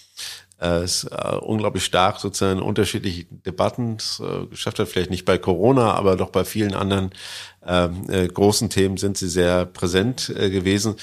Äh, 0.61 0.83
es 0.83 1.03
äh, 1.05 1.35
unglaublich 1.41 1.83
stark 1.83 2.19
sozusagen 2.19 2.59
in 2.59 2.63
unterschiedlichen 2.63 3.41
Debatten 3.43 3.97
äh, 4.19 4.45
geschafft 4.45 4.79
hat, 4.79 4.87
vielleicht 4.87 5.09
nicht 5.09 5.25
bei 5.25 5.37
Corona, 5.37 5.93
aber 5.93 6.15
doch 6.15 6.29
bei 6.29 6.45
vielen 6.45 6.73
anderen 6.73 7.11
ähm, 7.65 8.09
äh, 8.09 8.27
großen 8.27 8.69
Themen 8.69 8.97
sind 8.97 9.17
sie 9.17 9.29
sehr 9.29 9.65
präsent 9.65 10.33
äh, 10.35 10.49
gewesen. 10.49 10.95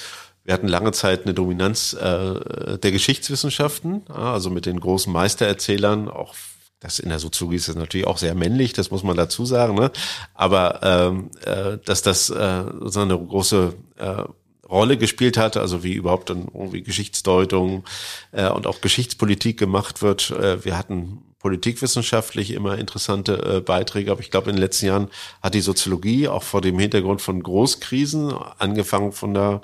Wir 0.45 0.55
hatten 0.55 0.69
lange 0.69 0.93
Zeit 0.93 1.25
eine 1.25 1.35
Dominanz 1.35 1.93
äh, 1.93 2.79
der 2.79 2.93
Geschichtswissenschaften, 2.93 4.09
also 4.09 4.49
mit 4.49 4.65
den 4.65 4.81
großen 4.81 5.13
Meistererzählern, 5.13 6.09
auch 6.09 6.35
das 6.81 7.01
in 7.01 7.09
der 7.09 7.19
Soziologie 7.19 7.57
ist 7.57 7.69
das 7.69 7.77
natürlich 7.77 8.07
auch 8.07 8.19
sehr 8.19 8.35
männlich, 8.35 8.73
das 8.73 8.91
muss 8.91 9.03
man 9.03 9.17
dazu 9.17 9.45
sagen, 9.45 9.75
ne? 9.75 9.91
aber 10.35 10.81
ähm, 10.83 11.31
äh, 11.45 11.79
dass 11.85 12.03
das 12.03 12.31
äh, 12.31 12.65
so 12.83 13.01
eine 13.01 13.19
große 13.19 13.75
äh, 13.97 14.23
Rolle 14.71 14.97
gespielt 14.97 15.37
hat, 15.37 15.57
also 15.57 15.83
wie 15.83 15.95
überhaupt 15.95 16.31
dann 16.31 16.49
irgendwie 16.53 16.83
Geschichtsdeutung 16.83 17.85
äh, 18.33 18.49
und 18.49 18.67
auch 18.67 18.81
Geschichtspolitik 18.81 19.59
gemacht 19.59 20.03
wird. 20.03 20.31
Äh, 20.31 20.65
wir 20.65 20.77
hatten 20.77 21.23
politikwissenschaftlich 21.39 22.51
immer 22.51 22.79
interessante 22.79 23.57
äh, 23.57 23.61
Beiträge, 23.61 24.11
aber 24.11 24.21
ich 24.21 24.31
glaube, 24.31 24.51
in 24.51 24.57
den 24.57 24.63
letzten 24.63 24.87
Jahren 24.87 25.09
hat 25.43 25.55
die 25.55 25.61
Soziologie 25.61 26.29
auch 26.29 26.43
vor 26.43 26.61
dem 26.61 26.79
Hintergrund 26.79 27.23
von 27.23 27.43
Großkrisen, 27.43 28.33
angefangen 28.59 29.13
von 29.13 29.35
der 29.35 29.61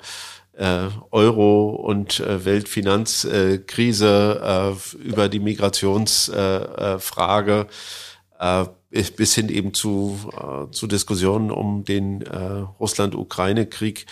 äh, 0.57 0.87
Euro- 1.11 1.71
und 1.71 2.21
äh, 2.21 2.45
Weltfinanzkrise 2.45 4.41
äh, 4.41 4.73
über 4.97 5.29
die 5.29 5.39
Migrationsfrage 5.39 7.67
äh, 8.39 8.61
äh, 8.61 8.65
bis 9.17 9.35
hin 9.35 9.49
eben 9.49 9.73
zu, 9.73 10.17
äh, 10.31 10.71
zu 10.71 10.87
Diskussionen 10.87 11.51
um 11.51 11.83
den 11.83 12.21
äh, 12.21 12.63
Russland-Ukraine-Krieg 12.79 14.05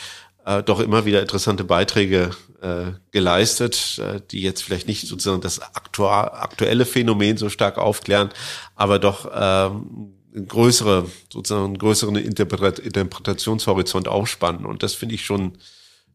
äh, 0.45 0.63
doch 0.63 0.79
immer 0.79 1.05
wieder 1.05 1.21
interessante 1.21 1.63
Beiträge 1.63 2.31
äh, 2.61 2.93
geleistet, 3.11 3.99
äh, 3.99 4.21
die 4.31 4.41
jetzt 4.41 4.63
vielleicht 4.63 4.87
nicht 4.87 5.07
sozusagen 5.07 5.41
das 5.41 5.59
aktu 5.59 6.05
aktuelle 6.05 6.85
Phänomen 6.85 7.37
so 7.37 7.49
stark 7.49 7.77
aufklären, 7.77 8.29
aber 8.75 8.99
doch 8.99 9.29
ähm, 9.33 10.13
größere, 10.47 11.09
sozusagen 11.31 11.65
einen 11.65 11.77
größeren 11.77 12.15
Interpret 12.15 12.79
Interpretationshorizont 12.79 14.07
aufspannen. 14.07 14.65
Und 14.65 14.83
das 14.83 14.95
finde 14.95 15.15
ich 15.15 15.25
schon, 15.25 15.57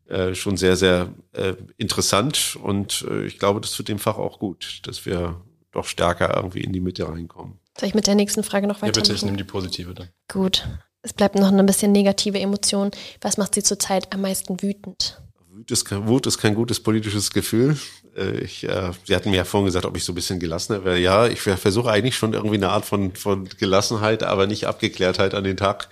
äh, 0.08 0.34
schon 0.34 0.56
sehr, 0.56 0.76
sehr 0.76 1.08
äh, 1.32 1.54
interessant. 1.76 2.58
Und 2.62 3.06
äh, 3.08 3.26
ich 3.26 3.38
glaube, 3.38 3.60
das 3.60 3.72
tut 3.72 3.88
dem 3.88 3.98
Fach 3.98 4.18
auch 4.18 4.38
gut, 4.38 4.80
dass 4.84 5.06
wir 5.06 5.40
doch 5.70 5.84
stärker 5.84 6.34
irgendwie 6.34 6.62
in 6.62 6.72
die 6.72 6.80
Mitte 6.80 7.08
reinkommen. 7.08 7.58
Soll 7.78 7.88
ich 7.88 7.94
mit 7.94 8.06
der 8.06 8.16
nächsten 8.16 8.42
Frage 8.42 8.66
noch 8.66 8.82
weiter? 8.82 8.86
Ja, 8.86 9.02
bitte, 9.02 9.12
ich 9.12 9.22
nehme 9.22 9.36
die 9.36 9.44
positive 9.44 9.94
dann. 9.94 10.08
Gut 10.28 10.66
es 11.08 11.14
bleibt 11.14 11.36
noch 11.36 11.48
eine 11.48 11.64
bisschen 11.64 11.90
negative 11.92 12.38
Emotion. 12.38 12.90
Was 13.22 13.38
macht 13.38 13.54
Sie 13.54 13.62
zurzeit 13.62 14.12
am 14.12 14.20
meisten 14.20 14.60
wütend? 14.60 15.18
Wut 15.50 15.70
ist, 15.70 15.86
kein, 15.86 16.06
Wut 16.06 16.26
ist 16.26 16.36
kein 16.36 16.54
gutes 16.54 16.80
politisches 16.80 17.30
Gefühl. 17.30 17.78
Äh, 18.14 18.40
ich, 18.40 18.64
äh, 18.64 18.92
Sie 19.04 19.16
hatten 19.16 19.30
mir 19.30 19.38
ja 19.38 19.44
vorhin 19.44 19.64
gesagt, 19.64 19.86
ob 19.86 19.96
ich 19.96 20.04
so 20.04 20.12
ein 20.12 20.14
bisschen 20.14 20.38
gelassener 20.38 20.84
wäre. 20.84 20.98
Ja, 20.98 21.26
ich 21.26 21.40
versuche 21.40 21.90
eigentlich 21.90 22.16
schon 22.16 22.34
irgendwie 22.34 22.56
eine 22.56 22.68
Art 22.68 22.84
von, 22.84 23.14
von 23.14 23.48
Gelassenheit, 23.58 24.22
aber 24.22 24.46
nicht 24.46 24.66
Abgeklärtheit 24.66 25.32
an 25.32 25.44
den 25.44 25.56
Tag 25.56 25.88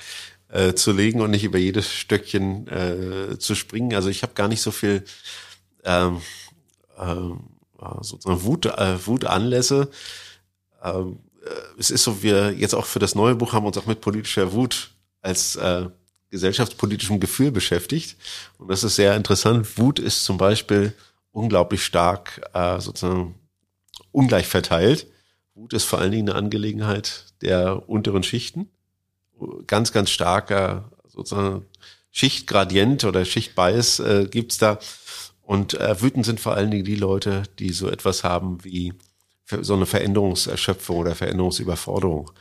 äh, 0.50 0.74
zu 0.74 0.92
legen 0.92 1.22
und 1.22 1.30
nicht 1.30 1.44
über 1.44 1.58
jedes 1.58 1.90
Stöckchen 1.90 2.68
äh, 2.68 3.38
zu 3.38 3.54
springen. 3.54 3.94
Also 3.94 4.10
ich 4.10 4.22
habe 4.22 4.34
gar 4.34 4.48
nicht 4.48 4.60
so 4.60 4.70
viel 4.70 5.02
ähm, 5.84 6.20
äh, 6.98 7.14
sozusagen 8.02 8.42
Wut, 8.42 8.66
äh, 8.66 9.06
Wutanlässe. 9.06 9.88
Ähm, 10.84 11.20
äh, 11.42 11.80
es 11.80 11.90
ist 11.90 12.04
so, 12.04 12.22
wir 12.22 12.52
jetzt 12.52 12.74
auch 12.74 12.84
für 12.84 12.98
das 12.98 13.14
neue 13.14 13.34
Buch 13.34 13.54
haben 13.54 13.64
uns 13.64 13.78
auch 13.78 13.86
mit 13.86 14.02
politischer 14.02 14.52
Wut 14.52 14.90
als 15.26 15.56
äh, 15.56 15.86
gesellschaftspolitischem 16.30 17.20
Gefühl 17.20 17.50
beschäftigt. 17.50 18.16
Und 18.58 18.68
das 18.68 18.84
ist 18.84 18.96
sehr 18.96 19.16
interessant. 19.16 19.78
Wut 19.78 19.98
ist 19.98 20.24
zum 20.24 20.38
Beispiel 20.38 20.94
unglaublich 21.32 21.84
stark 21.84 22.40
äh, 22.54 22.80
sozusagen 22.80 23.34
ungleich 24.12 24.46
verteilt. 24.46 25.06
Wut 25.54 25.72
ist 25.72 25.84
vor 25.84 25.98
allen 25.98 26.12
Dingen 26.12 26.30
eine 26.30 26.38
Angelegenheit 26.38 27.26
der 27.42 27.88
unteren 27.88 28.22
Schichten. 28.22 28.70
Ganz, 29.66 29.92
ganz 29.92 30.10
starker 30.10 30.90
sozusagen 31.08 31.66
Schichtgradient 32.10 33.04
oder 33.04 33.24
Schichtbias 33.24 33.98
äh, 34.00 34.26
gibt's 34.30 34.58
da. 34.58 34.78
Und 35.42 35.74
äh, 35.74 36.00
wütend 36.00 36.24
sind 36.24 36.40
vor 36.40 36.54
allen 36.54 36.70
Dingen 36.70 36.84
die 36.84 36.96
Leute, 36.96 37.42
die 37.58 37.72
so 37.72 37.88
etwas 37.88 38.24
haben 38.24 38.64
wie 38.64 38.94
so 39.60 39.74
eine 39.74 39.86
Veränderungserschöpfung 39.86 40.96
oder 40.96 41.14
Veränderungsüberforderung. 41.14 42.32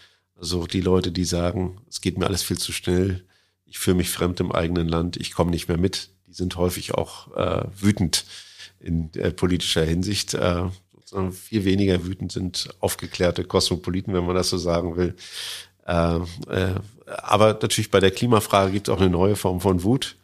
Also 0.46 0.68
die 0.68 0.82
Leute, 0.82 1.12
die 1.12 1.26
sagen, 1.26 1.80
es 1.90 2.02
geht 2.02 2.20
mir 2.20 2.28
alles 2.28 2.44
viel 2.44 2.60
zu 2.60 2.72
schnell, 2.72 3.26
ich 3.66 3.80
fühle 3.80 3.98
mich 3.98 4.12
fremd 4.12 4.40
im 4.40 4.52
eigenen 4.52 4.88
Land, 4.88 5.18
ich 5.18 5.34
komme 5.34 5.50
nicht 5.50 5.68
mehr 5.70 5.80
mit, 5.80 6.12
die 6.28 6.34
sind 6.34 6.56
häufig 6.56 6.94
auch 6.94 7.36
äh, 7.36 7.66
wütend 7.76 8.26
in 8.80 9.12
äh, 9.16 9.32
politischer 9.32 9.84
Hinsicht. 9.84 10.36
Äh, 10.36 10.66
viel 11.32 11.66
weniger 11.66 12.06
wütend 12.06 12.32
sind 12.32 12.70
aufgeklärte 12.80 13.44
Kosmopoliten, 13.44 14.14
wenn 14.14 14.28
man 14.28 14.36
das 14.36 14.52
so 14.52 14.60
sagen 14.60 14.98
will. 14.98 15.16
Äh, 15.88 16.18
äh, 16.48 16.76
aber 17.08 17.54
natürlich 17.54 17.90
bei 17.90 18.00
der 18.00 18.12
Klimafrage 18.12 18.72
gibt 18.72 18.88
es 18.88 18.94
auch 18.94 19.02
eine 19.02 19.10
neue 19.10 19.36
Form 19.36 19.62
von 19.62 19.82
Wut, 19.82 20.16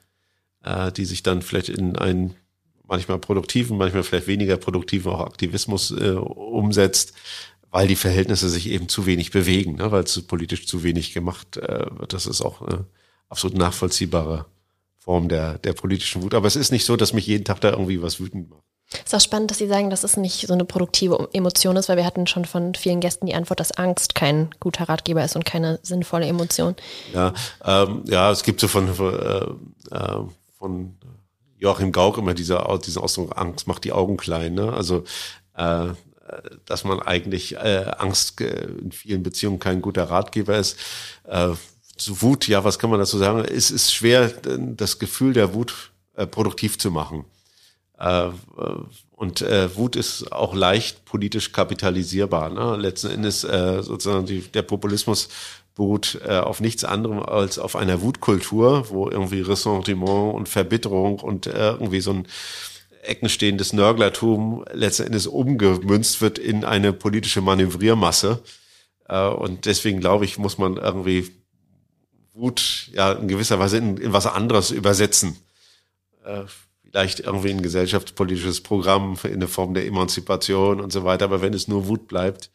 äh, 0.64 0.92
die 0.92 1.06
sich 1.06 1.24
dann 1.24 1.42
vielleicht 1.42 1.70
in 1.70 1.96
einen 1.96 2.36
manchmal 2.84 3.18
produktiven, 3.18 3.76
manchmal 3.76 4.04
vielleicht 4.04 4.28
weniger 4.28 4.58
produktiven 4.58 5.14
auch 5.14 5.22
Aktivismus 5.22 5.90
äh, 5.90 6.12
umsetzt, 6.12 7.14
weil 7.72 7.88
die 7.88 7.96
Verhältnisse 7.96 8.50
sich 8.50 8.70
eben 8.70 8.90
zu 8.90 9.06
wenig 9.06 9.32
bewegen, 9.32 9.76
ne? 9.76 9.92
weil 9.92 10.04
es 10.04 10.22
politisch 10.24 10.68
zu 10.68 10.84
wenig 10.84 11.14
gemacht 11.14 11.58
äh, 11.58 11.86
wird. 11.98 12.14
Das 12.14 12.28
ist 12.28 12.42
auch 12.42 12.62
eine 12.62 12.86
absolut 13.30 13.58
nachvollziehbare 13.58 14.46
Form 15.00 15.30
der, 15.30 15.58
der 15.58 15.74
politischen 15.74 16.22
Wut. 16.22 16.34
Aber 16.34 16.48
es 16.48 16.58
ist 16.58 16.72
nicht 16.72 16.86
so, 16.86 16.98
dass 16.98 17.14
mich 17.14 17.26
jeden 17.26 17.46
Tag 17.46 17.62
da 17.62 17.72
irgendwie 17.72 18.02
was 18.02 18.20
wütend 18.20 18.50
macht. 18.50 18.62
Ist 19.06 19.16
auch 19.16 19.22
spannend, 19.22 19.50
dass 19.50 19.58
Sie 19.58 19.68
sagen, 19.68 19.90
dass 19.90 20.04
es 20.04 20.18
nicht 20.18 20.48
so 20.48 20.54
eine 20.54 20.66
produktive 20.66 21.30
Emotion 21.32 21.78
ist, 21.78 21.88
weil 21.88 21.96
wir 21.96 22.06
hatten 22.06 22.28
schon 22.28 22.44
von 22.44 22.76
vielen 22.76 23.00
Gästen 23.00 23.26
die 23.26 23.34
Antwort, 23.34 23.62
dass 23.62 23.72
Angst 23.72 24.16
kein 24.16 24.50
guter 24.60 24.90
Ratgeber 24.90 25.24
ist 25.24 25.38
und 25.38 25.46
keine 25.46 25.80
sinnvolle 25.82 26.26
Emotion. 26.26 26.76
Ja, 27.14 27.34
ähm, 27.64 28.04
ja, 28.06 28.32
es 28.32 28.44
gibt 28.44 28.60
so 28.60 28.68
von, 28.68 28.90
äh, 28.90 29.96
äh, 29.96 30.24
von 30.58 30.98
Joachim 31.58 31.94
Gauck 31.94 32.18
immer 32.18 32.34
dieser, 32.34 32.78
diesen 32.80 33.02
Ausdruck, 33.02 33.38
Angst 33.38 33.66
macht 33.66 33.86
die 33.86 33.94
Augen 33.94 34.18
klein. 34.18 34.56
Ne? 34.56 34.74
Also 34.74 35.06
äh, 35.56 35.88
dass 36.66 36.84
man 36.84 37.02
eigentlich 37.02 37.56
äh, 37.56 37.86
Angst 37.98 38.42
äh, 38.42 38.68
in 38.82 38.92
vielen 38.92 39.24
Beziehungen 39.24 39.60
kein 39.60 39.82
guter 39.82 40.06
Ratgeber 40.06 40.58
ist. 40.58 40.78
Äh, 41.26 41.50
zu 41.98 42.22
Wut, 42.22 42.48
ja, 42.48 42.64
was 42.64 42.80
kann 42.80 42.90
man 42.90 43.00
dazu 43.00 43.18
sagen? 43.18 43.46
Es 43.46 43.70
ist 43.72 43.94
schwer, 43.94 44.30
das 44.30 45.00
Gefühl 45.00 45.34
der 45.34 45.54
Wut 45.54 45.92
äh, 46.16 46.26
produktiv 46.26 46.78
zu 46.78 46.92
machen. 46.92 47.26
Äh, 48.00 48.30
und 49.12 49.42
äh, 49.42 49.76
Wut 49.76 49.96
ist 49.96 50.32
auch 50.32 50.56
leicht 50.56 51.06
politisch 51.06 51.52
kapitalisierbar. 51.52 52.50
Ne? 52.50 52.76
Letzten 52.78 53.12
Endes 53.12 53.44
äh, 53.44 53.84
sozusagen 53.84 54.26
die, 54.26 54.42
der 54.42 54.64
Populismus 54.64 55.30
beruht 55.76 56.20
äh, 56.26 56.38
auf 56.38 56.60
nichts 56.60 56.84
anderem 56.84 57.20
als 57.20 57.60
auf 57.60 57.76
einer 57.76 58.02
Wutkultur, 58.02 58.90
wo 58.90 59.10
irgendwie 59.10 59.42
Ressentiment 59.42 60.34
und 60.34 60.50
Verbitterung 60.50 61.20
und 61.20 61.48
äh, 61.48 61.72
irgendwie 61.72 62.02
so 62.02 62.12
ein 62.12 62.28
eckenstehendes 63.04 63.74
Nörglertum 63.74 64.66
letzten 64.72 65.04
Endes 65.04 65.28
umgemünzt 65.28 66.22
wird 66.22 66.40
in 66.40 66.66
eine 66.66 66.94
politische 66.94 67.42
Manövriermasse. 67.42 68.42
Äh, 69.08 69.28
und 69.28 69.66
deswegen 69.66 70.00
glaube 70.00 70.26
ich, 70.26 70.38
muss 70.38 70.58
man 70.58 70.78
irgendwie 70.78 71.32
Wut 72.34 72.90
ja 72.94 73.12
in 73.12 73.28
gewisser 73.28 73.60
Weise 73.60 73.78
in, 73.78 73.98
in 73.98 74.14
was 74.14 74.26
anderes 74.26 74.72
übersetzen. 74.72 75.38
Äh, 76.24 76.44
vielleicht 76.84 77.22
irgendwie 77.22 77.52
ein 77.52 77.62
gesellschaftspolitisches 77.62 78.62
Programm 78.62 79.18
in 79.24 79.40
der 79.40 79.50
Form 79.50 79.74
der 79.74 79.86
Emanzipation 79.86 80.82
und 80.82 80.92
so 80.92 81.04
weiter. 81.04 81.26
Aber 81.26 81.42
wenn 81.42 81.54
es 81.54 81.68
nur 81.68 81.88
Wut 81.88 82.08
bleibt, 82.08 82.52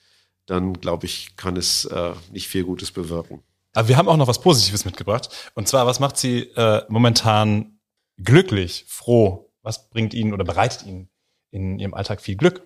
dann 0.46 0.74
glaube 0.74 1.06
ich, 1.06 1.36
kann 1.36 1.56
es 1.56 1.84
äh, 1.86 2.12
nicht 2.30 2.48
viel 2.48 2.64
Gutes 2.64 2.92
bewirken. 2.92 3.42
Aber 3.72 3.88
wir 3.88 3.96
haben 3.96 4.08
auch 4.08 4.16
noch 4.16 4.28
was 4.28 4.40
Positives 4.40 4.84
mitgebracht. 4.84 5.28
Und 5.54 5.68
zwar, 5.68 5.86
was 5.86 6.00
macht 6.00 6.16
Sie 6.16 6.40
äh, 6.56 6.82
momentan 6.88 7.78
glücklich, 8.16 8.84
froh? 8.88 9.45
Was 9.66 9.90
bringt 9.90 10.14
Ihnen 10.14 10.32
oder 10.32 10.44
bereitet 10.44 10.86
Ihnen 10.86 11.08
in 11.50 11.80
Ihrem 11.80 11.92
Alltag 11.92 12.20
viel 12.20 12.36
Glück? 12.36 12.62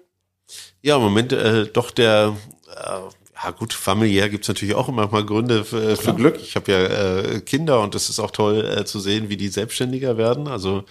Ja, 0.83 0.97
im 0.97 1.03
Moment 1.03 1.33
äh, 1.33 1.67
doch 1.67 1.93
der, 1.93 2.37
äh, 2.69 3.01
ja 3.43 3.51
gut, 3.53 3.73
familiär 3.73 4.29
gibt's 4.29 4.49
natürlich 4.49 4.75
auch 4.75 4.91
immer 4.91 5.09
mal 5.09 5.25
Gründe 5.25 5.65
für, 5.65 5.97
für 5.97 6.13
Glück. 6.15 6.39
Ich 6.43 6.57
habe 6.57 6.71
ja 6.71 6.79
äh, 6.79 7.41
Kinder 7.41 7.81
und 7.81 7.95
es 7.95 8.11
ist 8.11 8.21
auch 8.21 8.33
toll 8.33 8.67
äh, 8.67 8.85
zu 8.85 9.01
sehen, 9.01 9.31
wie 9.31 9.39
die 9.39 9.49
selbstständiger 9.49 10.19
werden. 10.19 10.47
Also 10.47 10.85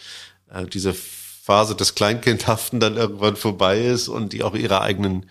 äh, 0.51 0.65
diese 0.65 0.95
Phase 0.95 1.75
des 1.75 1.93
Kleinkindhaften 1.93 2.79
dann 2.79 2.97
irgendwann 2.97 3.35
vorbei 3.35 3.79
ist 3.79 4.07
und 4.07 4.33
die 4.33 4.41
auch 4.41 4.55
ihre 4.55 4.81
eigenen 4.81 5.29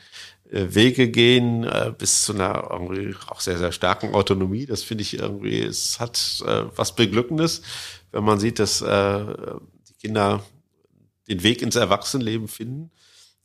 äh, 0.48 0.66
Wege 0.68 1.08
gehen 1.08 1.64
äh, 1.64 1.92
bis 1.98 2.22
zu 2.22 2.34
einer 2.34 2.68
irgendwie 2.70 3.16
auch 3.26 3.40
sehr, 3.40 3.58
sehr 3.58 3.72
starken 3.72 4.14
Autonomie. 4.14 4.66
Das 4.66 4.84
finde 4.84 5.02
ich 5.02 5.18
irgendwie, 5.18 5.60
es 5.60 5.98
hat 5.98 6.40
äh, 6.46 6.66
was 6.76 6.94
Beglückendes, 6.94 7.62
wenn 8.12 8.22
man 8.22 8.38
sieht, 8.38 8.60
dass 8.60 8.80
äh, 8.80 9.24
die 9.88 9.94
Kinder 10.00 10.44
den 11.28 11.42
Weg 11.42 11.62
ins 11.62 11.76
Erwachsenenleben 11.76 12.48
finden. 12.48 12.90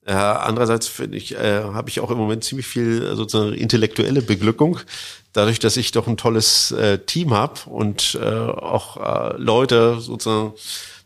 Äh, 0.06 0.14
andererseits 0.14 0.88
finde 0.88 1.18
ich, 1.18 1.36
äh, 1.36 1.64
habe 1.64 1.90
ich 1.90 2.02
auch 2.02 2.12
im 2.12 2.18
Moment 2.18 2.44
ziemlich 2.44 2.68
viel 2.68 3.04
äh, 3.04 3.16
sozusagen 3.16 3.54
intellektuelle 3.54 4.22
Beglückung, 4.22 4.80
dadurch, 5.32 5.60
dass 5.60 5.78
ich 5.78 5.92
doch 5.92 6.08
ein 6.08 6.18
tolles 6.18 6.72
äh, 6.72 7.00
Team 7.00 7.34
habe 7.34 7.70
und 7.70 8.20
äh, 8.22 8.26
auch 8.26 8.98
äh, 8.98 9.38
Leute 9.38 10.02
sozusagen 10.02 10.54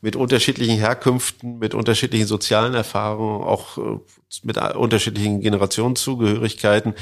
mit 0.01 0.15
unterschiedlichen 0.15 0.77
Herkünften, 0.77 1.59
mit 1.59 1.75
unterschiedlichen 1.75 2.27
sozialen 2.27 2.73
Erfahrungen, 2.73 3.43
auch 3.43 3.77
äh, 3.77 3.99
mit 4.43 4.57
unterschiedlichen 4.57 5.41
Generationenzugehörigkeiten, 5.41 6.95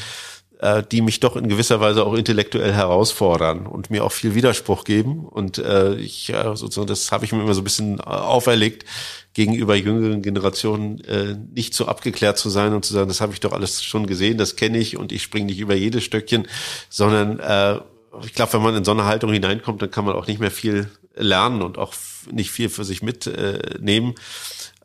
äh, 0.60 0.84
die 0.92 1.02
mich 1.02 1.20
doch 1.20 1.36
in 1.36 1.48
gewisser 1.48 1.80
Weise 1.80 2.06
auch 2.06 2.14
intellektuell 2.14 2.74
herausfordern 2.74 3.66
und 3.66 3.90
mir 3.90 4.04
auch 4.04 4.12
viel 4.12 4.36
Widerspruch 4.36 4.84
geben. 4.84 5.26
Und 5.26 5.58
äh, 5.58 5.96
ich 5.96 6.30
äh, 6.30 6.56
sozusagen, 6.56 6.88
das 6.88 7.12
habe 7.12 7.26
ich 7.26 7.32
mir 7.32 7.42
immer 7.42 7.54
so 7.54 7.62
ein 7.62 7.66
bisschen 7.66 8.00
äh, 8.00 8.04
auferlegt, 8.04 8.86
gegenüber 9.34 9.76
jüngeren 9.76 10.22
Generationen 10.22 11.04
äh, 11.04 11.36
nicht 11.54 11.74
so 11.74 11.88
abgeklärt 11.88 12.38
zu 12.38 12.50
sein 12.50 12.74
und 12.74 12.86
zu 12.86 12.94
sagen, 12.94 13.10
das 13.10 13.20
habe 13.20 13.34
ich 13.34 13.42
doch 13.42 13.52
alles 13.52 13.84
schon 13.84 14.08
gesehen, 14.08 14.38
das 14.38 14.56
kenne 14.56 14.78
ich 14.78 14.98
und 14.98 15.12
ich 15.12 15.24
springe 15.24 15.48
nicht 15.48 15.60
über 15.60 15.76
jedes 15.76 16.06
Stöckchen, 16.06 16.48
sondern 16.90 17.40
äh, 17.40 17.80
ich 18.26 18.34
glaube, 18.34 18.54
wenn 18.54 18.62
man 18.62 18.76
in 18.76 18.86
so 18.86 18.92
eine 18.92 19.06
Haltung 19.06 19.34
hineinkommt, 19.34 19.82
dann 19.82 19.92
kann 19.92 20.06
man 20.06 20.16
auch 20.16 20.28
nicht 20.28 20.40
mehr 20.40 20.52
viel 20.52 20.90
lernen 21.16 21.62
und 21.62 21.78
auch 21.78 21.94
nicht 22.32 22.52
viel 22.52 22.70
für 22.70 22.86
sich 22.86 23.02
mitnehmen. 23.02 24.12
Äh, 24.12 24.16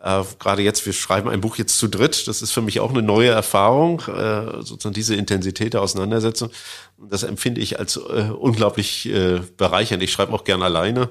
Gerade 0.03 0.63
jetzt, 0.63 0.87
wir 0.87 0.95
schreiben 0.95 1.29
ein 1.29 1.43
Buch 1.43 1.57
jetzt 1.57 1.79
zu 1.79 1.87
dritt. 1.87 2.27
Das 2.27 2.41
ist 2.41 2.53
für 2.53 2.63
mich 2.63 2.81
auch 2.81 2.91
eine 2.91 3.03
neue 3.03 3.29
Erfahrung, 3.29 4.01
äh, 4.09 4.63
sozusagen 4.63 4.95
diese 4.95 5.15
Intensität 5.15 5.75
der 5.75 5.83
Auseinandersetzung. 5.83 6.51
Das 6.97 7.23
empfinde 7.23 7.61
ich 7.61 7.79
als 7.79 7.97
äh, 7.97 8.31
unglaublich 8.31 9.07
äh, 9.11 9.41
bereichernd. 9.59 10.03
Ich 10.03 10.11
schreibe 10.11 10.33
auch 10.33 10.45
gern 10.45 10.63
alleine, 10.63 11.11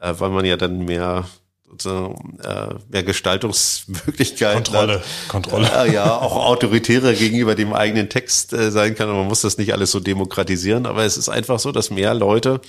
äh, 0.00 0.14
weil 0.16 0.30
man 0.30 0.46
ja 0.46 0.56
dann 0.56 0.78
mehr 0.78 1.26
sozusagen 1.72 2.38
äh, 2.42 2.74
mehr 2.90 3.02
Gestaltungsmöglichkeiten 3.02 4.64
Kontrolle, 4.64 4.94
hat. 4.94 5.28
Kontrolle. 5.28 5.70
Äh, 5.74 5.92
ja, 5.92 6.16
auch 6.16 6.36
autoritärer 6.36 7.14
gegenüber 7.14 7.54
dem 7.54 7.72
eigenen 7.72 8.08
Text 8.08 8.52
äh, 8.52 8.70
sein 8.70 8.94
kann. 8.94 9.08
Und 9.08 9.16
man 9.16 9.26
muss 9.26 9.42
das 9.42 9.58
nicht 9.58 9.72
alles 9.72 9.90
so 9.90 10.00
demokratisieren, 10.00 10.86
aber 10.86 11.04
es 11.04 11.16
ist 11.16 11.28
einfach 11.28 11.58
so, 11.58 11.72
dass 11.72 11.90
mehr 11.90 12.14
Leute 12.14 12.60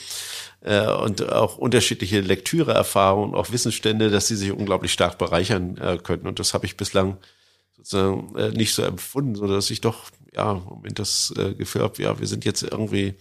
äh, 0.64 0.88
und 0.88 1.30
auch 1.32 1.57
unterschiedliche 1.57 2.22
Lektüreerfahrungen, 2.22 3.36
auch 3.36 3.51
Wissensstände, 3.51 4.09
dass 4.09 4.28
sie 4.28 4.36
sich 4.36 4.51
unglaublich 4.51 4.93
stark 4.93 5.18
bereichern 5.18 5.78
äh, 5.78 5.97
könnten. 5.97 6.28
Und 6.28 6.39
das 6.39 6.53
habe 6.53 6.66
ich 6.66 6.78
bislang 6.78 7.18
sozusagen 7.78 8.36
äh, 8.36 8.49
nicht 8.49 8.74
so 8.74 8.82
empfunden, 8.82 9.36
sondern 9.36 9.57
dass 9.57 9.70
ich 9.70 9.82
doch 9.82 10.09
ja 10.34 10.53
im 10.53 10.64
Moment 10.64 10.99
das 10.99 11.34
äh, 11.38 11.53
Gefühl 11.53 11.84
habe, 11.84 12.01
ja, 12.01 12.20
wir 12.20 12.28
sind 12.28 12.45
jetzt 12.45 12.64
irgendwie 12.64 13.16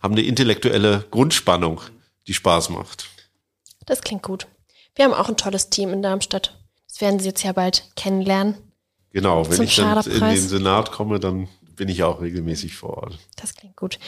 haben 0.00 0.14
eine 0.14 0.22
intellektuelle 0.22 1.04
Grundspannung, 1.10 1.80
die 2.26 2.34
Spaß 2.34 2.70
macht. 2.70 3.08
Das 3.86 4.00
klingt 4.00 4.22
gut. 4.22 4.46
Wir 4.94 5.04
haben 5.04 5.14
auch 5.14 5.28
ein 5.28 5.36
tolles 5.36 5.70
Team 5.70 5.92
in 5.92 6.02
Darmstadt. 6.02 6.58
Das 6.88 7.00
werden 7.00 7.20
Sie 7.20 7.28
jetzt 7.28 7.42
ja 7.42 7.52
bald 7.52 7.90
kennenlernen. 7.96 8.56
Genau, 9.12 9.48
wenn 9.48 9.62
ich 9.62 9.76
dann 9.76 10.04
in 10.04 10.20
den 10.20 10.48
Senat 10.48 10.92
komme, 10.92 11.20
dann 11.20 11.48
bin 11.76 11.88
ich 11.88 12.02
auch 12.02 12.20
regelmäßig 12.20 12.74
vor 12.74 12.98
Ort. 12.98 13.18
Das 13.36 13.54
klingt 13.54 13.76
gut. 13.76 13.98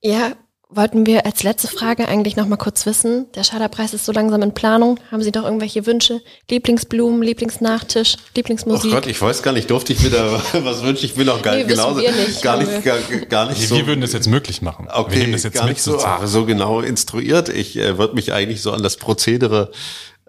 Ja, 0.00 0.32
wollten 0.74 1.06
wir 1.06 1.26
als 1.26 1.42
letzte 1.42 1.68
Frage 1.68 2.08
eigentlich 2.08 2.36
noch 2.36 2.46
mal 2.46 2.56
kurz 2.56 2.86
wissen. 2.86 3.26
Der 3.34 3.44
Schaderpreis 3.44 3.94
ist 3.94 4.04
so 4.04 4.12
langsam 4.12 4.42
in 4.42 4.52
Planung. 4.54 4.98
Haben 5.10 5.22
Sie 5.22 5.30
noch 5.30 5.44
irgendwelche 5.44 5.86
Wünsche? 5.86 6.20
Lieblingsblumen, 6.50 7.22
Lieblingsnachtisch, 7.22 8.14
Oh 8.18 8.22
Lieblingsmusik? 8.36 8.90
Gott, 8.90 9.06
ich 9.06 9.20
weiß 9.20 9.42
gar 9.42 9.52
nicht, 9.52 9.70
durfte 9.70 9.92
ich 9.92 10.00
mir 10.02 10.10
da 10.10 10.40
was 10.64 10.82
wünschen? 10.82 11.04
Ich 11.06 11.16
will 11.16 11.28
auch 11.28 11.42
gar 11.42 11.54
Nee, 11.56 11.64
genauso, 11.64 12.00
wir 12.00 12.12
nicht, 12.12 12.42
gar 12.42 12.56
nicht, 12.56 12.84
gar, 12.84 12.98
gar 13.28 13.46
nicht 13.48 13.60
Wir, 13.60 13.68
so. 13.68 13.76
wir 13.76 13.86
würden 13.86 14.00
das 14.00 14.12
jetzt 14.12 14.28
möglich 14.28 14.62
machen. 14.62 14.86
wir 14.86 14.98
Okay, 14.98 15.18
nehmen 15.18 15.32
das 15.32 15.42
jetzt 15.42 15.54
gar 15.54 15.66
nicht 15.66 15.82
so, 15.82 15.92
sozusagen. 15.92 16.24
ah, 16.24 16.26
so 16.26 16.44
genau 16.46 16.80
instruiert. 16.80 17.48
Ich 17.48 17.76
äh, 17.76 17.98
würde 17.98 18.14
mich 18.14 18.32
eigentlich 18.32 18.62
so 18.62 18.72
an 18.72 18.82
das 18.82 18.96
Prozedere, 18.96 19.70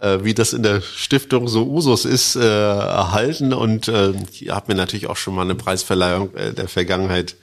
äh, 0.02 0.20
wie 0.24 0.34
das 0.34 0.54
in 0.54 0.64
der 0.64 0.82
Stiftung 0.82 1.48
so 1.48 1.66
Usus 1.68 2.06
ist, 2.06 2.36
äh, 2.36 2.40
erhalten 2.42 3.54
und 3.54 3.88
äh, 3.88 4.12
ich 4.32 4.50
habe 4.50 4.72
mir 4.74 4.76
natürlich 4.78 5.08
auch 5.08 5.18
schon 5.18 5.36
mal 5.36 5.44
eine 5.44 5.56
Preisverleihung 5.56 6.36
äh, 6.36 6.54
der 6.54 6.68
Vergangenheit 6.68 7.32
äh, 7.32 7.36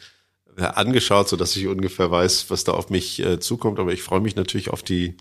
angeschaut, 0.66 1.28
so 1.28 1.36
dass 1.36 1.56
ich 1.56 1.66
ungefähr 1.66 2.10
weiß, 2.10 2.50
was 2.50 2.64
da 2.64 2.72
auf 2.72 2.90
mich 2.90 3.20
äh, 3.20 3.40
zukommt. 3.40 3.78
Aber 3.78 3.92
ich 3.92 4.02
freue 4.02 4.20
mich 4.20 4.36
natürlich 4.36 4.70
auf 4.70 4.82
die 4.82 5.16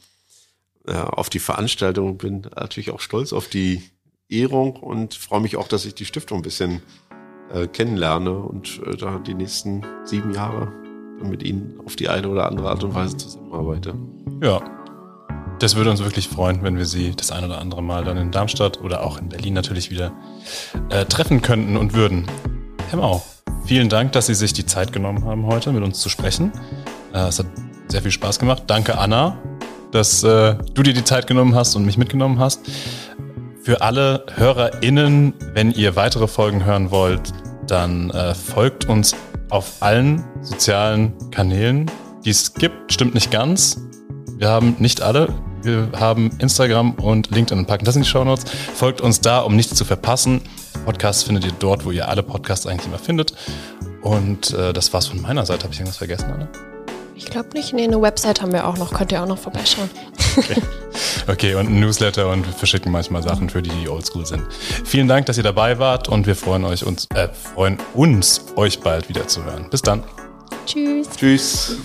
äh, 0.87 0.93
auf 0.93 1.29
die 1.29 1.39
Veranstaltung 1.39 2.17
bin 2.17 2.47
natürlich 2.55 2.91
auch 2.91 2.99
stolz 2.99 3.33
auf 3.33 3.47
die 3.47 3.83
Ehrung 4.29 4.75
und 4.75 5.13
freue 5.13 5.41
mich 5.41 5.57
auch, 5.57 5.67
dass 5.67 5.85
ich 5.85 5.95
die 5.95 6.05
Stiftung 6.05 6.39
ein 6.39 6.43
bisschen 6.43 6.81
äh, 7.51 7.67
kennenlerne 7.67 8.31
und 8.31 8.81
äh, 8.85 8.95
da 8.95 9.19
die 9.19 9.33
nächsten 9.33 9.83
sieben 10.03 10.33
Jahre 10.33 10.71
mit 11.21 11.43
Ihnen 11.43 11.79
auf 11.85 11.95
die 11.95 12.07
eine 12.09 12.29
oder 12.29 12.47
andere 12.47 12.69
Art 12.69 12.83
und 12.83 12.95
Weise 12.95 13.17
zusammenarbeite. 13.17 13.93
Ja. 14.41 14.61
Das 15.59 15.75
würde 15.75 15.91
uns 15.91 16.01
wirklich 16.01 16.29
freuen, 16.29 16.63
wenn 16.63 16.77
wir 16.77 16.85
Sie 16.85 17.13
das 17.13 17.31
ein 17.31 17.43
oder 17.43 17.59
andere 17.59 17.83
Mal 17.83 18.05
dann 18.05 18.15
in 18.15 18.31
Darmstadt 18.31 18.79
oder 18.81 19.03
auch 19.03 19.19
in 19.19 19.27
Berlin 19.27 19.53
natürlich 19.53 19.91
wieder 19.91 20.13
äh, 20.89 21.03
treffen 21.05 21.41
könnten 21.41 21.75
und 21.75 21.93
würden. 21.93 22.25
Herr 22.89 22.99
Mau, 22.99 23.21
vielen 23.65 23.89
Dank, 23.89 24.11
dass 24.13 24.27
Sie 24.27 24.33
sich 24.33 24.53
die 24.53 24.65
Zeit 24.65 24.91
genommen 24.91 25.25
haben, 25.25 25.45
heute 25.45 25.71
mit 25.71 25.83
uns 25.83 25.99
zu 25.99 26.09
sprechen. 26.09 26.51
Äh, 27.13 27.27
es 27.27 27.39
hat 27.39 27.47
sehr 27.87 28.01
viel 28.01 28.11
Spaß 28.11 28.39
gemacht. 28.39 28.63
Danke, 28.67 28.97
Anna, 28.97 29.37
dass 29.91 30.23
äh, 30.23 30.55
du 30.73 30.83
dir 30.83 30.93
die 30.93 31.03
Zeit 31.03 31.27
genommen 31.27 31.55
hast 31.55 31.75
und 31.75 31.85
mich 31.85 31.97
mitgenommen 31.97 32.39
hast. 32.39 32.61
Für 33.61 33.81
alle 33.81 34.25
HörerInnen, 34.35 35.33
wenn 35.53 35.71
ihr 35.71 35.95
weitere 35.95 36.27
Folgen 36.27 36.65
hören 36.65 36.91
wollt, 36.91 37.33
dann 37.67 38.09
äh, 38.11 38.33
folgt 38.33 38.85
uns 38.85 39.15
auf 39.49 39.81
allen 39.81 40.23
sozialen 40.41 41.13
Kanälen, 41.31 41.89
die 42.25 42.29
es 42.29 42.53
gibt. 42.53 42.93
Stimmt 42.93 43.13
nicht 43.13 43.31
ganz. 43.31 43.81
Wir 44.37 44.49
haben 44.49 44.75
nicht 44.79 45.01
alle. 45.01 45.33
Wir 45.61 45.89
haben 45.99 46.31
Instagram 46.39 46.93
und 46.93 47.31
LinkedIn 47.31 47.59
und 47.59 47.65
packen 47.65 47.85
das 47.85 47.95
in 47.95 48.03
die 48.03 48.07
Show 48.07 48.23
Notes. 48.23 48.45
Folgt 48.75 49.01
uns 49.01 49.19
da, 49.19 49.39
um 49.39 49.55
nichts 49.55 49.75
zu 49.75 49.83
verpassen. 49.83 50.41
Podcasts 50.85 51.23
findet 51.23 51.45
ihr 51.45 51.53
dort, 51.59 51.85
wo 51.85 51.91
ihr 51.91 52.07
alle 52.07 52.23
Podcasts 52.23 52.65
eigentlich 52.65 52.87
immer 52.87 52.99
findet. 52.99 53.33
Und 54.01 54.53
äh, 54.53 54.73
das 54.73 54.93
war's 54.93 55.07
von 55.07 55.21
meiner 55.21 55.45
Seite. 55.45 55.63
Habe 55.63 55.73
ich 55.73 55.79
irgendwas 55.79 55.97
vergessen, 55.97 56.31
Anne? 56.31 56.47
Ich 57.15 57.25
glaube 57.25 57.49
nicht. 57.53 57.73
Nee, 57.73 57.83
eine 57.83 58.01
Website 58.01 58.41
haben 58.41 58.53
wir 58.53 58.65
auch 58.65 58.77
noch. 58.77 58.93
Könnt 58.93 59.11
ihr 59.11 59.21
auch 59.21 59.27
noch 59.27 59.37
vorbeischauen. 59.37 59.89
Okay, 61.27 61.53
und 61.53 61.67
ein 61.67 61.79
Newsletter 61.79 62.29
und 62.29 62.45
wir 62.45 62.53
verschicken 62.53 62.91
manchmal 62.91 63.21
Sachen 63.21 63.49
für 63.49 63.61
die, 63.61 63.69
die 63.69 63.87
oldschool 63.87 64.25
sind. 64.25 64.43
Vielen 64.83 65.07
Dank, 65.07 65.27
dass 65.27 65.37
ihr 65.37 65.43
dabei 65.43 65.77
wart 65.77 66.09
und 66.09 66.25
wir 66.25 66.35
freuen 66.35 66.65
euch 66.65 66.83
uns, 66.83 67.07
äh, 67.13 67.27
freuen 67.29 67.77
uns, 67.93 68.45
euch 68.55 68.79
bald 68.79 69.09
wieder 69.09 69.27
zu 69.27 69.43
hören. 69.43 69.67
Bis 69.69 69.81
dann. 69.81 70.03
Tschüss. 70.65 71.07
Tschüss. 71.15 71.77